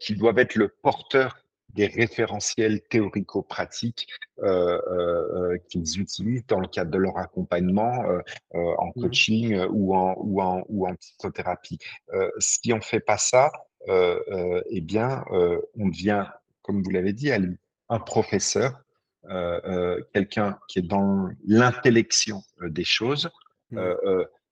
qu'ils 0.00 0.18
doivent 0.18 0.40
être 0.40 0.56
le 0.56 0.74
porteur 0.82 1.45
des 1.76 1.86
référentiels 1.86 2.80
théorico-pratiques 2.88 4.08
euh, 4.42 4.80
euh, 4.90 5.58
qu'ils 5.68 6.00
utilisent 6.00 6.46
dans 6.46 6.60
le 6.60 6.68
cadre 6.68 6.90
de 6.90 6.98
leur 6.98 7.18
accompagnement 7.18 8.04
euh, 8.04 8.20
en 8.52 8.88
mmh. 8.88 9.02
coaching 9.02 9.66
ou, 9.70 9.94
en, 9.94 10.14
ou, 10.18 10.42
en, 10.42 10.64
ou 10.68 10.88
en 10.88 10.94
psychothérapie. 10.94 11.78
si 12.38 12.72
on 12.72 12.76
ne 12.76 12.82
fait 12.82 13.00
pas 13.00 13.18
ça, 13.18 13.52
eh 13.88 14.80
bien, 14.80 15.24
on 15.30 15.88
devient, 15.88 16.26
comme 16.62 16.82
vous 16.82 16.90
l'avez 16.90 17.12
dit, 17.12 17.30
Ali, 17.30 17.56
un 17.88 18.00
professeur, 18.00 18.80
quelqu'un 20.12 20.58
qui 20.68 20.80
est 20.80 20.88
dans 20.88 21.28
l'intellection 21.46 22.42
des 22.60 22.84
choses. 22.84 23.30
Mmh. 23.70 23.80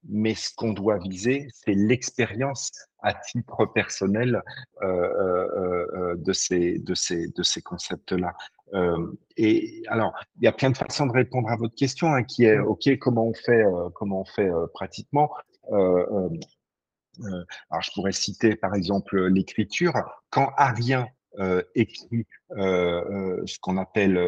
Mais 0.09 0.34
ce 0.34 0.55
qu'on 0.55 0.72
doit 0.72 0.98
viser, 0.98 1.48
c'est 1.52 1.74
l'expérience 1.74 2.70
à 3.00 3.14
titre 3.14 3.66
personnel 3.66 4.42
euh, 4.82 4.86
euh, 4.86 5.86
euh, 5.94 6.16
de 6.16 6.32
ces, 6.32 6.78
de 6.78 6.94
ces, 6.94 7.28
de 7.28 7.42
ces 7.42 7.62
concepts-là. 7.62 8.34
et 9.36 9.82
alors, 9.88 10.12
il 10.36 10.44
y 10.44 10.48
a 10.48 10.52
plein 10.52 10.70
de 10.70 10.76
façons 10.76 11.07
de 11.07 11.12
répondre 11.12 11.48
à 11.48 11.57
votre 11.57 11.74
question, 11.74 12.12
hein, 12.12 12.24
qui 12.24 12.44
est 12.44 12.59
OK, 12.59 12.88
comment 12.98 13.28
on 13.28 13.34
fait, 13.34 13.62
comment 13.94 14.22
on 14.22 14.24
fait 14.24 14.50
pratiquement 14.72 15.30
alors, 17.70 17.80
je 17.80 17.92
pourrais 17.92 18.11
citer 18.11 18.57
par 18.57 18.74
exemple 18.74 19.28
l'écriture. 19.28 19.94
Quand 20.30 20.50
Arien 20.57 21.07
écrit 21.74 22.26
euh, 22.53 22.57
euh, 22.59 23.43
ce 23.47 23.59
qu'on 23.59 23.76
appelle 23.76 24.18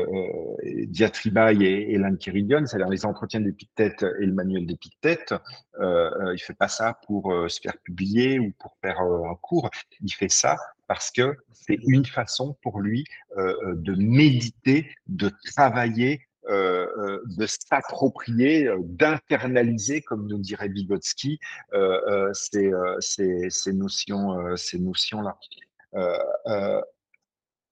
Diatribae 0.88 1.52
et, 1.62 1.94
et 1.94 1.98
c'est-à-dire 1.98 2.88
les 2.88 3.04
entretiens 3.04 3.40
d'Épictète 3.40 4.04
et 4.20 4.26
le 4.26 4.32
manuel 4.32 4.66
d'Épictète. 4.66 5.34
il 5.80 6.38
fait 6.38 6.54
pas 6.54 6.68
ça 6.68 6.98
pour 7.06 7.32
se 7.48 7.60
faire 7.60 7.76
publier 7.84 8.38
ou 8.38 8.52
pour 8.58 8.76
faire 8.82 9.00
un 9.00 9.34
cours. 9.40 9.70
Il 10.00 10.12
fait 10.12 10.30
ça 10.30 10.56
parce 10.88 11.10
que 11.10 11.36
c'est 11.52 11.78
une 11.86 12.04
façon 12.04 12.56
pour 12.62 12.80
lui 12.80 13.04
de 13.36 13.94
méditer, 13.94 14.90
de 15.06 15.30
travailler 15.54 16.20
euh, 16.48 17.20
de 17.36 17.44
s'approprier, 17.44 18.70
d'internaliser, 18.84 20.00
comme 20.00 20.28
nous 20.28 20.38
dirait 20.38 20.68
Vygotsky, 20.68 21.40
euh, 21.74 22.32
ces, 22.34 22.70
ces, 23.00 23.72
notions, 23.72 24.56
ces 24.56 24.78
notions-là 24.78 25.36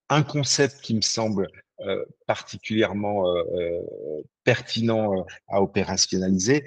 un 0.08 0.22
concept 0.22 0.80
qui 0.80 0.94
me 0.94 1.00
semble 1.00 1.48
euh, 1.80 2.04
particulièrement 2.26 3.26
euh, 3.26 3.42
euh, 3.54 4.22
pertinent 4.44 5.26
à 5.48 5.60
opérationnaliser, 5.60 6.64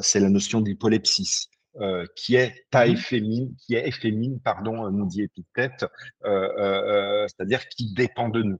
c'est 0.00 0.20
la 0.20 0.28
notion 0.28 0.60
d'hypolepsis. 0.60 1.48
qui 2.16 2.34
est 2.34 2.66
taille 2.70 2.94
mmh 2.94 2.96
fémine, 2.96 3.54
qui 3.56 3.74
est 3.76 3.90
fémine, 3.92 4.40
pardon, 4.40 4.90
nous 4.90 5.06
dit 5.06 5.22
Épithète, 5.22 5.86
c'est-à-dire 6.22 7.66
qui 7.68 7.94
dépend 7.94 8.28
de 8.28 8.42
nous. 8.42 8.58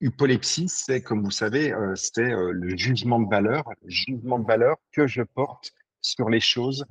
Hypolepsis, 0.00 0.84
c'est, 0.86 1.02
comme 1.02 1.24
vous 1.24 1.32
savez, 1.32 1.74
c'est 1.96 2.30
le 2.30 2.76
jugement 2.76 3.20
de 3.20 3.28
valeur, 3.28 3.64
jugement 3.84 4.38
de 4.38 4.46
valeur 4.46 4.76
que 4.92 5.08
je 5.08 5.22
porte 5.22 5.72
sur 6.00 6.30
les 6.30 6.40
choses 6.40 6.86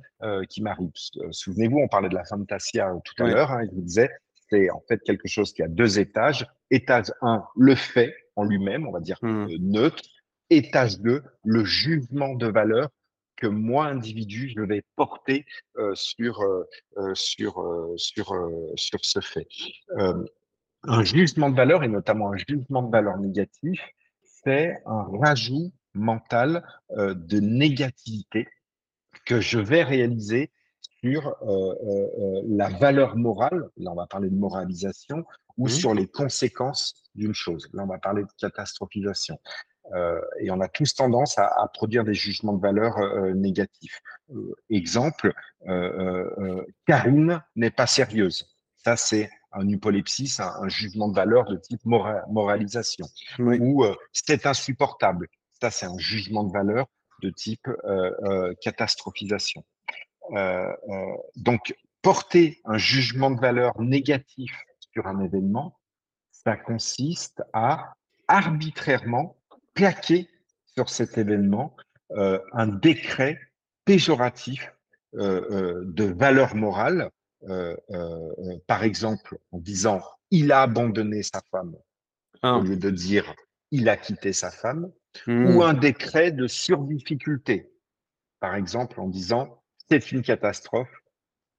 qui 0.50 0.62
m'arrivent. 0.62 0.92
Souvenez-vous, 1.30 1.78
on 1.78 1.88
parlait 1.88 2.10
de 2.10 2.14
la 2.14 2.24
fantasia 2.24 2.92
tout 3.02 3.24
à 3.24 3.26
l'heure, 3.26 3.50
hein, 3.50 3.62
il 3.64 3.70
vous 3.74 3.82
disait, 3.82 4.10
c'est 4.54 4.70
en 4.70 4.82
fait 4.88 5.02
quelque 5.02 5.28
chose 5.28 5.52
qui 5.52 5.62
a 5.62 5.68
deux 5.68 5.98
étages. 5.98 6.46
Étage 6.70 7.12
1, 7.22 7.44
le 7.56 7.74
fait 7.74 8.14
en 8.36 8.44
lui-même, 8.44 8.86
on 8.86 8.92
va 8.92 9.00
dire 9.00 9.18
mmh. 9.22 9.28
euh, 9.28 9.56
neutre. 9.60 10.02
Étage 10.50 11.00
2, 11.00 11.22
le 11.44 11.64
jugement 11.64 12.34
de 12.34 12.46
valeur 12.46 12.88
que 13.36 13.46
moi, 13.48 13.86
individu, 13.86 14.52
je 14.56 14.62
vais 14.62 14.82
porter 14.94 15.44
euh, 15.78 15.94
sur, 15.94 16.40
euh, 16.42 17.14
sur, 17.14 17.54
sur, 17.96 18.32
sur 18.76 19.04
ce 19.04 19.20
fait. 19.20 19.48
un 20.84 21.02
jugement 21.02 21.50
de 21.50 21.56
valeur, 21.56 21.82
et 21.82 21.88
notamment 21.88 22.32
un 22.32 22.36
jugement 22.36 22.82
de 22.82 22.92
valeur 22.92 23.18
négatif, 23.18 23.80
c'est 24.22 24.76
un 24.86 25.06
rajout 25.20 25.72
mental 25.94 26.64
de 26.90 27.40
négativité 27.40 28.46
que 29.24 29.40
je 29.40 29.58
vais 29.58 29.82
réaliser 29.82 30.50
sur 31.04 31.28
euh, 31.28 31.34
euh, 31.46 32.08
euh, 32.18 32.42
la 32.48 32.68
valeur 32.70 33.16
morale, 33.16 33.68
là 33.76 33.90
on 33.92 33.94
va 33.94 34.06
parler 34.06 34.30
de 34.30 34.36
moralisation, 34.36 35.24
ou 35.58 35.66
mmh. 35.66 35.70
sur 35.70 35.94
les 35.94 36.06
conséquences 36.06 36.94
d'une 37.14 37.34
chose. 37.34 37.68
Là 37.74 37.82
on 37.84 37.86
va 37.86 37.98
parler 37.98 38.22
de 38.22 38.28
catastrophisation. 38.38 39.38
et 40.40 40.50
on 40.50 40.60
a 40.60 40.68
tous 40.68 40.94
tendance 40.94 41.36
à, 41.38 41.70
produire 41.74 42.04
des 42.04 42.14
jugements 42.14 42.54
de 42.54 42.62
valeur 42.62 42.94
négatifs. 43.34 44.00
exemple, 44.70 45.32
Karine 46.86 47.42
n'est 47.54 47.70
pas 47.70 47.86
sérieuse. 47.86 48.46
Ça, 48.82 48.96
c'est 48.96 49.30
un 49.52 49.68
hypolepsis, 49.68 50.40
un, 50.40 50.68
jugement 50.68 51.08
de 51.08 51.14
valeur 51.14 51.44
de 51.44 51.56
type 51.56 51.84
moralisation. 51.84 53.06
Ou 53.38 53.84
c'est 54.12 54.46
insupportable. 54.46 55.28
Ça, 55.60 55.70
c'est 55.70 55.86
un 55.86 55.98
jugement 55.98 56.44
de 56.44 56.52
valeur 56.52 56.86
de 57.22 57.30
type 57.30 57.68
catastrophisation. 58.62 59.62
Euh, 60.32 60.72
euh, 60.88 61.16
donc, 61.36 61.74
porter 62.02 62.60
un 62.64 62.78
jugement 62.78 63.30
de 63.30 63.40
valeur 63.40 63.80
négatif 63.80 64.52
sur 64.92 65.06
un 65.06 65.20
événement, 65.20 65.78
ça 66.30 66.56
consiste 66.56 67.42
à 67.52 67.94
arbitrairement 68.28 69.36
plaquer 69.74 70.28
sur 70.66 70.88
cet 70.88 71.18
événement 71.18 71.76
euh, 72.12 72.38
un 72.52 72.66
décret 72.66 73.38
péjoratif 73.84 74.70
de 75.12 76.04
valeur 76.12 76.56
morale, 76.56 77.08
par 78.66 78.82
exemple 78.82 79.38
en 79.52 79.58
disant 79.58 80.02
il 80.32 80.50
a 80.50 80.62
abandonné 80.62 81.22
sa 81.22 81.40
femme, 81.52 81.76
ah. 82.42 82.56
au 82.56 82.62
lieu 82.62 82.76
de 82.76 82.90
dire 82.90 83.32
il 83.70 83.88
a 83.88 83.96
quitté 83.96 84.32
sa 84.32 84.50
femme, 84.50 84.90
Mmh. 85.26 85.56
ou 85.56 85.62
un 85.62 85.74
décret 85.74 86.32
de 86.32 86.46
surdifficulté. 86.46 87.70
Par 88.40 88.54
exemple, 88.54 89.00
en 89.00 89.08
disant 89.08 89.62
c'est 89.88 90.12
une 90.12 90.22
catastrophe, 90.22 90.92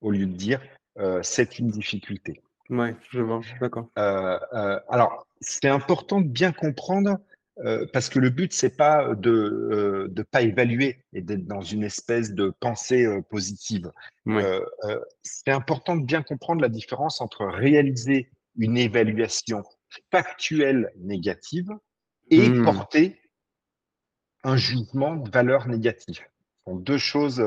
au 0.02 0.12
lieu 0.12 0.26
de 0.26 0.34
dire 0.34 0.62
euh, 0.98 1.22
c'est 1.24 1.60
une 1.60 1.70
difficulté. 1.70 2.42
Ouais, 2.70 2.96
je 3.12 3.22
vois, 3.22 3.42
d'accord. 3.62 3.90
Euh, 4.00 4.40
euh, 4.54 4.80
alors, 4.90 5.28
c'est 5.42 5.68
important 5.68 6.22
de 6.22 6.28
bien 6.28 6.52
comprendre 6.52 7.20
euh, 7.60 7.86
parce 7.94 8.10
que 8.10 8.20
le 8.20 8.30
but, 8.30 8.52
c'est 8.52 8.76
pas 8.76 9.14
de 9.16 10.12
ne 10.14 10.24
pas 10.24 10.42
évaluer 10.42 11.00
et 11.14 11.22
d'être 11.22 11.46
dans 11.46 11.62
une 11.62 11.84
espèce 11.84 12.34
de 12.34 12.52
pensée 12.60 13.06
euh, 13.06 13.22
positive. 13.22 13.92
Euh, 14.28 14.66
euh, 14.86 15.00
c'est 15.22 15.52
important 15.52 15.96
de 15.96 16.04
bien 16.06 16.24
comprendre 16.24 16.62
la 16.62 16.70
différence 16.70 17.22
entre 17.22 17.46
réaliser 17.46 18.30
une 18.58 18.78
évaluation 18.78 19.64
factuelle 20.12 20.92
négative 20.98 21.70
et 22.32 22.50
Mmh. 22.50 22.64
porter 22.64 23.22
un 24.44 24.58
jugement 24.58 25.16
de 25.16 25.30
valeur 25.30 25.68
négative. 25.68 26.22
Sont 26.68 26.76
deux 26.76 26.97
choses 26.97 27.43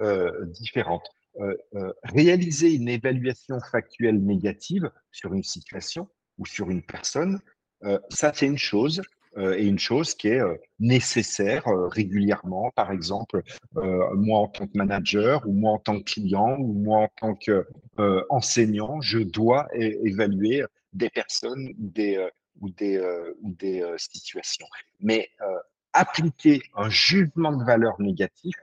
euh, 0.00 0.46
différentes. 0.46 1.08
Euh, 1.40 1.56
euh, 1.74 1.92
réaliser 2.04 2.74
une 2.74 2.88
évaluation 2.88 3.58
factuelle 3.70 4.22
négative 4.22 4.90
sur 5.12 5.32
une 5.32 5.44
situation 5.44 6.08
ou 6.38 6.46
sur 6.46 6.70
une 6.70 6.82
personne, 6.82 7.40
euh, 7.84 7.98
ça 8.10 8.32
c'est 8.34 8.46
une 8.46 8.58
chose, 8.58 9.00
euh, 9.36 9.56
et 9.56 9.64
une 9.64 9.78
chose 9.78 10.14
qui 10.14 10.28
est 10.28 10.40
euh, 10.40 10.56
nécessaire 10.80 11.68
euh, 11.68 11.86
régulièrement. 11.86 12.70
Par 12.74 12.90
exemple, 12.90 13.42
euh, 13.76 14.14
moi 14.16 14.40
en 14.40 14.48
tant 14.48 14.66
que 14.66 14.76
manager, 14.76 15.46
ou 15.46 15.52
moi 15.52 15.72
en 15.72 15.78
tant 15.78 15.98
que 15.98 16.04
client, 16.04 16.56
ou 16.58 16.72
moi 16.72 16.98
en 17.00 17.08
tant 17.20 17.34
qu'enseignant, 17.34 19.00
je 19.00 19.20
dois 19.20 19.68
évaluer 19.74 20.64
des 20.92 21.10
personnes 21.10 21.70
des, 21.78 22.16
euh, 22.16 22.28
ou 22.60 22.70
des, 22.70 22.96
euh, 22.96 23.32
ou 23.42 23.52
des 23.52 23.82
euh, 23.82 23.96
situations. 23.98 24.66
Mais 24.98 25.28
euh, 25.42 25.58
appliquer 25.92 26.62
un 26.76 26.88
jugement 26.88 27.56
de 27.56 27.64
valeur 27.64 28.00
négatif, 28.00 28.54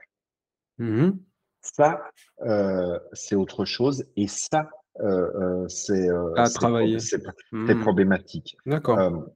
Mmh. 0.78 1.10
ça, 1.60 2.08
euh, 2.42 2.98
c'est 3.12 3.34
autre 3.34 3.64
chose. 3.64 4.04
Et 4.16 4.28
ça, 4.28 4.70
euh, 5.00 5.04
euh, 5.64 5.68
c'est 5.68 6.08
À 6.36 6.46
c'est 7.00 7.20
Mmh. 7.52 7.80
problématique. 7.80 8.56
D'accord. 8.64 9.32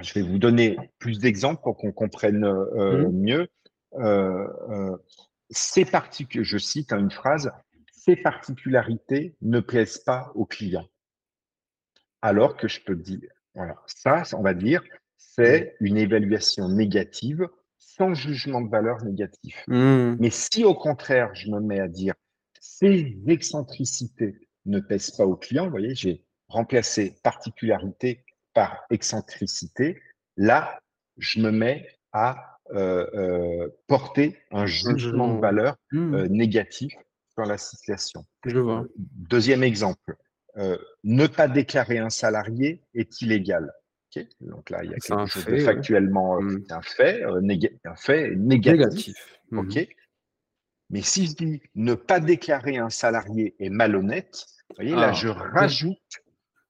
Je 0.00 0.14
vais 0.14 0.22
vous 0.22 0.38
donner 0.38 0.78
plus 0.98 1.18
d'exemples 1.18 1.60
pour 1.62 1.76
qu'on 1.76 1.92
comprenne 1.92 2.40
Mmh. 2.46 3.10
mieux. 3.12 3.48
Ces 5.50 5.84
je 6.44 6.58
cite 6.58 6.92
hein, 6.92 6.98
une 6.98 7.10
phrase, 7.10 7.50
ces 7.92 8.16
particularités 8.16 9.36
ne 9.42 9.60
plaisent 9.60 9.98
pas 9.98 10.30
aux 10.34 10.46
clients. 10.46 10.88
Alors 12.22 12.56
que 12.56 12.68
je 12.68 12.80
peux 12.82 12.96
dire, 12.96 13.30
voilà, 13.54 13.76
ça, 13.86 14.22
on 14.36 14.42
va 14.42 14.54
dire, 14.54 14.82
Mmh. 14.82 14.86
C'est 15.18 15.76
une 15.80 15.98
évaluation 15.98 16.68
négative 16.68 17.46
sans 17.78 18.14
jugement 18.14 18.60
de 18.60 18.70
valeur 18.70 19.04
négatif. 19.04 19.64
Mmh. 19.66 20.16
Mais 20.20 20.30
si 20.30 20.64
au 20.64 20.74
contraire, 20.74 21.34
je 21.34 21.50
me 21.50 21.60
mets 21.60 21.80
à 21.80 21.88
dire 21.88 22.14
ces 22.60 23.16
excentricités 23.26 24.36
ne 24.66 24.80
pèsent 24.80 25.10
pas 25.10 25.26
au 25.26 25.36
client, 25.36 25.64
vous 25.64 25.70
voyez, 25.70 25.94
j'ai 25.94 26.24
remplacé 26.48 27.18
particularité 27.22 28.24
par 28.54 28.84
excentricité, 28.90 30.00
là, 30.36 30.80
je 31.18 31.40
me 31.40 31.50
mets 31.50 31.88
à 32.12 32.58
euh, 32.72 33.06
euh, 33.14 33.68
porter 33.86 34.36
un 34.50 34.66
jugement 34.66 35.34
de 35.34 35.40
valeur 35.40 35.76
Mmh. 35.92 36.14
euh, 36.14 36.28
négatif 36.28 36.92
sur 37.32 37.44
la 37.44 37.56
situation. 37.56 38.26
Je 38.44 38.58
vois. 38.58 38.84
Deuxième 38.96 39.62
exemple, 39.62 40.16
ne 41.04 41.26
pas 41.28 41.46
déclarer 41.46 41.98
un 41.98 42.10
salarié 42.10 42.82
est 42.94 43.22
illégal. 43.22 43.72
Donc 44.40 44.70
là, 44.70 44.84
il 44.84 44.90
y 44.90 44.94
a 44.94 44.98
quelque 44.98 45.26
chose 45.26 45.44
fait, 45.44 45.50
de 45.50 45.56
ouais. 45.56 45.64
factuellement, 45.64 46.40
euh, 46.40 46.62
c'est 46.66 46.72
un 46.72 46.82
fait, 46.82 47.22
euh, 47.24 47.40
néga- 47.40 47.72
un 47.84 47.96
fait 47.96 48.34
négatif. 48.36 48.78
Négatif. 48.78 49.38
Mmh. 49.50 49.58
Ok 49.58 49.88
Mais 50.90 51.02
si 51.02 51.26
je 51.26 51.34
dis 51.34 51.62
ne 51.74 51.94
pas 51.94 52.20
déclarer 52.20 52.78
un 52.78 52.90
salarié 52.90 53.54
est 53.58 53.70
malhonnête, 53.70 54.46
vous 54.70 54.76
voyez, 54.76 54.94
là, 54.94 55.08
Ah, 55.08 55.12
je 55.12 55.28
ouais. 55.28 55.34
rajoute, 55.34 55.98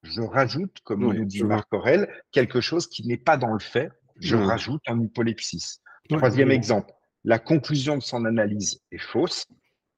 je 0.02 0.20
rajoute, 0.22 0.78
comme 0.84 1.04
Ouais, 1.04 1.16
nous 1.18 1.24
dit. 1.24 1.42
Marc 1.44 1.72
Aurel, 1.72 2.08
quelque 2.32 2.60
chose 2.60 2.86
qui 2.88 3.06
n'est 3.06 3.16
pas 3.16 3.36
dans 3.36 3.52
le 3.52 3.58
fait. 3.60 3.90
Je 4.20 4.36
rajoute 4.36 4.82
un 4.88 5.00
hypolepsis. 5.00 5.80
Troisième 6.08 6.50
exemple, 6.50 6.90
la 7.24 7.38
conclusion 7.38 7.96
de 7.96 8.02
son 8.02 8.24
analyse 8.24 8.80
est 8.90 8.98
fausse. 8.98 9.46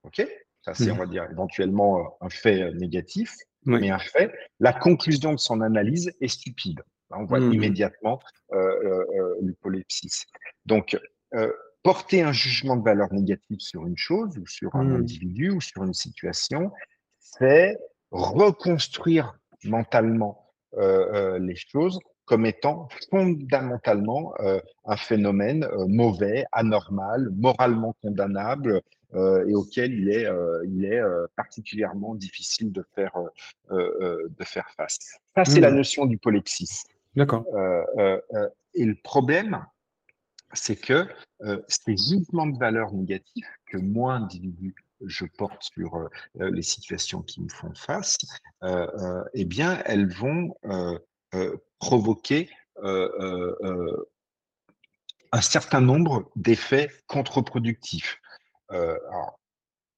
OK 0.02 0.26
Ça, 0.62 0.74
c'est, 0.74 0.90
on 0.90 0.96
va 0.96 1.06
dire, 1.06 1.26
éventuellement 1.30 1.98
euh, 2.00 2.26
un 2.26 2.28
fait 2.28 2.72
négatif, 2.74 3.34
mais 3.64 3.90
un 3.90 3.98
fait. 3.98 4.30
La 4.58 4.72
conclusion 4.74 5.32
de 5.32 5.38
son 5.38 5.60
analyse 5.62 6.12
est 6.20 6.28
stupide. 6.28 6.80
On 7.10 7.24
voit 7.24 7.40
Mmh. 7.40 7.52
immédiatement 7.52 8.20
euh, 8.52 8.56
euh, 8.56 9.04
euh. 9.66 9.82
Donc, 10.66 10.98
euh, 11.34 11.52
porter 11.82 12.22
un 12.22 12.32
jugement 12.32 12.76
de 12.76 12.84
valeur 12.84 13.12
négative 13.12 13.58
sur 13.60 13.86
une 13.86 13.96
chose 13.96 14.36
ou 14.38 14.46
sur 14.46 14.74
un 14.76 14.84
Mmh. 14.84 14.96
individu 14.96 15.50
ou 15.50 15.60
sur 15.60 15.82
une 15.84 15.94
situation, 15.94 16.72
c'est 17.18 17.76
reconstruire 18.10 19.38
mentalement 19.64 20.46
euh, 20.74 21.34
euh, 21.34 21.38
les 21.38 21.56
choses 21.56 21.98
comme 22.26 22.46
étant 22.46 22.88
fondamentalement 23.10 24.32
euh, 24.40 24.60
un 24.84 24.96
phénomène 24.96 25.68
mauvais, 25.88 26.44
anormal, 26.52 27.28
moralement 27.36 27.94
condamnable 28.02 28.82
et 29.12 29.54
auquel 29.56 29.92
il 29.92 30.08
est, 30.08 30.28
il 30.66 30.84
est 30.84 31.00
particulièrement 31.34 32.14
difficile 32.14 32.70
de 32.70 32.84
faire, 32.94 33.12
de 33.70 34.44
faire 34.44 34.70
face. 34.76 34.98
Ça, 35.34 35.44
c'est 35.44 35.58
la 35.58 35.72
Mmh. 35.72 35.76
notion 35.76 36.06
du 36.06 36.16
polepsis. 36.16 36.84
D'accord. 37.16 37.44
Euh, 37.54 37.84
euh, 37.98 38.20
euh, 38.34 38.48
et 38.74 38.84
le 38.84 38.94
problème, 38.94 39.64
c'est 40.52 40.76
que 40.76 41.08
ces 41.68 41.96
jugements 41.96 42.46
de 42.46 42.58
valeur 42.58 42.92
négatifs 42.92 43.46
que 43.66 43.78
moi, 43.78 44.14
individu, 44.14 44.74
je 45.04 45.24
porte 45.24 45.62
sur 45.62 46.08
les 46.34 46.62
situations 46.62 47.22
qui 47.22 47.40
me 47.40 47.48
font 47.48 47.72
face, 47.74 48.18
eh 49.34 49.44
bien, 49.44 49.80
elles 49.86 50.12
vont 50.12 50.54
provoquer 51.78 52.50
un 55.32 55.40
certain 55.40 55.80
nombre 55.80 56.30
d'effets 56.36 56.90
contre-productifs. 57.06 58.20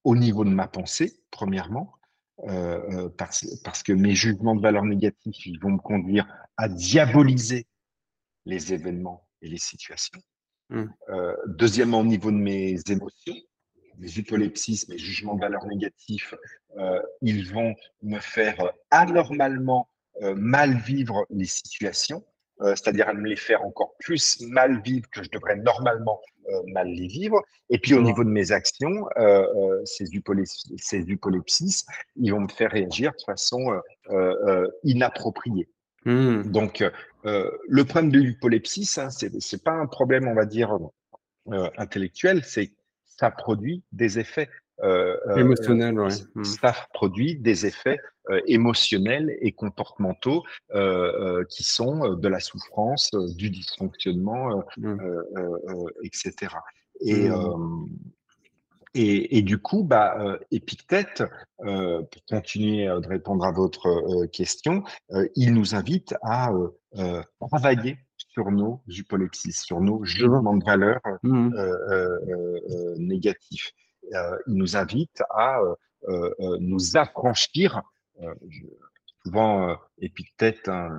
Au 0.05 0.17
niveau 0.17 0.45
de 0.45 0.51
ma 0.51 0.69
pensée, 0.69 1.19
premièrement, 1.31 1.95
euh, 2.45 2.81
euh, 2.91 3.09
parce, 3.09 3.47
parce 3.63 3.83
que 3.83 3.93
mes 3.93 4.15
jugements 4.15 4.57
de 4.57 4.61
valeur 4.61 4.85
négatifs, 4.85 5.47
ils 5.47 5.61
vont 5.61 5.71
me 5.71 5.79
conduire 5.79 6.27
à 6.57 6.69
diaboliser 6.69 7.67
les 8.47 8.73
événements 8.73 9.29
et 9.43 9.49
les 9.49 9.59
situations. 9.59 10.19
Mmh. 10.71 10.85
Euh, 11.11 11.37
deuxièmement, 11.47 12.01
au 12.01 12.05
niveau 12.05 12.33
de 12.33 12.37
mes 12.37 12.77
émotions, 12.89 13.37
mes 13.99 14.11
hypolepsis, 14.11 14.89
mes 14.89 14.99
jugements 14.99 15.35
de 15.35 15.41
valeur 15.41 15.65
négatifs, 15.67 16.35
euh, 16.79 17.01
ils 17.21 17.49
vont 17.53 17.75
me 18.03 18.19
faire 18.19 18.73
anormalement 18.91 19.89
mal 20.37 20.77
vivre 20.77 21.25
les 21.31 21.47
situations, 21.47 22.23
euh, 22.61 22.75
c'est-à-dire 22.77 23.09
à 23.09 23.15
me 23.15 23.27
les 23.29 23.37
faire 23.37 23.65
encore 23.65 23.95
plus 23.99 24.41
mal 24.41 24.81
vivre 24.83 25.09
que 25.11 25.23
je 25.23 25.31
devrais 25.31 25.57
normalement 25.57 26.21
euh, 26.49 26.61
mal 26.67 26.89
les 26.89 27.07
vivre. 27.07 27.41
Et 27.71 27.79
puis 27.79 27.95
au 27.95 28.03
niveau 28.03 28.25
de 28.25 28.29
mes 28.29 28.51
actions, 28.51 29.07
euh, 29.17 29.47
euh, 29.57 29.85
ces, 29.85 30.07
hypolepsis, 30.15 30.73
ces 30.77 31.05
ils 32.17 32.31
vont 32.33 32.41
me 32.41 32.49
faire 32.49 32.71
réagir 32.71 33.13
de 33.13 33.23
façon 33.25 33.81
inappropriée. 34.83 35.69
Mmh. 36.05 36.43
Donc, 36.51 36.85
le 37.25 37.83
problème 37.85 38.11
de 38.11 38.19
l'hypolepsis, 38.19 38.99
hein, 38.99 39.11
c'est 39.11 39.31
c'est 39.41 39.63
pas 39.63 39.73
un 39.73 39.87
problème, 39.87 40.27
on 40.27 40.35
va 40.35 40.45
dire, 40.45 40.77
intellectuel, 41.79 42.43
c'est 42.45 42.73
ça 43.07 43.31
produit 43.31 43.83
des 43.93 44.19
effets. 44.19 44.49
Euh, 44.83 45.17
euh, 45.29 45.37
Émotionnel, 45.37 45.99
ouais. 45.99 46.09
Mmh. 46.35 46.45
ça 46.45 46.75
produit 46.93 47.37
des 47.37 47.67
effets 47.67 47.99
euh, 48.31 48.41
émotionnels 48.47 49.37
et 49.41 49.53
comportementaux 49.53 50.43
euh, 50.75 51.41
euh, 51.41 51.45
qui 51.49 51.65
sont 51.65 52.05
euh, 52.05 52.17
de 52.17 52.29
la 52.29 52.41
souffrance, 52.41 53.11
euh, 53.15 53.27
du 53.35 53.51
dysfonctionnement, 53.51 54.59
euh, 54.59 54.63
euh, 54.85 55.23
euh, 55.37 55.59
euh, 55.69 55.91
etc. 56.03 56.55
Et, 57.01 57.29
euh, 57.31 57.37
et, 58.95 59.39
et 59.39 59.43
du 59.43 59.59
coup, 59.59 59.85
bah, 59.85 60.17
euh, 60.21 60.39
Épictète, 60.51 61.23
euh, 61.65 62.03
pour 62.03 62.25
continuer 62.29 62.89
euh, 62.89 63.01
de 63.01 63.09
répondre 63.09 63.45
à 63.45 63.51
votre 63.51 63.87
euh, 63.87 64.27
question, 64.27 64.85
euh, 65.13 65.27
il 65.35 65.55
nous 65.55 65.75
invite 65.75 66.15
à 66.23 66.53
euh, 66.53 66.69
euh, 66.99 67.23
travailler 67.41 67.99
sur 68.17 68.51
nos 68.51 68.83
hypolepsies, 68.89 69.53
sur 69.53 69.81
nos 69.81 70.05
jugements 70.05 70.57
de 70.57 70.65
valeur 70.65 71.01
euh, 71.07 71.19
euh, 71.25 72.19
euh, 72.31 72.95
négatifs. 72.99 73.73
Euh, 74.15 74.37
il 74.47 74.55
nous 74.55 74.77
invite 74.77 75.23
à 75.31 75.61
euh, 75.61 75.75
euh, 76.09 76.57
nous 76.61 76.97
affranchir. 76.97 77.83
je- 78.49 78.65
souvent, 79.25 79.77
Épictète, 79.99 80.69
hein, 80.69 80.91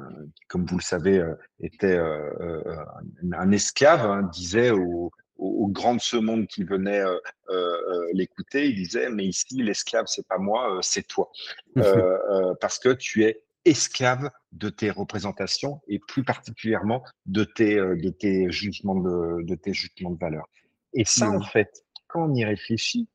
comme 0.48 0.66
vous 0.66 0.78
le 0.78 0.82
savez, 0.84 1.22
était 1.60 1.98
un, 1.98 3.52
esclave, 3.52 4.10
hein, 4.10 4.24
disait 4.32 4.72
au, 4.72 5.12
au, 5.38 5.66
au 5.66 5.68
grand 5.68 5.96
de 5.96 6.00
ce 6.02 6.16
monde 6.18 6.48
qui 6.48 6.64
venait 6.64 7.02
euh, 7.02 7.18
euh, 7.50 8.08
l'écouter, 8.14 8.68
il 8.70 8.76
disait, 8.76 9.10
mais 9.10 9.26
ici, 9.26 9.62
l'esclave, 9.62 10.06
c'est 10.08 10.26
pas 10.28 10.38
moi, 10.38 10.74
euh, 10.76 10.80
c'est 10.82 11.06
toi. 11.08 11.30
Parce 12.62 12.80
que 12.80 12.94
tu 12.94 13.24
es 13.26 13.44
esclave 13.66 14.30
de 14.52 14.70
tes 14.70 14.90
représentations 14.92 15.82
et 15.88 16.00
plus 16.00 16.24
particulièrement 16.24 17.04
de 17.26 17.44
tes, 17.44 17.76
de 17.76 18.10
tes, 18.10 18.50
jugements, 18.52 18.96
de, 18.96 19.44
de 19.44 19.56
tes 19.56 19.74
jugements 19.74 20.12
de 20.12 20.20
valeur. 20.20 20.48
Et 20.94 21.06
ça, 21.06 21.30
en 21.30 21.42
fait, 21.42 21.84
quand 22.14 22.30
on 22.30 22.36
y 22.36 22.46
réfléchit, 22.46 23.10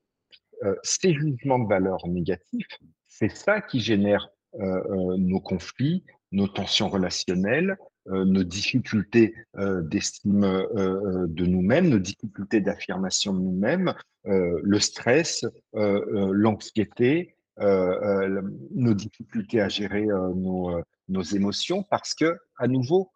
ces 0.83 1.15
jugements 1.15 1.61
de 1.61 1.69
valeur 1.69 2.07
négatifs, 2.09 2.67
c'est 3.07 3.31
ça 3.31 3.61
qui 3.61 3.79
génère 3.79 4.29
nos 4.59 5.41
conflits, 5.41 6.05
nos 6.33 6.49
tensions 6.49 6.89
relationnelles, 6.89 7.79
euh, 8.11 8.25
nos 8.25 8.43
difficultés 8.43 9.35
euh, 9.59 9.83
d'estime 9.83 10.45
euh, 10.45 11.27
de 11.29 11.45
nous-mêmes, 11.45 11.89
nos 11.89 11.99
difficultés 11.99 12.61
d'affirmation 12.61 13.35
de 13.35 13.41
nous-mêmes, 13.41 13.93
le 14.25 14.79
stress, 14.79 15.47
l'anxiété, 15.73 17.35
nos 17.59 18.95
difficultés 18.95 19.63
à 19.63 19.71
gérer 19.71 20.05
nos, 20.05 20.83
nos, 21.09 21.23
émotions, 21.23 21.83
parce 21.83 22.13
que, 22.13 22.37
à 22.59 22.69
nouveau, 22.69 23.11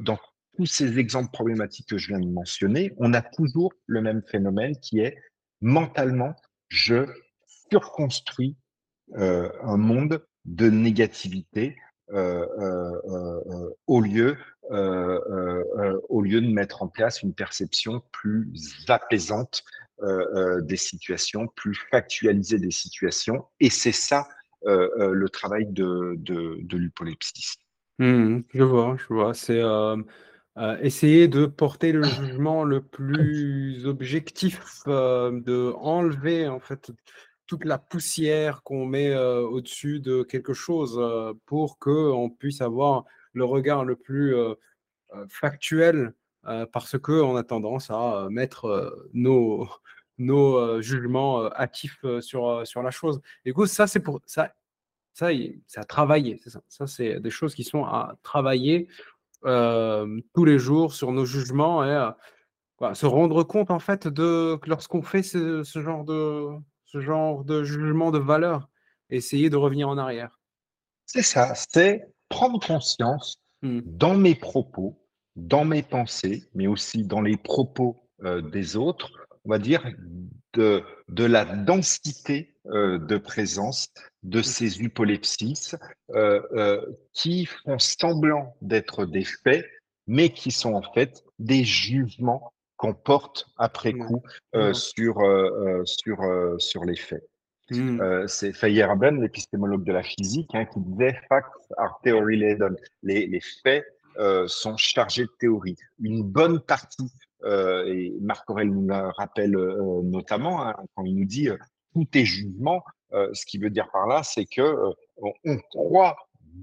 dans 0.00 0.18
tous 0.58 0.66
ces 0.66 0.98
exemples 0.98 1.30
problématiques 1.30 1.88
que 1.88 1.98
je 1.98 2.08
viens 2.08 2.18
de 2.18 2.28
mentionner, 2.28 2.92
on 2.98 3.14
a 3.14 3.22
toujours 3.22 3.72
le 3.86 4.02
même 4.02 4.22
phénomène 4.28 4.76
qui 4.80 4.98
est 4.98 5.16
mentalement, 5.60 6.34
je 6.68 7.06
surconstruis 7.70 8.56
un 9.14 9.76
monde 9.76 10.20
de 10.44 10.68
négativité 10.68 11.76
euh, 12.10 12.44
euh, 12.58 13.40
euh, 13.50 13.70
au 13.86 14.00
lieu 14.00 14.36
au 14.70 16.20
lieu 16.20 16.40
de 16.42 16.52
mettre 16.52 16.82
en 16.82 16.88
place 16.88 17.22
une 17.22 17.32
perception 17.32 18.02
plus 18.12 18.84
apaisante 18.88 19.62
des 20.02 20.76
situations, 20.76 21.46
plus 21.54 21.74
factualisée 21.90 22.58
des 22.58 22.70
situations. 22.70 23.46
Et 23.60 23.70
c'est 23.70 23.92
ça 23.92 24.28
le 24.64 25.26
travail 25.28 25.66
de, 25.66 26.16
de. 26.18 26.58
Mmh, 27.98 28.40
je 28.52 28.62
vois, 28.62 28.96
je 28.98 29.14
vois. 29.14 29.32
C'est 29.32 29.62
essayer 30.80 31.28
de 31.28 31.46
porter 31.46 31.92
le 31.92 32.02
jugement 32.04 32.64
le 32.64 32.80
plus 32.82 33.86
objectif, 33.86 34.82
de 34.86 35.72
enlever 35.78 36.48
en 36.48 36.60
fait 36.60 36.90
toute 37.46 37.64
la 37.64 37.78
poussière 37.78 38.62
qu'on 38.62 38.84
met 38.84 39.16
au-dessus 39.16 40.00
de 40.00 40.22
quelque 40.22 40.54
chose 40.54 41.00
pour 41.46 41.78
qu'on 41.78 42.30
puisse 42.30 42.60
avoir 42.60 43.04
le 43.32 43.44
regard 43.44 43.84
le 43.84 43.96
plus 43.96 44.34
factuel 45.28 46.12
parce 46.72 46.98
qu'on 46.98 47.36
a 47.36 47.42
tendance 47.44 47.90
à 47.90 48.26
mettre 48.30 49.08
nos, 49.12 49.68
nos 50.18 50.82
jugements 50.82 51.44
actifs 51.46 52.04
sur, 52.20 52.66
sur 52.66 52.82
la 52.82 52.90
chose. 52.90 53.20
Et 53.44 53.52
ça, 53.66 53.86
c'est 53.86 54.00
pour 54.00 54.20
ça. 54.26 54.52
Ça, 55.14 55.30
c'est 55.66 55.80
à 55.80 55.84
travailler. 55.84 56.38
Ça, 56.46 56.60
ça 56.68 56.86
c'est 56.86 57.18
des 57.18 57.30
choses 57.30 57.54
qui 57.54 57.64
sont 57.64 57.84
à 57.84 58.16
travailler 58.22 58.88
tous 59.42 60.44
les 60.44 60.58
jours 60.58 60.92
sur 60.92 61.12
nos 61.12 61.24
jugements 61.24 61.84
et 61.84 62.10
se 62.94 63.06
rendre 63.06 63.42
compte 63.42 63.70
en 63.70 63.78
fait 63.78 64.08
de 64.08 64.58
lorsqu'on 64.66 65.02
fait 65.02 65.22
ce, 65.22 65.62
ce 65.62 65.82
genre 65.82 66.04
de, 66.04 66.48
ce 66.86 67.00
genre 67.00 67.44
de 67.44 67.64
jugement 67.64 68.10
de 68.10 68.18
valeur, 68.18 68.68
essayer 69.10 69.50
de 69.50 69.56
revenir 69.56 69.88
en 69.88 69.98
arrière. 69.98 70.38
C'est 71.06 71.22
ça, 71.22 71.54
c'est 71.54 72.12
prendre 72.28 72.60
conscience 72.64 73.40
mmh. 73.62 73.80
dans 73.84 74.14
mes 74.14 74.34
propos, 74.34 74.98
dans 75.36 75.64
mes 75.64 75.82
pensées, 75.82 76.48
mais 76.54 76.66
aussi 76.66 77.04
dans 77.04 77.20
les 77.20 77.36
propos 77.36 78.08
euh, 78.24 78.40
des 78.42 78.76
autres, 78.76 79.10
on 79.44 79.50
va 79.50 79.58
dire, 79.58 79.84
de, 80.54 80.82
de 81.08 81.24
la 81.24 81.44
densité 81.44 82.56
euh, 82.66 82.98
de 82.98 83.16
présence 83.16 83.88
de 84.22 84.40
mmh. 84.40 84.42
ces 84.44 84.82
hypolepsis 84.82 85.76
euh, 86.10 86.80
qui 87.12 87.46
font 87.46 87.78
semblant 87.78 88.56
d'être 88.60 89.04
des 89.04 89.24
faits, 89.24 89.66
mais 90.06 90.30
qui 90.30 90.50
sont 90.50 90.74
en 90.74 90.82
fait 90.82 91.22
des 91.38 91.64
jugements 91.64 92.52
qu'on 92.78 92.94
porte 92.94 93.46
après 93.58 93.92
mmh. 93.92 94.06
coup 94.06 94.22
euh, 94.54 94.70
mmh. 94.70 94.74
sur, 94.74 95.20
euh, 95.20 95.80
euh, 95.80 95.84
sur, 95.84 96.18
sur 96.58 96.84
les 96.84 96.96
faits. 96.96 97.28
Mmh. 97.70 98.26
c'est 98.28 98.54
Feyerabend, 98.54 99.20
l'épistémologue 99.20 99.84
de 99.84 99.92
la 99.92 100.02
physique, 100.02 100.48
hein, 100.54 100.64
qui 100.64 100.80
disait 100.80 101.20
Facts 101.28 101.52
are 101.76 102.00
theory 102.02 102.38
laden. 102.38 102.74
Les, 103.02 103.26
les 103.26 103.42
faits 103.62 103.84
sont 104.46 104.78
chargés 104.78 105.24
de 105.24 105.30
théorie. 105.38 105.76
Une 106.02 106.22
bonne 106.22 106.60
partie, 106.60 107.12
et 107.44 108.14
Marc 108.22 108.48
Aurel 108.48 108.70
nous 108.70 108.88
le 108.88 109.10
rappelle 109.18 109.54
notamment, 110.02 110.66
hein, 110.66 110.76
quand 110.94 111.04
il 111.04 111.14
nous 111.14 111.26
dit 111.26 111.50
tout 111.98 112.18
est 112.18 112.24
jugement, 112.24 112.82
ce 113.12 113.46
qui 113.46 113.58
veut 113.58 113.70
dire 113.70 113.90
par 113.90 114.06
là, 114.06 114.22
c'est 114.22 114.44
que 114.44 114.94
on 115.16 115.58
croit 115.70 116.16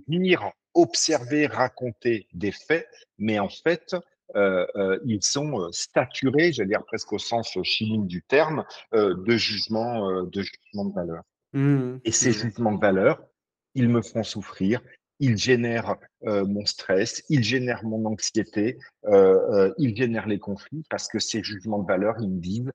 venir 0.08 0.52
observer, 0.74 1.48
raconter 1.48 2.28
des 2.34 2.52
faits, 2.52 2.88
mais 3.18 3.40
en 3.40 3.50
fait, 3.50 3.96
euh, 4.36 4.66
euh, 4.76 5.00
ils 5.06 5.24
sont 5.24 5.62
euh, 5.62 5.70
saturés, 5.72 6.52
j'allais 6.52 6.70
dire 6.70 6.84
presque 6.84 7.14
au 7.14 7.20
sens 7.20 7.58
chimique 7.64 8.08
du 8.08 8.22
terme, 8.22 8.66
de 8.94 9.38
jugements 9.38 10.24
de, 10.24 10.42
jugement 10.42 10.86
de 10.86 10.94
valeur. 10.94 11.24
Mmh. 11.54 11.98
Et 12.04 12.12
ces 12.12 12.30
mmh. 12.30 12.34
jugements 12.34 12.72
de 12.74 12.82
valeur, 12.82 13.24
ils 13.76 13.90
me 13.90 14.02
font 14.02 14.24
souffrir, 14.24 14.82
ils 15.20 15.38
génèrent 15.38 15.96
mon 16.24 16.66
stress, 16.66 17.24
ils 17.30 17.44
génèrent 17.44 17.84
mon 17.86 18.06
anxiété, 18.06 18.78
ils 19.08 19.96
génèrent 19.96 20.28
les 20.28 20.40
conflits 20.40 20.84
parce 20.90 21.08
que 21.08 21.20
ces 21.20 21.42
jugements 21.44 21.80
de 21.80 21.88
valeur, 21.88 22.16
ils 22.20 22.30
me 22.30 22.40
disent 22.40 22.72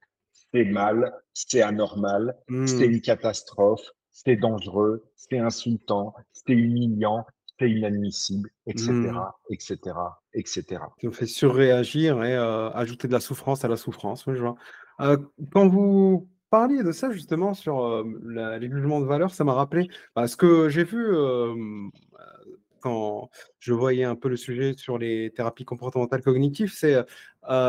c'est 0.53 0.65
mal, 0.65 1.13
c'est 1.35 1.63
anormal, 1.63 2.37
c'est 2.67 2.89
mmh. 2.89 2.93
une 2.93 3.01
catastrophe, 3.01 3.83
c'est 4.11 4.37
dangereux, 4.37 5.05
c'est 5.17 5.39
insultant, 5.39 6.15
c'est 6.33 6.53
humiliant, 6.53 7.25
c'est 7.59 7.71
inadmissible, 7.71 8.51
etc., 8.67 8.91
etc., 9.51 9.79
etc. 10.35 10.65
Ça 11.03 11.11
fait 11.11 11.27
surréagir 11.27 12.25
et 12.25 12.35
euh, 12.35 12.71
ajouter 12.71 13.07
de 13.07 13.13
la 13.13 13.21
souffrance 13.21 13.65
à 13.65 13.69
la 13.69 13.77
souffrance. 13.77 14.25
je 14.27 14.41
vois. 14.41 14.57
Euh, 15.01 15.17
quand 15.53 15.69
vous 15.69 16.29
parliez 16.51 16.83
de 16.83 16.93
ça 16.93 17.13
justement 17.13 17.55
sur 17.55 17.85
euh, 17.85 18.05
les 18.59 18.71
jugements 18.71 19.01
de 19.01 19.07
valeur, 19.07 19.33
ça 19.35 19.45
m'a 19.45 19.55
rappelé 19.55 19.89
parce 20.15 20.37
que 20.37 20.69
j'ai 20.69 20.85
vu 20.85 21.15
quand 22.81 23.29
je 23.59 23.75
voyais 23.75 24.05
un 24.05 24.17
peu 24.17 24.31
le 24.31 24.37
sujet 24.37 24.73
sur 24.75 24.97
les 24.97 25.31
thérapies 25.37 25.67
comportementales 25.67 26.23
cognitives, 26.23 26.73
c'est 26.73 26.97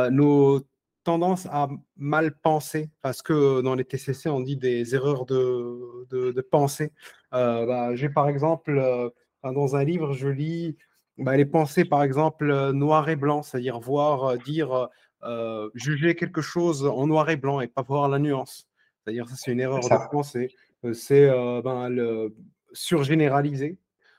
nos 0.10 0.62
tendances 1.04 1.48
à 1.48 1.68
mal 1.98 2.34
penser 2.38 2.90
parce 3.02 3.22
que 3.22 3.62
dans 3.62 3.76
les 3.76 3.86
TCC 3.86 4.30
on 4.30 4.40
dit 4.40 4.58
des 4.58 4.96
erreurs 4.96 5.26
de, 5.26 6.08
de, 6.10 6.42
pensée. 6.42 6.92
Bah, 7.32 7.96
j'ai 7.96 8.10
par 8.10 8.30
exemple 8.30 9.12
dans 9.44 9.76
un 9.76 9.84
livre, 9.84 10.14
je 10.14 10.28
lis 10.28 10.78
bah, 11.18 11.38
les 11.38 11.46
pensées, 11.46 11.86
par 11.86 12.04
exemple, 12.04 12.50
euh, 12.50 12.74
noir 12.74 13.10
et 13.10 13.16
blanc, 13.16 13.44
c'est-à-dire 13.44 13.80
voir, 13.80 14.24
euh, 14.26 14.38
dire, 14.38 14.90
euh, 15.24 15.70
juger 15.76 16.16
quelque 16.16 16.42
chose 16.42 16.86
en 16.86 17.06
noir 17.08 17.30
et 17.30 17.36
blanc 17.36 17.62
et 17.62 17.68
pas 17.68 17.84
voir 17.84 18.10
la 18.10 18.18
nuance. 18.18 18.68
C'est-à-dire, 19.04 19.28
ça, 19.30 19.36
c'est 19.38 19.52
une 19.52 19.60
erreur 19.60 19.82
de 19.82 20.12
pensée. 20.12 20.50
C'est 20.94 21.28
ben, 21.64 21.90
le 21.90 22.36
surgénéraliser. 22.74 23.78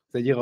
C'est-à-dire, 0.09 0.39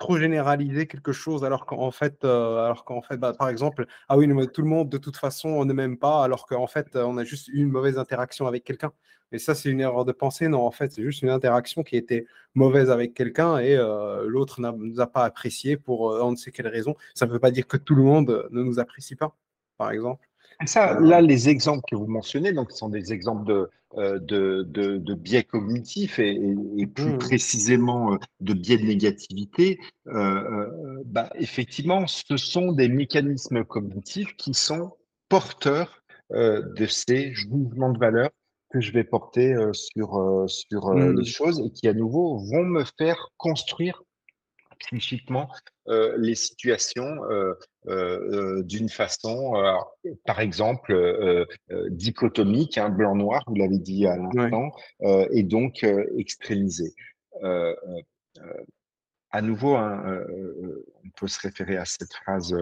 trop 0.00 0.18
généraliser 0.18 0.86
quelque 0.88 1.12
chose 1.12 1.44
alors 1.44 1.66
qu'en 1.66 1.92
fait, 1.92 2.24
alors 2.24 2.84
qu'en 2.84 3.02
fait 3.02 3.18
bah, 3.18 3.32
par 3.34 3.48
exemple, 3.48 3.86
ah 4.08 4.16
oui, 4.18 4.26
tout 4.52 4.62
le 4.62 4.68
monde, 4.68 4.88
de 4.88 4.98
toute 4.98 5.16
façon, 5.16 5.50
on 5.50 5.64
ne 5.64 5.72
m'aime 5.72 5.98
pas, 5.98 6.24
alors 6.24 6.46
qu'en 6.46 6.66
fait, 6.66 6.96
on 6.96 7.16
a 7.18 7.24
juste 7.24 7.48
eu 7.48 7.58
une 7.62 7.70
mauvaise 7.70 7.98
interaction 7.98 8.46
avec 8.48 8.64
quelqu'un. 8.64 8.92
Et 9.32 9.38
ça, 9.38 9.54
c'est 9.54 9.70
une 9.70 9.80
erreur 9.80 10.04
de 10.04 10.12
pensée. 10.12 10.48
Non, 10.48 10.66
en 10.66 10.70
fait, 10.70 10.90
c'est 10.92 11.02
juste 11.02 11.22
une 11.22 11.30
interaction 11.30 11.82
qui 11.82 11.96
était 11.96 12.26
mauvaise 12.54 12.90
avec 12.90 13.14
quelqu'un 13.14 13.58
et 13.58 13.76
euh, 13.76 14.24
l'autre 14.26 14.60
ne 14.60 14.70
nous 14.72 15.00
a 15.00 15.06
pas 15.06 15.24
apprécié 15.24 15.76
pour 15.76 16.10
euh, 16.10 16.22
on 16.22 16.32
ne 16.32 16.36
sait 16.36 16.50
quelle 16.50 16.68
raison. 16.68 16.96
Ça 17.14 17.26
ne 17.26 17.32
veut 17.32 17.38
pas 17.38 17.50
dire 17.52 17.66
que 17.66 17.76
tout 17.76 17.94
le 17.94 18.02
monde 18.02 18.48
ne 18.50 18.62
nous 18.62 18.80
apprécie 18.80 19.14
pas, 19.16 19.36
par 19.78 19.92
exemple. 19.92 20.29
Ça, 20.66 20.98
là, 21.00 21.20
les 21.20 21.48
exemples 21.48 21.82
que 21.90 21.96
vous 21.96 22.06
mentionnez, 22.06 22.52
donc, 22.52 22.72
sont 22.72 22.88
des 22.88 23.12
exemples 23.12 23.46
de, 23.46 23.70
euh, 23.96 24.18
de, 24.18 24.62
de, 24.64 25.14
biais 25.14 25.42
cognitifs 25.42 26.18
et, 26.18 26.38
plus 26.94 27.12
mmh. 27.12 27.18
précisément 27.18 28.18
de 28.40 28.54
biais 28.54 28.78
de 28.78 28.84
négativité. 28.84 29.80
bah, 30.04 31.30
effectivement, 31.36 32.06
ce 32.06 32.36
sont 32.36 32.72
des 32.72 32.88
mécanismes 32.88 33.64
cognitifs 33.64 34.36
qui 34.36 34.54
sont 34.54 34.92
porteurs 35.28 36.02
de 36.30 36.86
ces 36.86 37.32
jugements 37.32 37.92
de 37.92 37.98
valeur 37.98 38.30
que 38.70 38.80
je 38.80 38.92
vais 38.92 39.02
porter 39.02 39.54
sur, 39.72 40.44
sur 40.46 40.94
les 40.94 41.12
mmh. 41.12 41.24
choses 41.24 41.60
et 41.60 41.70
qui, 41.70 41.88
à 41.88 41.94
nouveau, 41.94 42.38
vont 42.38 42.64
me 42.64 42.84
faire 42.98 43.30
construire 43.36 44.02
psychiquement 44.80 45.48
les 45.86 46.34
situations 46.34 47.16
d'une 47.86 48.88
façon, 48.88 49.54
par 50.24 50.40
exemple, 50.40 51.46
dichotomique, 51.90 52.78
hein, 52.78 52.90
blanc-noir, 52.90 53.42
vous 53.46 53.56
l'avez 53.56 53.78
dit 53.78 54.06
à 54.06 54.16
l'instant, 54.16 54.70
et 55.30 55.42
donc 55.42 55.84
extrémisée. 56.16 56.94
à 59.32 59.42
nouveau, 59.42 59.74
hein, 59.76 60.24
on 61.04 61.10
peut 61.16 61.28
se 61.28 61.40
référer 61.40 61.76
à 61.76 61.84
cette 61.84 62.14
phrase 62.14 62.56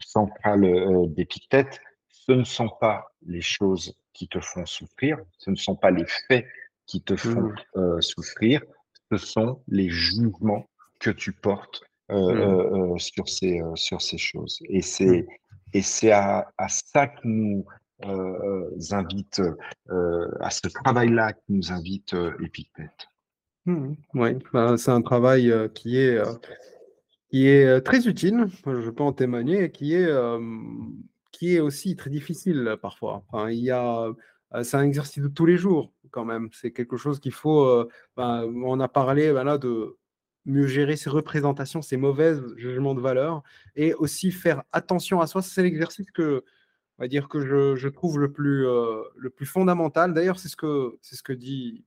centrale 0.00 0.66
d'Épictète, 1.14 1.80
ce 2.28 2.32
ne 2.32 2.44
sont 2.44 2.68
pas 2.68 3.06
les 3.26 3.40
choses 3.40 3.94
qui 4.12 4.28
te 4.28 4.40
font 4.40 4.66
souffrir, 4.66 5.18
ce 5.38 5.50
ne 5.50 5.56
sont 5.56 5.76
pas 5.76 5.90
les 5.90 6.04
faits 6.28 6.46
qui 6.86 7.02
te 7.02 7.16
font 7.16 7.40
mmh. 7.40 7.56
euh, 7.76 8.00
souffrir, 8.00 8.62
ce 9.10 9.16
sont 9.16 9.62
les 9.68 9.88
jugements 9.88 10.68
que 10.98 11.10
tu 11.10 11.32
portes 11.32 11.82
euh, 12.10 12.94
mmh. 12.94 12.98
sur, 12.98 13.28
ces, 13.28 13.60
sur 13.74 14.00
ces 14.00 14.18
choses. 14.18 14.58
Et 14.68 14.82
c'est 14.82 15.26
et 15.74 15.82
c'est 15.82 16.12
à, 16.12 16.50
à, 16.56 16.68
ça 16.68 17.08
que 17.08 17.20
nous 17.24 17.66
invite, 18.90 19.42
à 20.40 20.50
ce 20.50 20.68
travail-là 20.68 21.34
que 21.34 21.40
nous 21.48 21.72
invite 21.72 22.16
Épictète. 22.42 23.08
Mmh. 23.66 23.92
oui, 24.14 24.30
bah, 24.52 24.78
c'est 24.78 24.92
un 24.92 25.02
travail 25.02 25.52
qui 25.74 25.98
est 25.98 26.18
qui 27.30 27.46
est 27.46 27.82
très 27.82 28.08
utile, 28.08 28.46
je 28.64 28.88
peux 28.88 29.02
en 29.02 29.12
témoigner, 29.12 29.70
qui 29.70 29.94
est, 29.94 30.10
qui 31.32 31.56
est 31.56 31.60
aussi 31.60 31.96
très 31.96 32.08
difficile 32.08 32.76
parfois. 32.80 33.22
Enfin, 33.28 33.50
il 33.50 33.58
y 33.58 33.70
a, 33.70 34.08
c'est 34.62 34.78
un 34.78 34.84
exercice 34.84 35.22
de 35.22 35.28
tous 35.28 35.44
les 35.44 35.58
jours 35.58 35.92
quand 36.10 36.24
même. 36.24 36.48
C'est 36.52 36.72
quelque 36.72 36.96
chose 36.96 37.20
qu'il 37.20 37.32
faut. 37.32 37.86
Ben, 38.16 38.50
on 38.64 38.80
a 38.80 38.88
parlé 38.88 39.32
ben 39.34 39.44
là, 39.44 39.58
de 39.58 39.98
mieux 40.48 40.66
gérer 40.66 40.96
ses 40.96 41.10
représentations, 41.10 41.82
ses 41.82 41.96
mauvaises 41.96 42.42
jugements 42.56 42.94
de 42.94 43.00
valeur, 43.00 43.42
et 43.76 43.94
aussi 43.94 44.32
faire 44.32 44.62
attention 44.72 45.20
à 45.20 45.26
soi. 45.26 45.42
C'est 45.42 45.62
l'exercice 45.62 46.10
que, 46.10 46.44
on 46.98 47.04
va 47.04 47.08
dire 47.08 47.28
que 47.28 47.40
je, 47.76 47.88
trouve 47.88 48.18
le 48.18 48.32
plus, 48.32 48.62
le 48.64 49.30
plus 49.30 49.46
fondamental. 49.46 50.14
D'ailleurs, 50.14 50.38
c'est 50.38 50.48
ce 50.48 50.56
que 50.56 50.98
c'est 51.02 51.16
ce 51.16 51.22
que 51.22 51.32
dit 51.32 51.84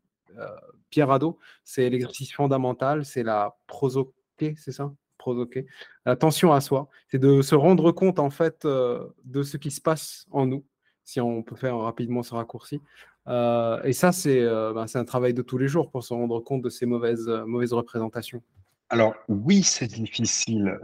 Pierre 0.89 1.09
Hadot. 1.09 1.39
C'est 1.63 1.89
l'exercice 1.89 2.33
fondamental, 2.33 3.05
c'est 3.05 3.23
la 3.23 3.57
prosoquée, 3.67 4.55
c'est 4.57 4.71
ça? 4.71 4.93
Provoquer. 5.17 5.65
Attention 6.05 6.51
à 6.51 6.61
soi, 6.61 6.89
c'est 7.09 7.19
de 7.19 7.41
se 7.41 7.55
rendre 7.55 7.91
compte 7.91 8.19
en 8.19 8.29
fait 8.29 8.65
euh, 8.65 9.07
de 9.23 9.43
ce 9.43 9.57
qui 9.57 9.71
se 9.71 9.81
passe 9.81 10.25
en 10.31 10.47
nous, 10.47 10.65
si 11.03 11.21
on 11.21 11.43
peut 11.43 11.55
faire 11.55 11.77
rapidement 11.77 12.23
ce 12.23 12.33
raccourci. 12.33 12.81
Euh, 13.27 13.81
et 13.83 13.93
ça, 13.93 14.11
euh, 14.25 14.73
ben, 14.73 14.87
c'est 14.87 14.97
un 14.97 15.05
travail 15.05 15.33
de 15.33 15.41
tous 15.41 15.57
les 15.57 15.67
jours 15.67 15.91
pour 15.91 16.03
se 16.03 16.13
rendre 16.13 16.39
compte 16.39 16.61
de 16.61 16.69
ces 16.69 16.85
mauvaises, 16.85 17.27
mauvaises 17.45 17.73
représentations. 17.73 18.41
Alors 18.89 19.15
oui, 19.29 19.63
c'est 19.63 19.87
difficile 19.87 20.77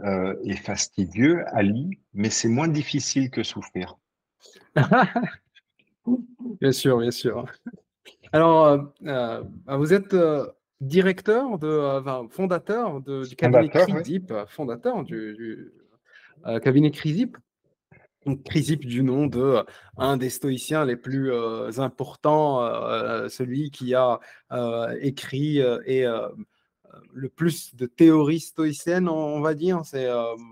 et 0.44 0.56
fastidieux, 0.56 1.44
Ali, 1.48 1.98
mais 2.14 2.30
c'est 2.30 2.48
moins 2.48 2.68
difficile 2.68 3.30
que 3.30 3.42
souffrir. 3.42 3.98
bien 6.60 6.72
sûr, 6.72 6.98
bien 6.98 7.10
sûr. 7.10 7.44
Alors, 8.32 8.94
vous 9.66 9.92
êtes 9.92 10.14
directeur, 10.80 11.58
de, 11.58 11.66
euh, 11.66 12.28
fondateur 12.28 13.00
du 13.00 13.36
cabinet 13.36 13.68
Crisip, 13.68 14.32
fondateur 14.48 15.04
du, 15.04 15.72
euh, 16.46 16.58
cabinet 16.60 16.90
Crisip. 16.90 17.36
Crisip 18.44 18.84
du 18.84 19.02
nom 19.02 19.26
de 19.26 19.40
euh, 19.40 19.62
un 19.96 20.16
des 20.16 20.30
stoïciens 20.30 20.84
les 20.84 20.96
plus 20.96 21.32
importants, 21.78 22.60
celui 23.28 23.70
qui 23.70 23.94
a 23.94 24.20
écrit 25.00 25.58
et 25.58 26.06
le 27.12 27.28
plus 27.28 27.74
de 27.74 27.86
théories 27.86 28.40
stoïciennes, 28.40 29.08
on, 29.08 29.40
va 29.40 29.54
dire. 29.54 29.82
C'est 29.84 30.08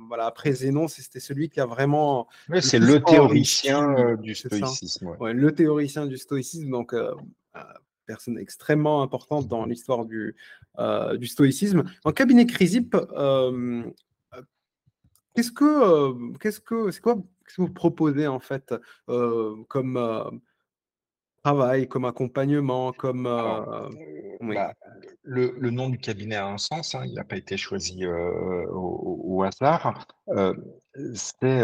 voilà 0.09 0.27
après 0.27 0.53
Zénon, 0.53 0.89
c'était 0.89 1.21
celui 1.21 1.49
qui 1.49 1.61
a 1.61 1.67
vraiment. 1.67 2.27
c'est 2.61 2.79
le, 2.79 3.01
théoricien 3.01 4.17
du 4.17 4.35
stoïcisme. 4.35 5.17
le 5.21 5.53
théoricien 5.53 6.07
du 6.07 6.17
stoïcisme. 6.17 6.71
Donc 6.71 6.93
personne 8.07 8.39
extrêmement 8.39 9.03
importante 9.03 9.49
dans 9.49 9.67
l'histoire 9.67 10.07
du, 10.07 10.37
euh, 10.79 11.17
du 11.17 11.27
stoïcisme. 11.27 11.85
En 12.05 12.13
cabinet 12.13 12.47
euh, 12.95 13.83
qu'est-ce 15.37 15.53
que, 15.53 15.65
euh, 15.65 16.33
qu'est-ce 16.41 16.61
que, 16.61 16.91
c'est 16.91 17.01
quoi, 17.01 17.15
qu'est-ce 17.15 17.57
que 17.57 17.63
vous 17.63 17.73
proposez 17.73 18.27
en 18.27 18.41
fait 18.41 18.75
comme 19.07 20.41
travail, 21.45 21.87
comme 21.87 22.05
accompagnement, 22.07 22.93
comme 22.93 23.23
bah, 23.23 24.73
le, 25.23 25.55
le, 25.57 25.71
nom 25.71 25.89
du 25.89 25.99
cabinet 25.99 26.35
a 26.35 26.49
un 26.49 26.59
sens, 26.59 26.97
hein, 26.97 27.05
il 27.07 27.15
n'a 27.15 27.23
pas 27.23 27.37
été 27.37 27.57
choisi 27.57 28.05
au, 28.05 29.45
hasard. 29.45 30.09
c'est 31.15 31.63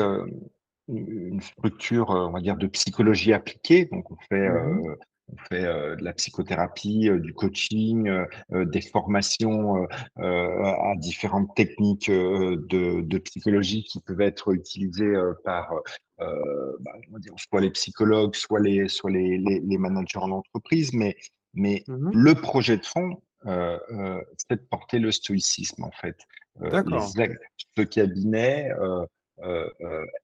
une 0.88 1.40
structure, 1.40 2.10
on 2.10 2.30
va 2.30 2.40
dire, 2.40 2.56
de 2.56 2.68
psychologie 2.68 3.32
appliquée. 3.32 3.86
Donc, 3.86 4.10
on 4.10 4.16
fait 4.28 4.48
mmh 4.48 4.96
on 5.32 5.36
fait 5.48 5.64
euh, 5.64 5.96
de 5.96 6.04
la 6.04 6.12
psychothérapie, 6.12 7.08
euh, 7.08 7.18
du 7.18 7.32
coaching, 7.32 8.08
euh, 8.08 8.64
des 8.64 8.80
formations 8.80 9.86
à 10.16 10.94
différentes 10.96 11.54
techniques 11.54 12.10
de, 12.10 13.18
psychologie 13.18 13.84
qui 13.84 14.00
peuvent 14.00 14.20
être 14.20 14.52
utilisées 14.52 15.14
par 15.44 15.72
bah, 16.18 16.92
soit 17.36 17.60
les 17.60 17.70
psychologues, 17.70 18.34
soit 18.34 18.60
les, 18.60 18.88
soit 18.88 19.10
les, 19.10 19.38
les, 19.38 19.78
managers 19.78 20.18
en 20.18 20.30
entreprise. 20.30 20.92
Mais, 20.92 21.16
mais 21.54 21.82
mmh 21.86 22.10
le 22.14 22.34
projet 22.34 22.76
de 22.76 22.84
fond, 22.84 23.22
c'est 23.44 24.56
de 24.56 24.66
porter 24.70 24.98
le 24.98 25.12
stoïcisme, 25.12 25.84
en 25.84 25.90
fait. 25.90 26.16
ce 26.60 27.82
cabinet 27.82 28.70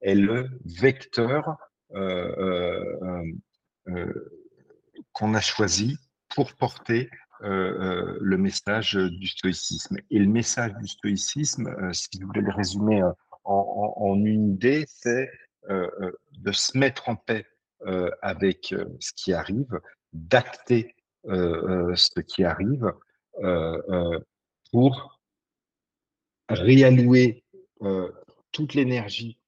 est 0.02 0.14
le 0.14 0.48
vecteur 0.64 1.56
qu'on 5.18 5.34
a 5.34 5.40
choisi 5.40 5.98
pour 6.34 6.54
porter 6.54 7.10
euh, 7.42 7.48
euh, 7.48 8.18
le 8.20 8.38
message 8.38 8.94
du 8.94 9.26
stoïcisme. 9.26 9.96
Et 10.10 10.18
le 10.18 10.26
message 10.26 10.74
du 10.74 10.86
stoïcisme, 10.86 11.68
euh, 11.68 11.92
si 11.92 12.08
vous 12.20 12.28
voulez 12.28 12.40
le 12.40 12.52
résumer 12.52 13.02
en, 13.44 14.14
une 14.24 14.52
idée, 14.52 14.84
c'est 14.86 15.30
de 15.68 16.52
se 16.52 16.76
mettre 16.76 17.08
en 17.08 17.16
paix 17.16 17.46
avec 18.20 18.74
ce 19.00 19.12
qui 19.14 19.32
arrive, 19.32 19.80
d'acter 20.12 20.94
ce 21.24 22.20
qui 22.20 22.44
arrive 22.44 22.92
pour 24.70 25.18
réallouer 26.50 27.44
toute 28.52 28.74
l'énergie 28.74 29.38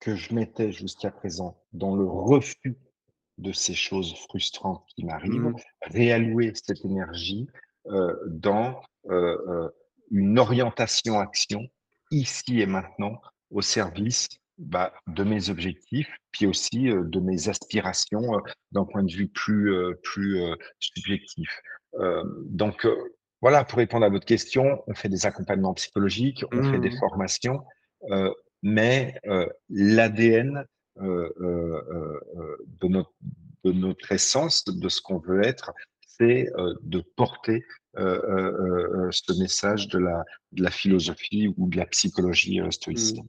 que 0.00 0.16
je 0.16 0.34
mettais 0.34 0.72
jusqu'à 0.72 1.10
présent 1.10 1.62
dans 1.74 1.94
le 1.94 2.06
refus 2.06 2.78
de 3.38 3.52
ces 3.52 3.74
choses 3.74 4.14
frustrantes 4.14 4.84
qui 4.94 5.04
m'arrivent, 5.04 5.50
mmh. 5.50 5.56
réallouer 5.82 6.52
cette 6.54 6.84
énergie 6.84 7.46
euh, 7.88 8.14
dans 8.26 8.80
euh, 9.10 9.36
euh, 9.48 9.68
une 10.10 10.38
orientation-action 10.38 11.66
ici 12.10 12.60
et 12.60 12.66
maintenant 12.66 13.20
au 13.50 13.60
service 13.60 14.28
bah, 14.58 14.92
de 15.06 15.22
mes 15.22 15.50
objectifs, 15.50 16.08
puis 16.32 16.46
aussi 16.46 16.84
de 16.84 17.20
mes 17.20 17.48
aspirations 17.48 18.40
d'un 18.72 18.84
point 18.84 19.02
de 19.02 19.12
vue 19.12 19.28
plus, 19.28 19.74
plus 20.02 20.40
subjectif. 20.78 21.50
donc, 22.46 22.86
voilà, 23.42 23.64
pour 23.64 23.78
répondre 23.78 24.06
à 24.06 24.08
votre 24.08 24.24
question, 24.24 24.82
on 24.86 24.94
fait 24.94 25.08
des 25.08 25.26
accompagnements 25.26 25.74
psychologiques, 25.74 26.44
on 26.52 26.62
fait 26.62 26.78
des 26.78 26.90
mmh. 26.90 26.98
formations, 26.98 27.64
mais 28.62 29.20
l'ADN 29.68 30.64
de, 30.98 32.88
notre, 32.88 33.12
de 33.64 33.72
notre 33.72 34.12
essence, 34.12 34.64
de 34.64 34.88
ce 34.88 35.00
qu'on 35.00 35.18
veut 35.18 35.42
être, 35.44 35.72
c'est 36.06 36.50
de 36.82 37.00
porter 37.16 37.64
ce 37.96 39.38
message 39.40 39.88
de 39.88 39.98
la, 39.98 40.70
philosophie 40.70 41.52
ou 41.56 41.68
de 41.68 41.76
la 41.76 41.86
psychologie 41.86 42.60
stoïcienne. 42.70 43.24
Mmh. 43.24 43.28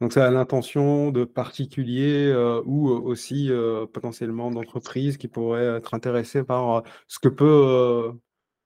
Donc, 0.00 0.12
ça 0.12 0.26
a 0.26 0.30
l'intention 0.30 1.10
de 1.10 1.24
particuliers 1.24 2.32
ou 2.64 2.88
aussi 2.88 3.50
potentiellement 3.92 4.50
d'entreprises 4.50 5.16
qui 5.16 5.26
pourraient 5.26 5.76
être 5.78 5.94
intéressées 5.94 6.44
par 6.44 6.84
ce 7.08 7.18
que 7.18 7.28
peut 7.28 8.12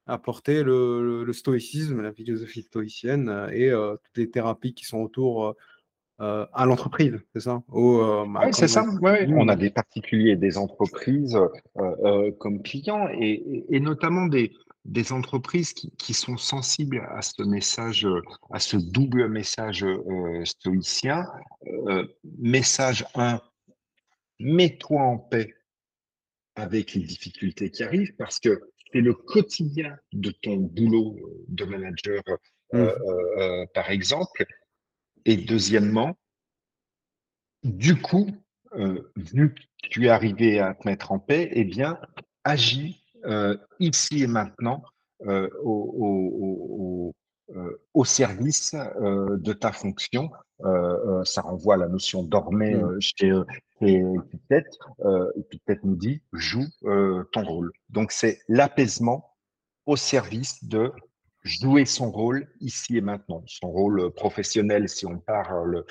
apporter 0.07 0.62
le, 0.62 1.24
le, 1.24 1.32
stoïcisme, 1.32 2.03
la 2.03 2.12
philosophie 2.12 2.62
stoïcienne 2.62 3.48
et 3.53 3.70
toutes 3.70 4.16
les 4.16 4.30
thérapies 4.30 4.74
qui 4.74 4.84
sont 4.84 4.98
autour 4.98 5.55
euh, 6.21 6.47
à 6.53 6.67
l'entreprise, 6.67 7.19
c'est 7.33 7.41
ça? 7.41 7.63
Euh, 7.73 8.25
bah, 8.27 8.43
Oui, 8.45 8.53
c'est 8.53 8.69
ça. 8.69 8.85
On 8.85 9.49
a 9.49 9.57
des 9.57 9.71
particuliers, 9.71 10.37
des 10.37 10.57
entreprises 10.59 11.39
euh, 11.79 12.31
comme 12.39 12.63
clients 12.63 13.09
et, 13.09 13.81
notamment 13.81 14.27
des, 14.27 14.53
des 14.85 15.13
entreprises 15.13 15.73
qui, 15.73 15.91
qui, 15.97 16.15
sont 16.15 16.37
sensibles 16.37 17.03
à 17.11 17.23
ce 17.23 17.43
message, 17.43 18.07
à 18.51 18.61
ce 18.61 18.77
double 18.77 19.29
message 19.29 19.87
stoïcien. 20.45 21.27
message 22.39 23.05
1, 23.15 23.41
mets-toi 24.39 25.01
en 25.01 25.19
paix 25.19 25.55
avec 26.55 26.95
les 26.95 27.03
difficultés 27.03 27.71
qui 27.71 27.83
arrivent 27.83 28.15
parce 28.17 28.39
que 28.39 28.61
c'est 28.93 29.01
le 29.01 29.15
quotidien 29.15 29.97
de 30.13 30.31
ton 30.43 30.57
boulot 30.57 31.17
de 31.49 31.65
manager, 31.65 32.23
mmh. 32.73 32.87
par 33.75 33.91
exemple. 33.91 34.45
Et 35.25 35.37
deuxièmement, 35.37 36.16
du 37.62 38.01
coup, 38.01 38.29
euh, 38.75 39.12
vu 39.16 39.55
que 39.55 39.61
tu 39.83 40.07
es 40.07 40.09
arrivé 40.09 40.59
à 40.59 40.75
te 40.75 40.87
mettre 40.87 41.12
en 41.12 41.18
paix, 41.18 41.51
eh 41.53 41.64
bien, 41.64 41.99
agis 42.45 43.03
euh, 43.25 43.57
ici 43.79 44.23
et 44.23 44.27
maintenant 44.27 44.83
euh, 45.27 45.49
au, 45.62 47.14
service 48.05 48.75
de 48.75 49.53
ta 49.53 49.70
fonction. 49.73 50.31
ça 51.25 51.43
renvoie 51.43 51.75
à 51.75 51.77
la 51.79 51.89
notion 51.89 52.25
d'ormais 52.25 52.75
mmh. 52.75 53.01
chez 53.01 53.33
Epithète. 53.81 54.79
Epithète 55.37 55.85
nous 55.85 55.95
dit 55.95 56.23
joue 56.33 56.66
ton 56.83 57.45
rôle. 57.45 57.73
Donc, 57.91 58.11
c'est 58.11 58.41
l'apaisement 58.49 59.37
au 59.87 59.97
service 59.97 60.64
de 60.64 60.93
jouer 61.43 61.84
son 61.84 62.11
rôle 62.11 62.49
ici 62.61 62.97
et 62.97 63.01
maintenant, 63.01 63.43
son 63.47 63.70
rôle 63.70 64.11
professionnel 64.12 64.88
si 64.88 65.07
on 65.07 65.18
parle 65.18 65.84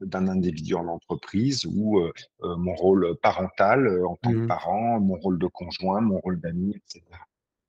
d'un 0.00 0.26
individu 0.26 0.74
en 0.74 0.88
entreprise 0.88 1.64
ou 1.64 2.02
mon 2.42 2.74
rôle 2.74 3.16
parental 3.22 4.04
en 4.04 4.16
tant 4.16 4.32
que 4.32 4.36
Mmh. 4.36 4.46
parent, 4.48 4.98
mon 4.98 5.14
rôle 5.14 5.38
de 5.38 5.46
conjoint, 5.46 6.00
mon 6.00 6.18
rôle 6.18 6.40
d'ami, 6.40 6.74
etc. 6.74 7.04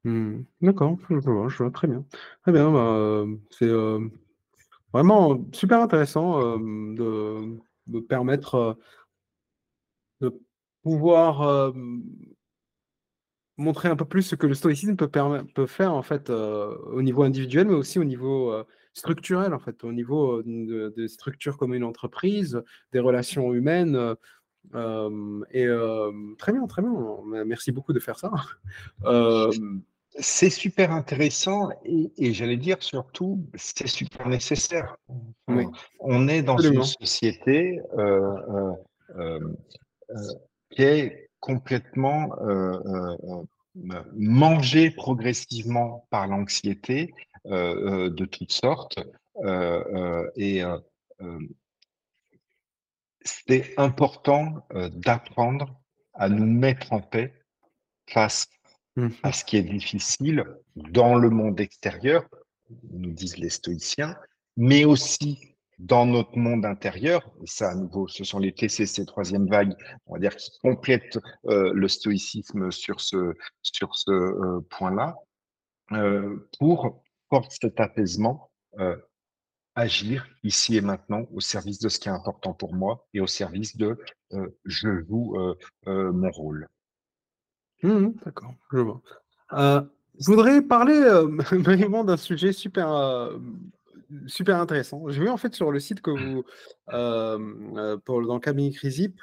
Mmh. 0.03 0.39
D'accord, 0.61 0.97
je 1.09 1.15
vois, 1.15 1.47
je 1.49 1.57
vois, 1.57 1.69
très 1.69 1.87
bien. 1.87 2.03
Très 2.41 2.51
bien, 2.51 2.71
bah, 2.71 3.25
c'est, 3.51 3.69
vraiment 4.93 5.45
super 5.53 5.79
intéressant, 5.81 6.57
de 6.57 7.59
de 7.87 7.99
permettre, 7.99 8.77
de 10.21 10.39
pouvoir, 10.83 11.73
montrer 13.57 13.89
un 13.89 13.95
peu 13.95 14.05
plus 14.05 14.23
ce 14.23 14.35
que 14.35 14.47
le 14.47 14.53
stoïcisme 14.53 14.95
peut 14.95 15.65
faire 15.67 15.93
en 15.93 16.01
fait, 16.01 16.29
heu, 16.29 16.77
au 16.91 17.01
niveau 17.01 17.23
individuel, 17.23 17.67
mais 17.67 17.73
aussi 17.73 17.99
au 17.99 18.03
niveau, 18.03 18.51
heu, 18.51 18.65
structurel 18.93 19.53
en 19.53 19.59
fait, 19.59 19.83
au 19.83 19.91
niveau, 19.91 20.41
de 20.43 20.93
des 20.95 21.07
structures 21.07 21.57
comme 21.57 21.73
une 21.73 21.83
entreprise, 21.83 22.61
des 22.93 22.99
relations 22.99 23.53
humaines, 23.53 24.15
et 24.73 25.67
très 26.37 26.51
bien, 26.53 26.67
très 26.67 26.81
bien, 26.81 26.91
me 27.25 27.43
merci 27.43 27.71
beaucoup 27.71 27.93
de 27.93 27.99
faire 27.99 28.19
ça. 28.19 28.31
C'est 30.19 30.49
super 30.49 30.91
intéressant 30.91 31.69
et, 31.85 32.11
et 32.17 32.33
j'allais 32.33 32.57
dire 32.57 32.81
surtout, 32.81 33.45
c'est 33.55 33.87
super 33.87 34.27
nécessaire. 34.27 34.97
Oui, 35.47 35.65
on 35.99 36.27
est 36.27 36.41
dans 36.41 36.57
une 36.57 36.81
société 36.83 37.79
euh, 37.97 38.33
euh, 38.49 38.71
euh, 39.19 39.39
euh, 40.09 40.15
qui 40.71 40.81
est 40.81 41.26
complètement 41.39 42.31
euh, 42.41 42.79
euh, 42.85 43.43
euh, 43.91 44.03
mangée 44.15 44.91
progressivement 44.91 46.07
par 46.09 46.27
l'anxiété 46.27 47.13
de 47.45 48.25
toutes 48.25 48.51
sortes. 48.51 48.99
Et 50.35 50.61
c'est 53.21 53.73
important 53.77 54.67
d'apprendre 54.73 55.79
à 56.13 56.27
nous 56.27 56.45
mettre 56.45 56.91
en 56.91 56.99
paix 56.99 57.33
face 58.09 58.47
Mmh 58.97 59.09
à 59.21 59.31
ce 59.31 59.45
qui 59.45 59.57
est 59.57 59.63
difficile 59.63 60.43
dans 60.75 61.15
le 61.15 61.29
monde 61.29 61.59
extérieur, 61.59 62.27
nous 62.91 63.11
disent 63.11 63.37
les 63.37 63.51
stoïciens, 63.51 64.17
mais 64.57 64.85
aussi 64.85 65.55
dans 65.79 66.05
notre 66.05 66.37
monde 66.37 66.65
intérieur. 66.65 67.29
Et 67.43 67.47
ça, 67.47 67.71
à 67.71 67.75
nouveau, 67.75 68.07
ce 68.07 68.23
sont 68.23 68.39
les 68.39 68.53
TCC 68.53 69.05
troisième 69.05 69.47
vague, 69.47 69.75
on 70.05 70.13
va 70.13 70.19
dire, 70.19 70.35
qui 70.35 70.51
complètent 70.59 71.19
euh, 71.45 71.71
le 71.73 71.87
stoïcisme 71.87 72.71
sur 72.71 72.99
ce, 72.99 73.33
sur 73.61 73.95
ce 73.95 74.11
euh, 74.11 74.61
point-là, 74.71 75.15
euh, 75.91 76.47
pour, 76.59 77.03
pour 77.29 77.51
cet 77.51 77.79
apaisement, 77.79 78.51
agir 79.73 80.27
ici 80.43 80.75
et 80.75 80.81
maintenant 80.81 81.25
au 81.33 81.39
service 81.39 81.79
de 81.79 81.89
ce 81.89 81.97
qui 81.99 82.09
est 82.09 82.11
important 82.11 82.53
pour 82.53 82.75
moi 82.75 83.07
et 83.15 83.21
au 83.21 83.25
service 83.25 83.75
de 83.75 83.97
je 84.65 85.03
joue 85.07 85.35
mon 85.87 86.29
rôle. 86.29 86.67
Mmh 87.81 88.09
d'accord, 88.23 88.53
je 88.71 88.77
vois. 88.77 89.01
Je 90.19 90.25
voudrais 90.25 90.61
parler, 90.61 90.99
d'un 92.05 92.17
sujet 92.17 92.53
super, 92.53 93.31
super 94.27 94.57
intéressant. 94.57 95.07
J'ai 95.09 95.21
vu 95.21 95.29
en 95.29 95.37
fait 95.37 95.53
sur 95.53 95.71
le 95.71 95.79
site 95.79 96.01
que 96.01 96.11
vous, 96.11 96.43
dans 96.87 97.37
le 97.37 98.39
cabinet 98.39 98.71
CRISIP, 98.71 99.19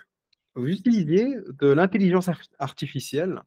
vous 0.55 0.68
utilisiez 0.68 1.37
de 1.61 1.68
l'intelligence 1.68 2.28
arti 2.28 2.49
artificielle, 2.59 3.43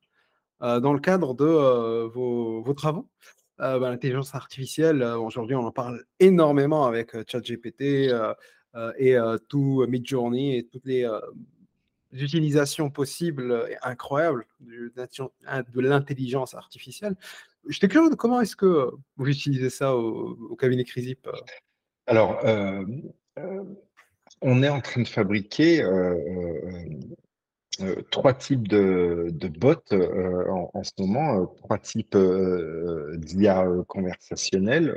dans 0.59 0.93
le 0.93 0.99
cadre 0.99 1.33
de, 1.33 2.07
vos 2.07 2.73
travaux. 2.73 3.07
Bah, 3.57 3.79
l'intelligence 3.79 4.35
artificielle, 4.35 5.01
aujourd'hui 5.03 5.55
on 5.55 5.65
en 5.65 5.71
parle 5.71 6.03
énormément 6.19 6.85
avec, 6.85 7.15
ChatGPT, 7.29 8.11
et 8.97 9.17
tout 9.49 9.85
Midjourney 9.87 10.57
et 10.57 10.63
toutes 10.65 10.85
les, 10.85 11.03
heu 11.03 11.21
L'utilisation 12.13 12.89
possible 12.89 13.67
et 13.69 13.75
incroyable 13.83 14.45
du 14.61 14.93
nation 14.95 15.31
in 15.45 15.61
de 15.61 15.81
l'intelligence 15.81 16.53
artificielle. 16.53 17.17
J'étais 17.69 17.87
curieux 17.87 18.09
de 18.09 18.15
comment 18.15 18.41
est-ce 18.41 18.55
que, 18.55 18.91
vous 19.17 19.27
utilisez 19.27 19.69
ça 19.69 19.95
au 19.95 20.37
au 20.49 20.55
cabinet 20.55 20.83
CRISIP, 20.83 21.27
heu? 21.27 21.31
Alors, 22.07 22.39
euh, 22.45 22.83
euh, 23.39 23.63
On 24.41 24.63
est 24.63 24.69
en 24.69 24.81
train 24.81 25.01
de 25.01 25.07
fabriquer 25.07 25.83
euh, 27.81 27.95
trois 28.11 28.33
types 28.33 28.67
de, 28.67 29.27
de 29.31 29.47
bots 29.47 29.75
euh, 29.91 30.47
en, 30.49 30.71
en 30.73 30.83
ce 30.83 30.91
moment, 30.99 31.41
euh, 31.41 31.45
trois 31.63 31.77
types 31.77 32.17
d'IA 33.17 33.65
conversationnelle 33.87 34.95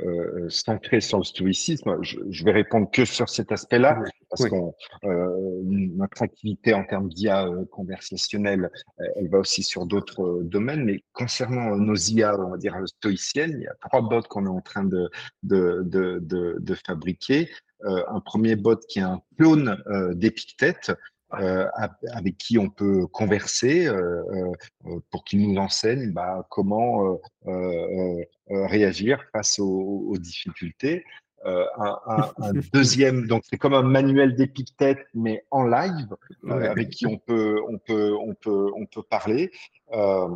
centrés 0.49 1.01
sur 1.01 1.19
le 1.19 1.23
stoïcisme. 1.23 1.97
Je, 2.01 2.17
je 2.29 2.43
vais 2.45 2.51
répondre 2.51 2.89
que 2.91 3.05
sur 3.05 3.29
cet 3.29 3.51
aspect-là 3.51 3.99
Oui, 4.01 4.09
parce 4.29 4.43
oui. 4.43 4.59
euh, 5.05 5.61
notre 5.63 6.21
activité 6.21 6.73
en 6.73 6.83
termes 6.83 7.09
d'IA 7.09 7.47
conversationnelle, 7.71 8.69
elle 9.15 9.29
va 9.29 9.39
aussi 9.39 9.63
sur 9.63 9.85
d'autres 9.85 10.41
domaines. 10.43 10.83
Mais 10.85 11.03
concernant 11.13 11.75
nos 11.75 11.95
IA, 11.95 12.39
on 12.39 12.49
va 12.51 12.57
dire 12.57 12.75
stoïciennes, 12.85 13.53
il 13.57 13.63
y 13.63 13.67
a 13.67 13.75
trois 13.81 14.01
bots 14.01 14.21
qu'on 14.29 14.45
est 14.45 14.49
en 14.49 14.61
train 14.61 14.83
de 14.83 15.09
de, 15.43 15.81
de, 15.85 16.19
de, 16.21 16.57
de 16.59 16.75
fabriquer. 16.85 17.49
Euh, 17.85 18.03
un 18.09 18.19
premier 18.19 18.55
bot 18.55 18.75
qui 18.87 18.99
est 18.99 19.03
un 19.03 19.21
clone 19.37 19.81
euh, 19.87 20.13
d'Épictète, 20.13 20.91
euh, 21.39 21.67
avec 22.11 22.37
qui 22.37 22.57
on 22.57 22.69
peut 22.69 23.07
converser 23.07 23.87
euh, 23.87 24.23
euh, 24.85 24.99
pour 25.09 25.23
qu'il 25.23 25.41
nous 25.47 25.59
enseigne 25.59 26.11
bah, 26.11 26.45
comment 26.49 27.05
euh, 27.05 27.17
euh, 27.47 28.25
euh, 28.51 28.67
réagir 28.67 29.23
face 29.31 29.59
aux, 29.59 30.05
aux 30.07 30.17
difficultés. 30.17 31.03
Euh, 31.45 31.65
un, 31.77 31.97
un, 32.05 32.31
un, 32.37 32.51
deuxième, 32.73 33.27
donc 33.27 33.43
c'est 33.49 33.57
comme 33.57 33.73
un 33.73 33.81
manuel 33.81 34.35
d'Épictète, 34.35 34.99
mais 35.15 35.43
en 35.49 35.63
live, 35.63 36.15
euh, 36.45 36.69
avec 36.69 36.91
qui 36.91 37.07
on 37.07 37.17
peut, 37.17 37.59
on 37.67 37.79
peut, 37.79 38.13
on 38.13 38.35
peut, 38.35 38.71
on 38.75 38.85
peut 38.85 39.01
parler. 39.01 39.51
Euh, 39.93 40.27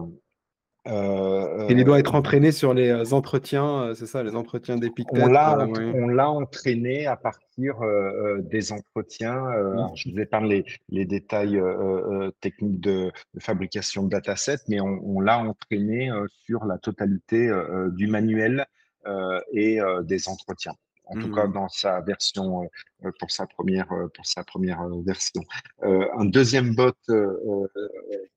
Il 0.87 1.83
doit 1.83 1.95
euh, 1.95 1.99
être 1.99 2.13
entraîné 2.15 2.51
sur 2.51 2.73
les, 2.73 2.89
heu, 2.89 3.13
entretiens, 3.13 3.87
heu, 3.89 3.93
c'est 3.95 4.05
ça, 4.05 4.21
les 4.23 4.35
entretiens 4.35 4.75
on 4.75 4.79
d'Épictète, 4.79 5.27
l'a 5.31 5.57
on, 5.67 5.71
ouais. 5.73 6.13
l'a 6.13 6.29
entraîné 6.29 7.07
à 7.07 7.15
partir 7.15 7.81
euh, 7.81 8.37
euh, 8.37 8.41
des 8.41 8.71
entretiens. 8.71 9.45
Euh, 9.47 9.71
alors 9.71 9.95
je 9.95 10.09
Mmh. 10.09 10.13
vous 10.13 10.19
épargne 10.19 10.47
les, 10.47 10.65
les 10.89 11.05
détails 11.05 11.57
euh, 11.57 12.25
euh, 12.27 12.31
techniques 12.41 12.79
de, 12.81 13.11
de 13.33 13.39
fabrication 13.39 14.03
de 14.03 14.09
datasets, 14.09 14.57
mais 14.67 14.79
on, 14.79 14.99
on 15.03 15.19
l'a 15.21 15.39
entraîné 15.39 16.11
euh, 16.11 16.25
sur 16.45 16.65
la 16.65 16.77
totalité 16.77 17.47
euh, 17.47 17.89
du 17.91 18.07
manuel 18.07 18.65
euh, 19.07 19.39
et 19.53 19.81
euh, 19.81 20.03
des 20.03 20.27
entretiens. 20.29 20.73
En 21.07 21.15
tout 21.15 21.31
cas, 21.33 21.45
Mmh. 21.45 21.53
dans 21.53 21.69
sa 21.69 22.01
version 22.01 22.63
euh, 23.03 23.11
pour 23.19 23.29
sa 23.31 23.45
première 23.45 23.91
euh, 23.91 24.07
pour 24.15 24.25
sa 24.25 24.43
première 24.43 24.81
euh, 24.81 25.01
version. 25.05 25.41
Euh, 25.83 26.07
un 26.17 26.25
deuxième 26.25 26.73
bot 26.75 26.91
euh, 27.09 27.13
euh, 27.45 27.67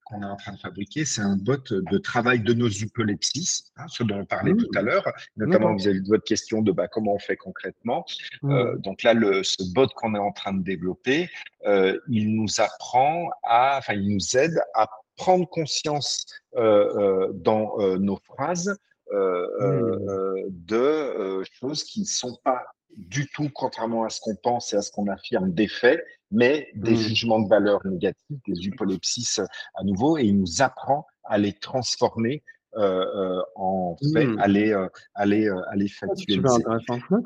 qu'on 0.04 0.22
est 0.22 0.26
en 0.26 0.36
train 0.36 0.52
de 0.52 0.58
fabriquer, 0.58 1.04
c'est 1.04 1.20
un 1.20 1.36
bot 1.36 1.56
de 1.70 1.98
travail 1.98 2.40
de 2.40 2.52
nos 2.54 2.68
upolepsis, 2.68 3.72
hein, 3.76 3.84
ce 3.88 4.02
dont 4.02 4.20
on 4.20 4.24
parlait 4.24 4.54
tout 4.54 4.70
à 4.74 4.82
Mmh. 4.82 4.86
l'heure, 4.86 5.04
notamment 5.36 5.74
vis-à-vis 5.74 6.02
de 6.02 6.08
votre 6.08 6.24
question 6.24 6.62
de 6.62 6.72
bah, 6.72 6.88
comment 6.88 7.14
on 7.14 7.18
fait 7.18 7.36
concrètement. 7.36 8.04
Euh, 8.44 8.74
Mmh. 8.74 8.78
donc 8.80 9.02
là, 9.02 9.14
le, 9.14 9.42
ce 9.42 9.72
bot 9.74 9.86
qu'on 9.96 10.14
est 10.14 10.18
en 10.18 10.32
train 10.32 10.52
de 10.54 10.62
développer, 10.62 11.28
euh, 11.66 11.98
il 12.08 12.34
nous 12.34 12.60
apprend 12.60 13.28
à, 13.42 13.78
enfin, 13.78 13.94
il 13.94 14.08
nous 14.14 14.36
aide 14.36 14.58
à 14.74 14.88
prendre 15.16 15.46
conscience 15.48 16.24
euh, 16.56 16.60
euh, 16.96 17.32
dans 17.34 17.78
euh, 17.80 17.98
nos 17.98 18.16
phrases 18.16 18.68
euh, 18.68 18.74
Mmh. 19.10 19.14
euh, 19.14 20.42
de 20.50 20.76
euh, 20.76 21.42
choses 21.60 21.82
qui 21.84 22.00
ne 22.00 22.06
sont 22.06 22.36
pas 22.44 22.62
du 22.96 23.28
tout, 23.30 23.48
contrairement 23.54 24.04
à 24.04 24.10
ce 24.10 24.20
qu'on 24.20 24.34
pense 24.36 24.72
et 24.72 24.76
à 24.76 24.82
ce 24.82 24.90
qu'on 24.90 25.06
affirme, 25.08 25.52
des 25.52 25.68
faits, 25.68 26.04
mais 26.30 26.68
des 26.74 26.92
Mmh. 26.92 26.96
jugements 26.96 27.40
de 27.40 27.48
valeur 27.48 27.80
négatifs, 27.86 28.36
des 28.46 28.66
upolepsis 28.66 29.40
à 29.74 29.84
nouveau, 29.84 30.18
et 30.18 30.24
il 30.24 30.38
nous 30.38 30.60
apprend 30.62 31.06
à 31.24 31.38
les 31.38 31.52
transformer 31.52 32.42
euh, 32.76 33.04
euh, 33.14 33.42
en 33.56 33.96
faits, 34.12 34.28
Mmh. 34.28 34.38
à 34.40 34.48
les, 34.48 34.72
euh, 34.72 34.86
euh, 35.20 35.24
les 35.24 35.48
Ah, 35.48 36.14
super 36.16 36.50
factualiser. 36.50 36.64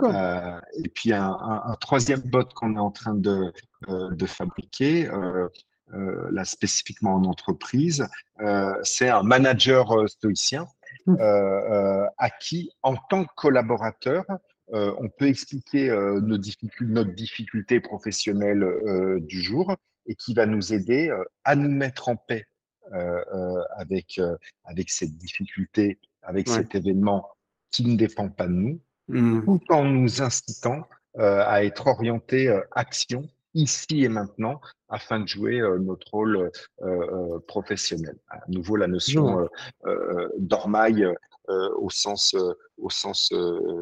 Euh, 0.04 0.60
et 0.84 0.88
puis 0.88 1.12
un, 1.12 1.24
un, 1.24 1.62
un 1.66 1.74
troisième 1.80 2.20
bot 2.20 2.44
qu'on 2.54 2.76
est 2.76 2.80
en 2.80 2.92
train 2.92 3.14
de, 3.14 3.52
euh, 3.88 4.10
de 4.10 4.26
fabriquer, 4.26 5.08
euh, 5.08 5.48
euh, 5.94 6.28
là 6.30 6.44
spécifiquement 6.44 7.14
en 7.14 7.24
entreprise, 7.24 8.06
euh, 8.40 8.72
c'est 8.82 9.08
un 9.10 9.22
manager 9.24 9.92
euh, 9.92 10.06
stoïcien 10.06 10.62
euh, 10.62 10.64
euh, 10.64 10.81
à 11.08 12.30
qui, 12.40 12.70
en 12.82 12.96
tant 12.96 13.24
que 13.24 13.32
collaborateur, 13.36 14.24
euh, 14.72 14.94
on 14.98 15.08
peut 15.08 15.26
expliquer 15.28 15.90
euh, 15.90 16.20
nos 16.20 16.38
difficultés, 16.38 16.92
notre 16.92 17.12
difficulté 17.14 17.80
professionnelle 17.80 18.62
euh, 18.62 19.20
du 19.20 19.42
jour 19.42 19.76
et 20.06 20.14
qui 20.14 20.34
va 20.34 20.46
nous 20.46 20.72
aider 20.72 21.10
euh, 21.10 21.22
à 21.44 21.56
nous 21.56 21.70
mettre 21.70 22.08
en 22.08 22.16
paix 22.16 22.46
euh, 22.92 23.22
euh, 23.34 23.62
avec, 23.76 24.18
euh, 24.18 24.36
avec 24.64 24.90
cette 24.90 25.16
difficulté, 25.18 25.98
avec 26.22 26.48
Ouais. 26.48 26.54
cet 26.54 26.74
événement 26.74 27.28
qui 27.70 27.84
ne 27.86 27.96
dépend 27.96 28.28
pas 28.28 28.46
de 28.46 28.52
nous, 28.52 28.80
Mmh. 29.08 29.44
tout 29.44 29.60
en 29.70 29.84
nous 29.84 30.22
incitant 30.22 30.86
euh, 31.18 31.42
à 31.44 31.64
être 31.64 31.88
orienté 31.88 32.48
euh, 32.48 32.60
action 32.70 33.28
ici 33.54 34.04
et 34.04 34.08
maintenant 34.08 34.60
afin 34.88 35.20
de 35.20 35.26
jouer 35.26 35.60
euh, 35.60 35.78
notre 35.78 36.10
rôle 36.12 36.36
euh, 36.36 36.50
euh, 36.82 37.38
professionnel. 37.46 38.16
À 38.28 38.40
nouveau, 38.48 38.76
la 38.76 38.86
notion 38.86 39.48
euh, 39.86 40.28
d'ormaille 40.38 41.06
au 41.48 41.90
sens, 41.90 42.36
au 42.78 42.88
sens 42.88 43.34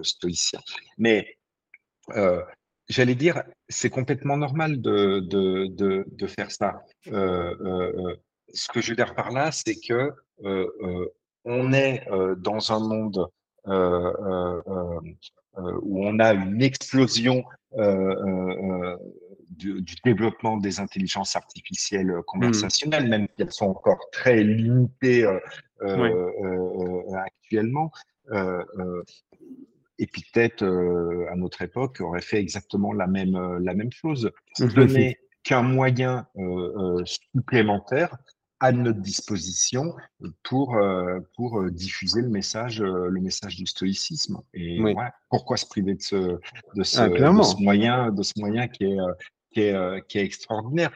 stoïcien. 0.03 0.59
Mais 0.99 1.37
j'allais 2.89 3.14
dire, 3.14 3.45
c'est 3.68 3.91
complètement 3.91 4.39
normal 4.39 4.81
de, 4.81 5.21
de, 5.21 5.66
de, 5.66 6.05
de 6.11 6.27
faire 6.27 6.51
ça. 6.51 6.83
ce 7.05 8.68
que 8.73 8.81
je 8.81 8.91
veux 8.91 8.97
dire 8.97 9.14
par 9.14 9.31
là, 9.31 9.53
c'est 9.53 9.77
que 9.77 10.11
on 11.45 11.73
est 11.73 12.05
dans 12.39 12.73
un 12.73 12.81
monde 12.81 13.29
où 13.66 13.73
on 16.07 16.18
a 16.18 16.33
une 16.33 16.62
explosion 16.62 17.45
du, 19.51 19.83
développement 20.05 20.57
des 20.57 20.81
intelligences 20.81 21.37
artificielles 21.37 22.15
conversationnelles, 22.27 23.07
mmh. 23.07 23.11
même 23.11 23.27
si 23.27 23.43
elles 23.43 23.53
sont 23.53 23.67
encore 23.67 24.01
très 24.13 24.43
limitées 24.43 25.27
actuellement. 27.15 27.91
Épithète, 29.99 30.63
à 30.63 31.37
notre 31.37 31.63
époque, 31.63 32.01
aurait 32.01 32.23
fait 32.23 32.39
exactement 32.39 32.93
la 32.93 33.07
même, 33.07 33.59
la 33.59 33.75
même 33.75 33.93
chose. 33.93 34.31
Ce 34.55 34.65
n'est 34.65 35.19
qu'un 35.43 35.63
moyen 35.63 36.27
supplémentaire 37.05 38.17
à 38.61 38.73
notre 38.73 39.01
disposition 39.01 39.95
pour, 40.43 40.79
pour 41.35 41.71
diffuser 41.71 42.23
le 42.23 42.29
message, 42.29 42.81
le 42.83 43.21
message 43.21 43.57
du 43.57 43.67
stoïcisme. 43.67 44.41
Et 44.55 44.81
pourquoi 45.29 45.57
se 45.57 45.67
priver 45.67 45.95
de 45.95 46.03
ce, 46.03 46.39
de 46.77 46.83
ce, 46.83 47.01
ah, 47.01 47.43
ce, 47.43 47.63
moyen, 47.63 48.11
de 48.11 48.23
ce 48.23 48.35
moyen 48.39 48.69
qui 48.69 48.85
est, 48.85 48.99
qui 49.53 49.63
est, 49.63 50.07
qui 50.09 50.19
est 50.19 50.25
extraordinaire 50.25 50.93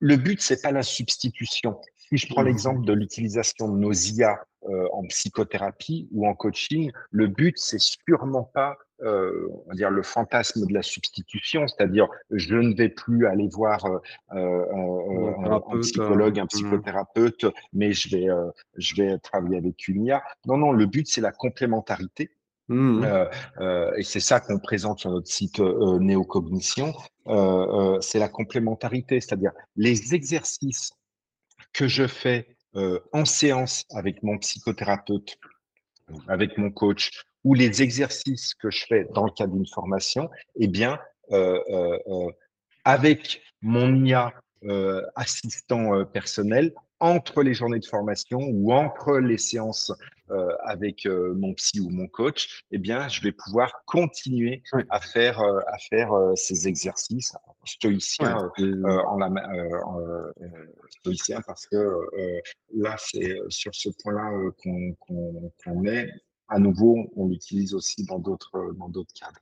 Le 0.00 0.16
but, 0.16 0.40
c'est 0.40 0.62
pas 0.62 0.72
la 0.72 0.82
substitution. 0.82 1.80
Si 1.96 2.16
je 2.16 2.28
prends 2.28 2.42
mmh. 2.42 2.46
l'exemple 2.46 2.84
de 2.84 2.92
l'utilisation 2.92 3.68
de 3.68 3.78
nos 3.78 3.92
IA 3.92 4.44
en 4.92 5.02
psychothérapie 5.08 6.08
ou 6.12 6.26
en 6.26 6.34
coaching, 6.34 6.90
le 7.10 7.26
but, 7.26 7.56
c'est 7.58 7.80
sûrement 7.80 8.44
pas 8.44 8.76
euh, 9.02 9.48
on 9.50 9.68
va 9.68 9.74
dire 9.74 9.90
le 9.90 10.02
fantasme 10.02 10.64
de 10.64 10.72
la 10.72 10.82
substitution, 10.82 11.66
c'est-à-dire 11.66 12.06
je 12.30 12.54
ne 12.54 12.72
vais 12.74 12.88
plus 12.88 13.26
aller 13.26 13.48
voir 13.48 13.84
euh, 13.84 13.98
euh, 14.32 15.34
un, 15.44 15.80
psychologue, 15.80 16.38
un 16.38 16.44
mmh. 16.44 16.48
psychothérapeute, 16.48 17.46
mais 17.72 17.92
je 17.92 18.16
vais, 18.16 18.28
je 18.76 18.94
vais 18.94 19.18
travailler 19.18 19.56
avec 19.56 19.88
une 19.88 20.06
IA. 20.06 20.22
Non, 20.46 20.56
non, 20.56 20.72
le 20.72 20.86
but 20.86 21.08
c'est 21.08 21.20
la 21.20 21.32
complémentarité. 21.32 22.30
Mmh. 22.72 23.28
et 23.96 24.02
c'est 24.02 24.20
ça 24.20 24.40
qu'on 24.40 24.58
présente 24.58 25.00
sur 25.00 25.10
notre 25.10 25.28
site 25.28 25.60
Néocognition. 25.60 26.94
c'est 28.00 28.18
la 28.18 28.28
complémentarité, 28.28 29.20
c'est-à-dire 29.20 29.52
les 29.76 30.14
exercices 30.14 30.90
que 31.72 31.86
je 31.88 32.06
fais 32.06 32.56
en 33.12 33.24
séance 33.24 33.84
avec 33.90 34.22
mon 34.22 34.38
psychothérapeute, 34.38 35.38
avec 36.28 36.56
mon 36.58 36.70
coach, 36.70 37.10
ou 37.44 37.54
les 37.54 37.82
exercices 37.82 38.54
que 38.54 38.70
je 38.70 38.84
fais 38.86 39.06
dans 39.14 39.24
le 39.24 39.30
cadre 39.30 39.54
d'une 39.54 39.66
formation, 39.66 40.30
eh 40.56 40.68
bien, 40.68 40.98
euh, 41.32 41.60
euh, 41.70 41.98
euh, 42.08 42.30
avec 42.84 43.42
mon 43.60 44.04
IA 44.04 44.32
assistant 45.14 46.04
personnel, 46.06 46.72
entre 47.00 47.42
les 47.42 47.54
journées 47.54 47.78
de 47.78 47.86
formation 47.86 48.38
ou 48.40 48.72
entre 48.72 49.18
les 49.18 49.38
séances 49.38 49.92
avec 50.64 51.06
mon 51.06 51.54
psy 51.54 51.80
ou 51.80 51.90
mon 51.90 52.06
coach, 52.06 52.64
eh 52.70 52.78
bien, 52.78 53.08
je 53.08 53.22
vais 53.22 53.32
pouvoir 53.32 53.84
continuer 53.86 54.62
à 54.90 55.00
faire 55.00 55.40
à 55.40 55.78
faire 55.90 56.10
ces 56.34 56.68
exercices 56.68 57.32
stoïciens 57.64 58.50
en 58.58 59.18
la 59.18 59.30
stoïcien 60.90 61.40
parce 61.46 61.66
que 61.66 61.98
là, 62.74 62.96
c'est 62.98 63.36
sur 63.48 63.74
ce 63.74 63.90
point-là 64.02 64.30
qu'on 64.62 65.84
est 65.86 66.10
à 66.48 66.58
nouveau, 66.58 67.10
on 67.16 67.28
l'utilise 67.28 67.74
aussi 67.74 68.04
dans 68.04 68.18
d'autres 68.18 68.74
dans 68.78 68.88
d'autres 68.88 69.14
cadres. 69.14 69.40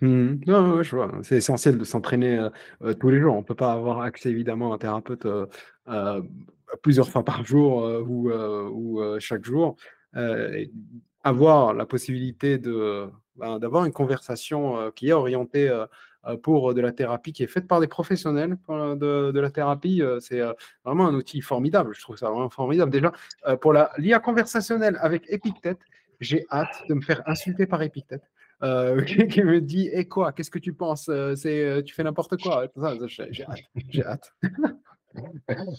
Mmh. 0.00 0.40
Non, 0.46 0.82
je 0.82 0.96
vois. 0.96 1.12
C'est 1.22 1.36
essentiel 1.36 1.76
de 1.76 1.84
s'entraîner 1.84 2.38
euh, 2.38 2.50
euh, 2.82 2.94
tous 2.94 3.10
les 3.10 3.20
jours. 3.20 3.34
On 3.34 3.40
ne 3.40 3.44
peut 3.44 3.54
pas 3.54 3.72
avoir 3.72 4.00
accès 4.00 4.30
évidemment 4.30 4.72
à 4.72 4.76
un 4.76 4.78
thérapeute 4.78 5.26
euh, 5.26 6.22
plusieurs 6.82 7.08
fois 7.10 7.24
par 7.24 7.44
jour 7.44 7.82
ou, 8.06 8.30
ou 8.30 9.18
chaque 9.18 9.44
jour. 9.44 9.76
Avoir 11.22 11.74
la 11.74 11.86
possibilité 11.86 12.58
de, 12.58 13.08
ben, 13.36 13.58
d'avoir 13.58 13.84
une 13.84 13.92
conversation 13.92 14.90
qui 14.92 15.08
est 15.08 15.12
orientée 15.12 15.70
pour 16.42 16.74
de 16.74 16.80
la 16.80 16.92
thérapie, 16.92 17.32
qui 17.32 17.42
est 17.42 17.46
faite 17.46 17.66
par 17.66 17.80
des 17.80 17.86
professionnels 17.86 18.58
de, 18.68 19.30
de 19.30 19.40
la 19.40 19.50
thérapie, 19.50 20.02
c'est 20.20 20.40
vraiment 20.84 21.06
un 21.06 21.14
outil 21.14 21.40
formidable. 21.40 21.94
Je 21.94 22.00
trouve 22.00 22.16
ça 22.16 22.30
vraiment 22.30 22.50
formidable. 22.50 22.90
Déjà, 22.90 23.12
pour 23.60 23.72
la 23.72 23.90
l'IA 23.98 24.18
conversationnelle 24.18 24.98
avec 25.00 25.24
Epictet, 25.28 25.76
j'ai 26.20 26.46
hâte 26.50 26.82
de 26.88 26.94
me 26.94 27.00
faire 27.00 27.22
insulter 27.26 27.66
par 27.66 27.82
Épictète. 27.82 28.22
Euh, 28.62 29.02
qui 29.30 29.42
me 29.42 29.60
dit 29.60 29.88
Et 29.92 30.06
quoi? 30.06 30.32
Qu'est-ce 30.32 30.50
que 30.50 30.58
tu 30.58 30.72
penses? 30.72 31.08
Euh, 31.08 31.34
C'est 31.34 31.64
euh, 31.64 31.82
Tu 31.82 31.94
fais 31.94 32.02
n'importe 32.04 32.40
quoi? 32.40 32.66
J'ai 33.06 33.44
hâte. 33.44 33.60
J'ai 33.88 34.04
hâte. 34.04 34.32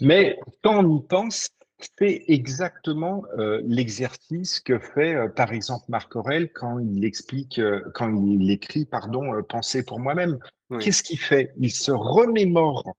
Mais 0.01 0.39
quand 0.63 0.83
on 0.83 0.97
y 0.97 1.01
pense, 1.07 1.49
c'est 1.97 2.23
exactement 2.27 3.23
l'exercice 3.63 4.59
que 4.59 4.79
fait, 4.79 5.29
par 5.35 5.51
exemple, 5.53 5.85
Marc 5.89 6.15
Aurel 6.15 6.51
quand 6.53 6.79
il 6.79 7.05
explique, 7.05 7.61
quand 7.93 8.13
il 8.15 8.49
écrit, 8.51 8.85
pardon, 8.85 9.41
Penser 9.43 9.83
pour 9.83 9.99
moi-même. 9.99 10.39
Qu'est-ce 10.79 11.03
qu'il 11.03 11.19
fait? 11.19 11.53
Il 11.57 11.71
se 11.71 11.91
remémore 11.91 12.95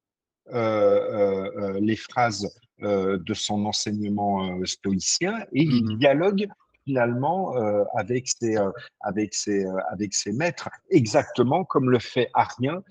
les 0.52 1.96
phrases 1.96 2.48
de 2.80 3.34
son 3.34 3.64
enseignement 3.66 4.64
stoïcien 4.64 5.38
et 5.52 5.62
il 5.62 5.84
mmh 5.84 5.98
dialogue 5.98 6.48
finalement 6.84 7.56
euh, 7.56 7.84
avec 7.94 8.28
ses 8.28 8.56
euh, 8.56 8.70
avec 9.00 9.34
ses 9.34 9.64
euh, 9.64 9.76
avec 9.90 10.14
ses 10.14 10.32
maîtres 10.32 10.68
exactement 10.90 11.64
comme 11.64 11.90
le 11.90 11.98
fait 11.98 12.30
Arien 12.34 12.82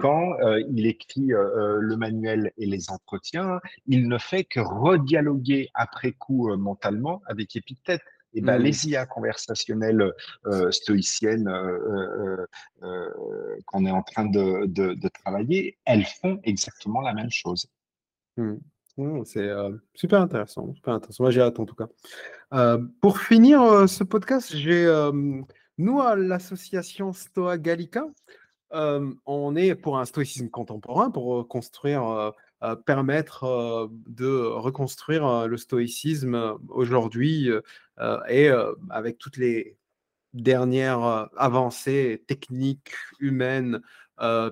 quand 0.00 0.36
il 0.68 0.86
écrit 0.86 1.28
le 1.28 1.96
manuel 1.96 2.52
et 2.56 2.66
les 2.66 2.90
entretiens 2.90 3.60
il 3.86 4.08
ne 4.08 4.18
fait 4.18 4.44
que 4.44 4.60
redialoguer 4.60 5.68
après 5.74 6.12
coup 6.12 6.54
mentalement 6.56 7.22
avec 7.26 7.54
Épictète 7.56 8.02
et 8.32 8.40
ben, 8.40 8.58
les 8.58 8.88
IA 8.88 9.06
conversationnelles 9.06 10.12
stoïciennes 10.70 11.50
qu'on 13.66 13.86
est 13.86 13.90
en 13.90 14.02
train 14.02 14.26
de, 14.26 14.66
de, 14.66 14.94
de, 14.94 15.08
travailler, 15.08 15.78
elles 15.84 16.06
font 16.06 16.40
exactement 16.44 17.00
la 17.00 17.12
même 17.12 17.30
chose. 17.30 17.66
Mmh. 18.36 18.54
Mmh, 18.96 19.24
c'est 19.24 19.48
super 19.94 20.20
intéressant, 20.20 20.74
super 20.74 20.94
intéressant. 20.94 21.24
Moi, 21.24 21.30
j'ai 21.30 21.40
hâte 21.40 21.60
en 21.60 21.66
tout 21.66 21.74
cas. 21.74 22.78
pour 23.00 23.18
finir 23.18 23.88
ce 23.88 24.04
podcast, 24.04 24.54
nous 25.78 26.00
à 26.00 26.16
l'association 26.16 27.12
Stoa 27.12 27.58
Gallica, 27.58 28.04
on 28.72 29.56
est 29.56 29.74
pour 29.74 29.98
un 29.98 30.04
stoïcisme 30.04 30.50
contemporain, 30.50 31.10
pour 31.10 31.48
construire, 31.48 32.32
permettre 32.84 33.88
de 34.06 34.28
reconstruire 34.28 35.48
le 35.48 35.56
stoïcisme 35.56 36.58
aujourd'hui 36.68 37.48
et 38.28 38.50
avec 38.90 39.18
toutes 39.18 39.36
les 39.36 39.76
dernières 40.34 41.28
avancées 41.36 42.22
techniques, 42.26 42.92
humaines, 43.18 43.76
euh, 43.76 43.84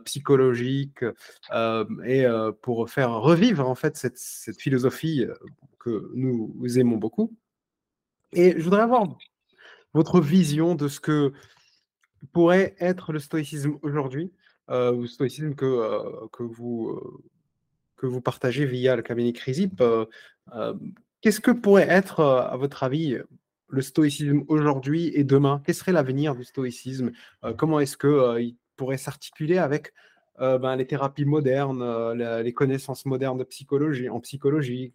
psychologique 0.04 1.04
euh, 1.52 1.84
et 2.04 2.24
euh, 2.24 2.52
pour 2.52 2.88
faire 2.88 3.12
revivre 3.12 3.68
en 3.68 3.74
fait 3.74 3.96
cette, 3.96 4.18
philosophie 4.58 5.26
que 5.78 6.10
nous, 6.14 6.78
aimons 6.78 6.96
beaucoup. 6.96 7.36
Et 8.32 8.54
je 8.58 8.62
voudrais 8.62 8.82
avoir 8.82 9.06
votre 9.94 10.20
vision 10.20 10.74
de 10.74 10.88
ce 10.88 11.00
que 11.00 11.32
pourrait 12.32 12.74
être 12.78 13.12
le 13.12 13.18
stoïcisme 13.18 13.78
aujourd'hui, 13.82 14.32
le 14.68 15.06
stoïcisme 15.06 15.54
que, 15.54 16.26
que, 16.28 16.42
vous, 16.42 17.00
que 17.96 18.06
vous 18.06 18.20
partagez 18.20 18.66
via 18.66 18.96
le 18.96 19.02
cabinet 19.02 19.32
Crisip. 19.32 19.82
Qu'est-ce 21.20 21.40
que 21.40 21.50
pourrait 21.50 21.88
être, 21.88 22.22
à 22.22 22.56
votre 22.56 22.82
avis, 22.82 23.16
le 23.68 23.82
stoïcisme 23.82 24.44
aujourd'hui 24.48 25.10
et 25.14 25.24
demain? 25.24 25.62
Quel 25.64 25.74
serait 25.74 25.92
l'avenir 25.92 26.34
du 26.34 26.44
stoïcisme? 26.44 27.12
Comment 27.56 27.80
est-ce 27.80 27.96
que 27.96 28.38
pourrait 28.78 28.96
s'articuler 28.96 29.58
avec 29.58 29.92
euh, 30.40 30.58
ben, 30.58 30.76
les 30.76 30.86
thérapies 30.86 31.24
modernes, 31.24 31.82
euh, 31.82 32.42
les 32.42 32.52
connaissances 32.54 33.04
modernes 33.04 33.38
de 33.38 33.44
psychologie, 33.44 34.08
en 34.08 34.20
psychologie. 34.20 34.94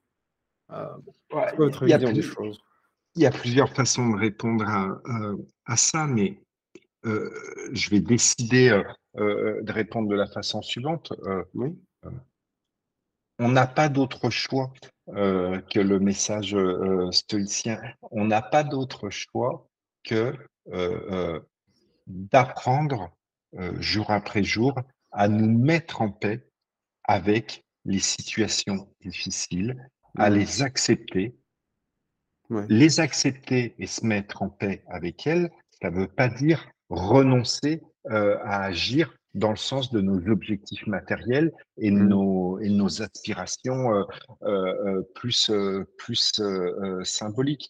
Euh, 0.72 0.88
votre 1.58 1.86
vision 1.86 2.12
des 2.12 2.22
choses 2.22 2.60
Il 3.16 3.24
y 3.24 3.26
a 3.26 3.32
plusieurs 3.32 3.70
façons 3.70 4.10
de 4.10 4.18
répondre 4.18 4.66
à, 4.66 5.78
ça, 5.78 6.08
mais 6.08 6.42
je 7.04 7.90
vais 7.90 8.00
décider 8.00 8.82
de 9.16 9.72
répondre 9.72 10.08
de 10.08 10.16
la 10.16 10.28
façon 10.28 10.62
suivante. 10.62 11.12
oui. 11.54 11.78
on 13.40 13.50
n'a 13.50 13.68
pas 13.68 13.90
d'autre 13.90 14.30
choix 14.30 14.72
que 15.08 15.80
le 15.80 16.00
message 16.00 16.56
stoïcien. 17.12 17.82
On 18.10 18.26
n'a 18.26 18.42
pas 18.42 18.64
d'autre 18.64 19.10
choix 19.10 19.68
que 20.04 20.34
d'apprendre 22.08 23.12
euh, 23.58 23.80
jour 23.82 24.12
après 24.12 24.44
jour, 24.44 24.74
à 25.12 25.28
nous 25.28 25.58
mettre 25.58 26.02
en 26.02 26.10
paix 26.10 26.48
avec 27.04 27.64
les 27.86 28.00
situations 28.00 28.90
difficiles, 29.02 29.78
à 30.18 30.30
les 30.30 30.62
accepter 30.62 31.36
Les 32.70 33.00
accepter 33.00 33.76
et 33.78 33.88
se 33.88 34.06
mettre 34.06 34.42
en 34.42 34.50
paix 34.50 34.84
avec 34.88 35.28
elles, 35.28 35.52
ça 35.82 35.90
ne 35.90 35.98
veut 35.98 36.08
pas 36.08 36.30
dire 36.30 36.70
renoncer 36.90 37.82
à 38.10 38.64
agir 38.64 39.16
dans 39.34 39.50
le 39.50 39.56
sens 39.58 39.92
de 39.92 40.02
nos 40.02 40.30
objectifs 40.30 40.86
matériels 40.88 41.52
et 41.78 41.90
mmh. 41.90 42.08
nos, 42.08 42.60
et 42.60 42.70
nos 42.70 43.02
aspirations 43.02 44.06
plus, 45.16 45.52
plus 45.98 46.42
symboliques. 47.04 47.70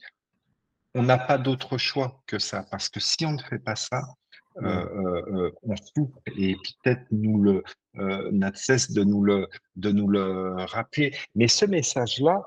On 0.96 1.04
n'a 1.04 1.18
pas 1.18 1.38
d'autre 1.38 1.78
choix 1.78 2.22
que 2.28 2.38
ça, 2.38 2.64
parce 2.70 2.90
que 2.90 3.00
si 3.00 3.26
on 3.26 3.32
ne 3.32 3.42
fait 3.42 3.60
pas 3.60 3.76
ça, 3.76 4.04
on 4.62 5.76
souffre 5.76 6.20
et 6.38 6.56
peut-être 6.56 7.06
nous 7.12 7.42
le 7.42 7.64
n'a 8.32 8.54
cesse 8.54 8.92
de 8.92 9.04
nous 9.04 9.24
le 9.24 9.48
de 9.76 9.92
nous 9.92 10.08
le 10.08 10.56
rappeler. 10.66 11.16
Mais 11.36 11.48
ce 11.48 11.66
message-là, 11.66 12.42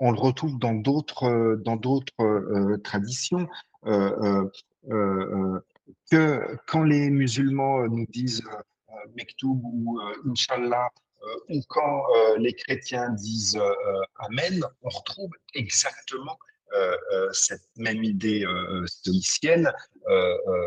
on 0.00 0.10
le 0.12 0.18
retrouve 0.18 0.58
dans 0.58 0.74
d'autres 0.74 1.56
dans 1.64 1.76
d'autres 1.76 2.76
traditions. 2.84 3.48
que 6.10 6.56
quand 6.66 6.84
les 6.84 7.10
musulmans 7.10 7.86
nous 7.88 8.06
disent 8.06 8.42
Mektoub 9.16 9.60
ou 9.64 10.00
Inch'Allah, 10.30 10.88
ou 11.50 11.60
quand 11.68 12.02
les 12.38 12.52
chrétiens 12.52 13.10
disent 13.10 13.58
Amen, 14.18 14.62
on 14.82 14.88
retrouve 14.88 15.30
exactement 15.54 16.36
euh, 16.36 16.36
euh, 16.36 16.57
cette 17.32 17.68
même 17.76 18.04
idée 18.04 18.44
euh, 18.44 18.86
stoïcienne, 18.86 19.72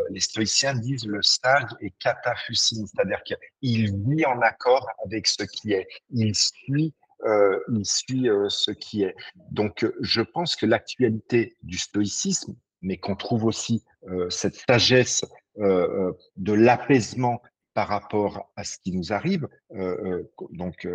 les 0.10 0.20
stoïciens 0.20 0.76
disent 0.76 1.06
le 1.06 1.22
sage 1.22 1.70
est 1.82 1.94
cataphusin, 2.00 2.86
c'est-à-dire 2.86 3.22
qu'il 3.24 3.98
vit 4.08 4.26
en 4.26 4.40
accord 4.42 4.88
avec 5.06 5.28
ce 5.28 5.44
qui 5.44 5.74
est, 5.74 5.88
il 6.12 6.36
suit 6.36 6.94
il 7.70 7.86
suit 7.86 8.28
ce 8.50 8.72
qui 8.72 9.04
est. 9.04 9.16
Donc, 9.52 9.86
je 10.00 10.22
pense 10.22 10.56
que 10.56 10.66
l'actualité 10.66 11.56
du 11.62 11.78
stoïcisme, 11.78 12.56
mais 12.82 12.98
qu'on 12.98 13.16
trouve 13.16 13.46
aussi 13.46 13.84
cette 14.30 14.56
sagesse 14.68 15.24
de 15.56 16.54
l'apaisement 16.54 17.40
par 17.76 17.90
rapport 17.90 18.52
à 18.56 18.64
ce 18.64 18.80
qui 18.80 18.92
nous 18.92 19.14
arrive, 19.14 19.48
donc 20.50 20.88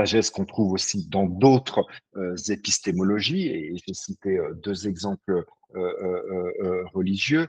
sagesse 0.00 0.30
qu'on 0.30 0.46
trouve 0.46 0.72
aussi 0.72 1.06
dans 1.08 1.26
d'autres 1.26 1.84
euh, 2.16 2.34
épistémologies, 2.48 3.48
et 3.48 3.74
j'ai 3.86 3.94
cité 3.94 4.38
euh, 4.38 4.54
deux 4.54 4.88
exemples 4.88 5.44
euh, 5.76 6.84
religieux. 6.94 7.46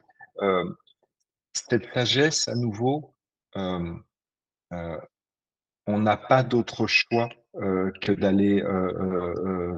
cette 1.53 1.87
sagesse, 1.93 2.47
à 2.47 2.55
nouveau, 2.55 3.13
on 3.55 3.99
n'a 5.87 6.17
pas 6.17 6.43
d'autre 6.43 6.87
choix 6.87 7.29
que 7.53 8.11
d'aller 8.11 8.61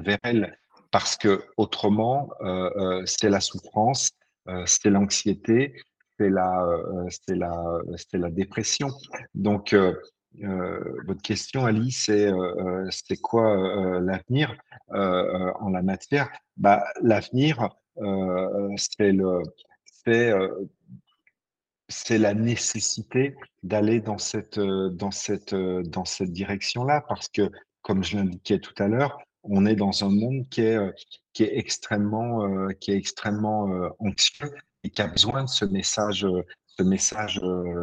vers 0.04 0.18
elle, 0.22 0.58
parce 0.90 1.16
que 1.16 1.42
autrement, 1.56 2.30
c'est 3.06 3.30
la 3.30 3.40
souffrance, 3.40 4.10
c'est 4.66 4.90
l'anxiété, 4.90 5.74
c'est 6.18 6.30
la, 6.30 6.48
c'est 7.10 7.36
la, 7.36 7.52
c'est 7.96 8.18
la 8.18 8.30
dépression. 8.30 8.90
Donc, 9.34 9.74
euh, 10.42 10.80
votre 11.06 11.22
question, 11.22 11.64
Ali, 11.64 11.92
c'est 11.92 12.26
euh, 12.26 12.88
c'est 12.90 13.20
quoi 13.20 13.56
l'avenir 14.00 14.56
en 14.88 15.70
la 15.70 15.82
matière? 15.82 16.30
Bah, 16.56 16.84
L'avenir, 17.02 17.68
c'est 18.76 19.12
le 19.12 19.42
la 22.10 22.34
nécessité 22.34 23.36
d'aller 23.62 24.00
dans 24.00 24.18
cette, 24.18 24.58
dans 24.58 25.10
cette, 25.10 25.54
dans 25.54 26.04
cette 26.04 26.32
direction-là, 26.32 27.02
parce 27.08 27.28
que, 27.28 27.50
comme 27.82 28.02
je 28.02 28.16
l'indiquais 28.16 28.58
tout 28.58 28.74
à 28.82 28.88
l'heure, 28.88 29.18
on 29.42 29.66
est 29.66 29.76
dans 29.76 30.04
un 30.04 30.08
monde 30.08 30.48
qui 30.48 30.62
est, 30.62 30.78
qui 31.32 31.44
est 31.44 31.58
extrêmement, 31.58 32.68
qui 32.80 32.90
est 32.92 32.96
extrêmement 32.96 33.68
anxieux 33.98 34.52
et 34.82 34.90
qui 34.90 35.02
a 35.02 35.06
besoin 35.06 35.44
de 35.44 35.48
ce 35.48 35.64
message, 35.66 36.26
ce 36.76 36.82
message 36.82 37.40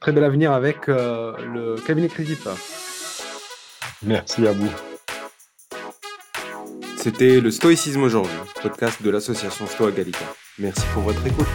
très 0.00 0.12
bel 0.12 0.24
avenir 0.24 0.52
avec 0.52 0.86
le 0.86 1.74
cabinet 1.86 2.08
Crédit. 2.08 2.38
Merci 4.02 4.46
à 4.46 4.52
vous. 4.52 4.70
C'était 6.96 7.40
le 7.40 7.50
Stoïcisme 7.50 8.02
aujourd'hui, 8.02 8.36
podcast 8.62 9.02
de 9.02 9.10
l'association 9.10 9.66
Stoa 9.66 9.90
Gallica. 9.90 10.26
Merci 10.58 10.82
pour 10.92 11.02
votre 11.02 11.26
écoute. 11.26 11.48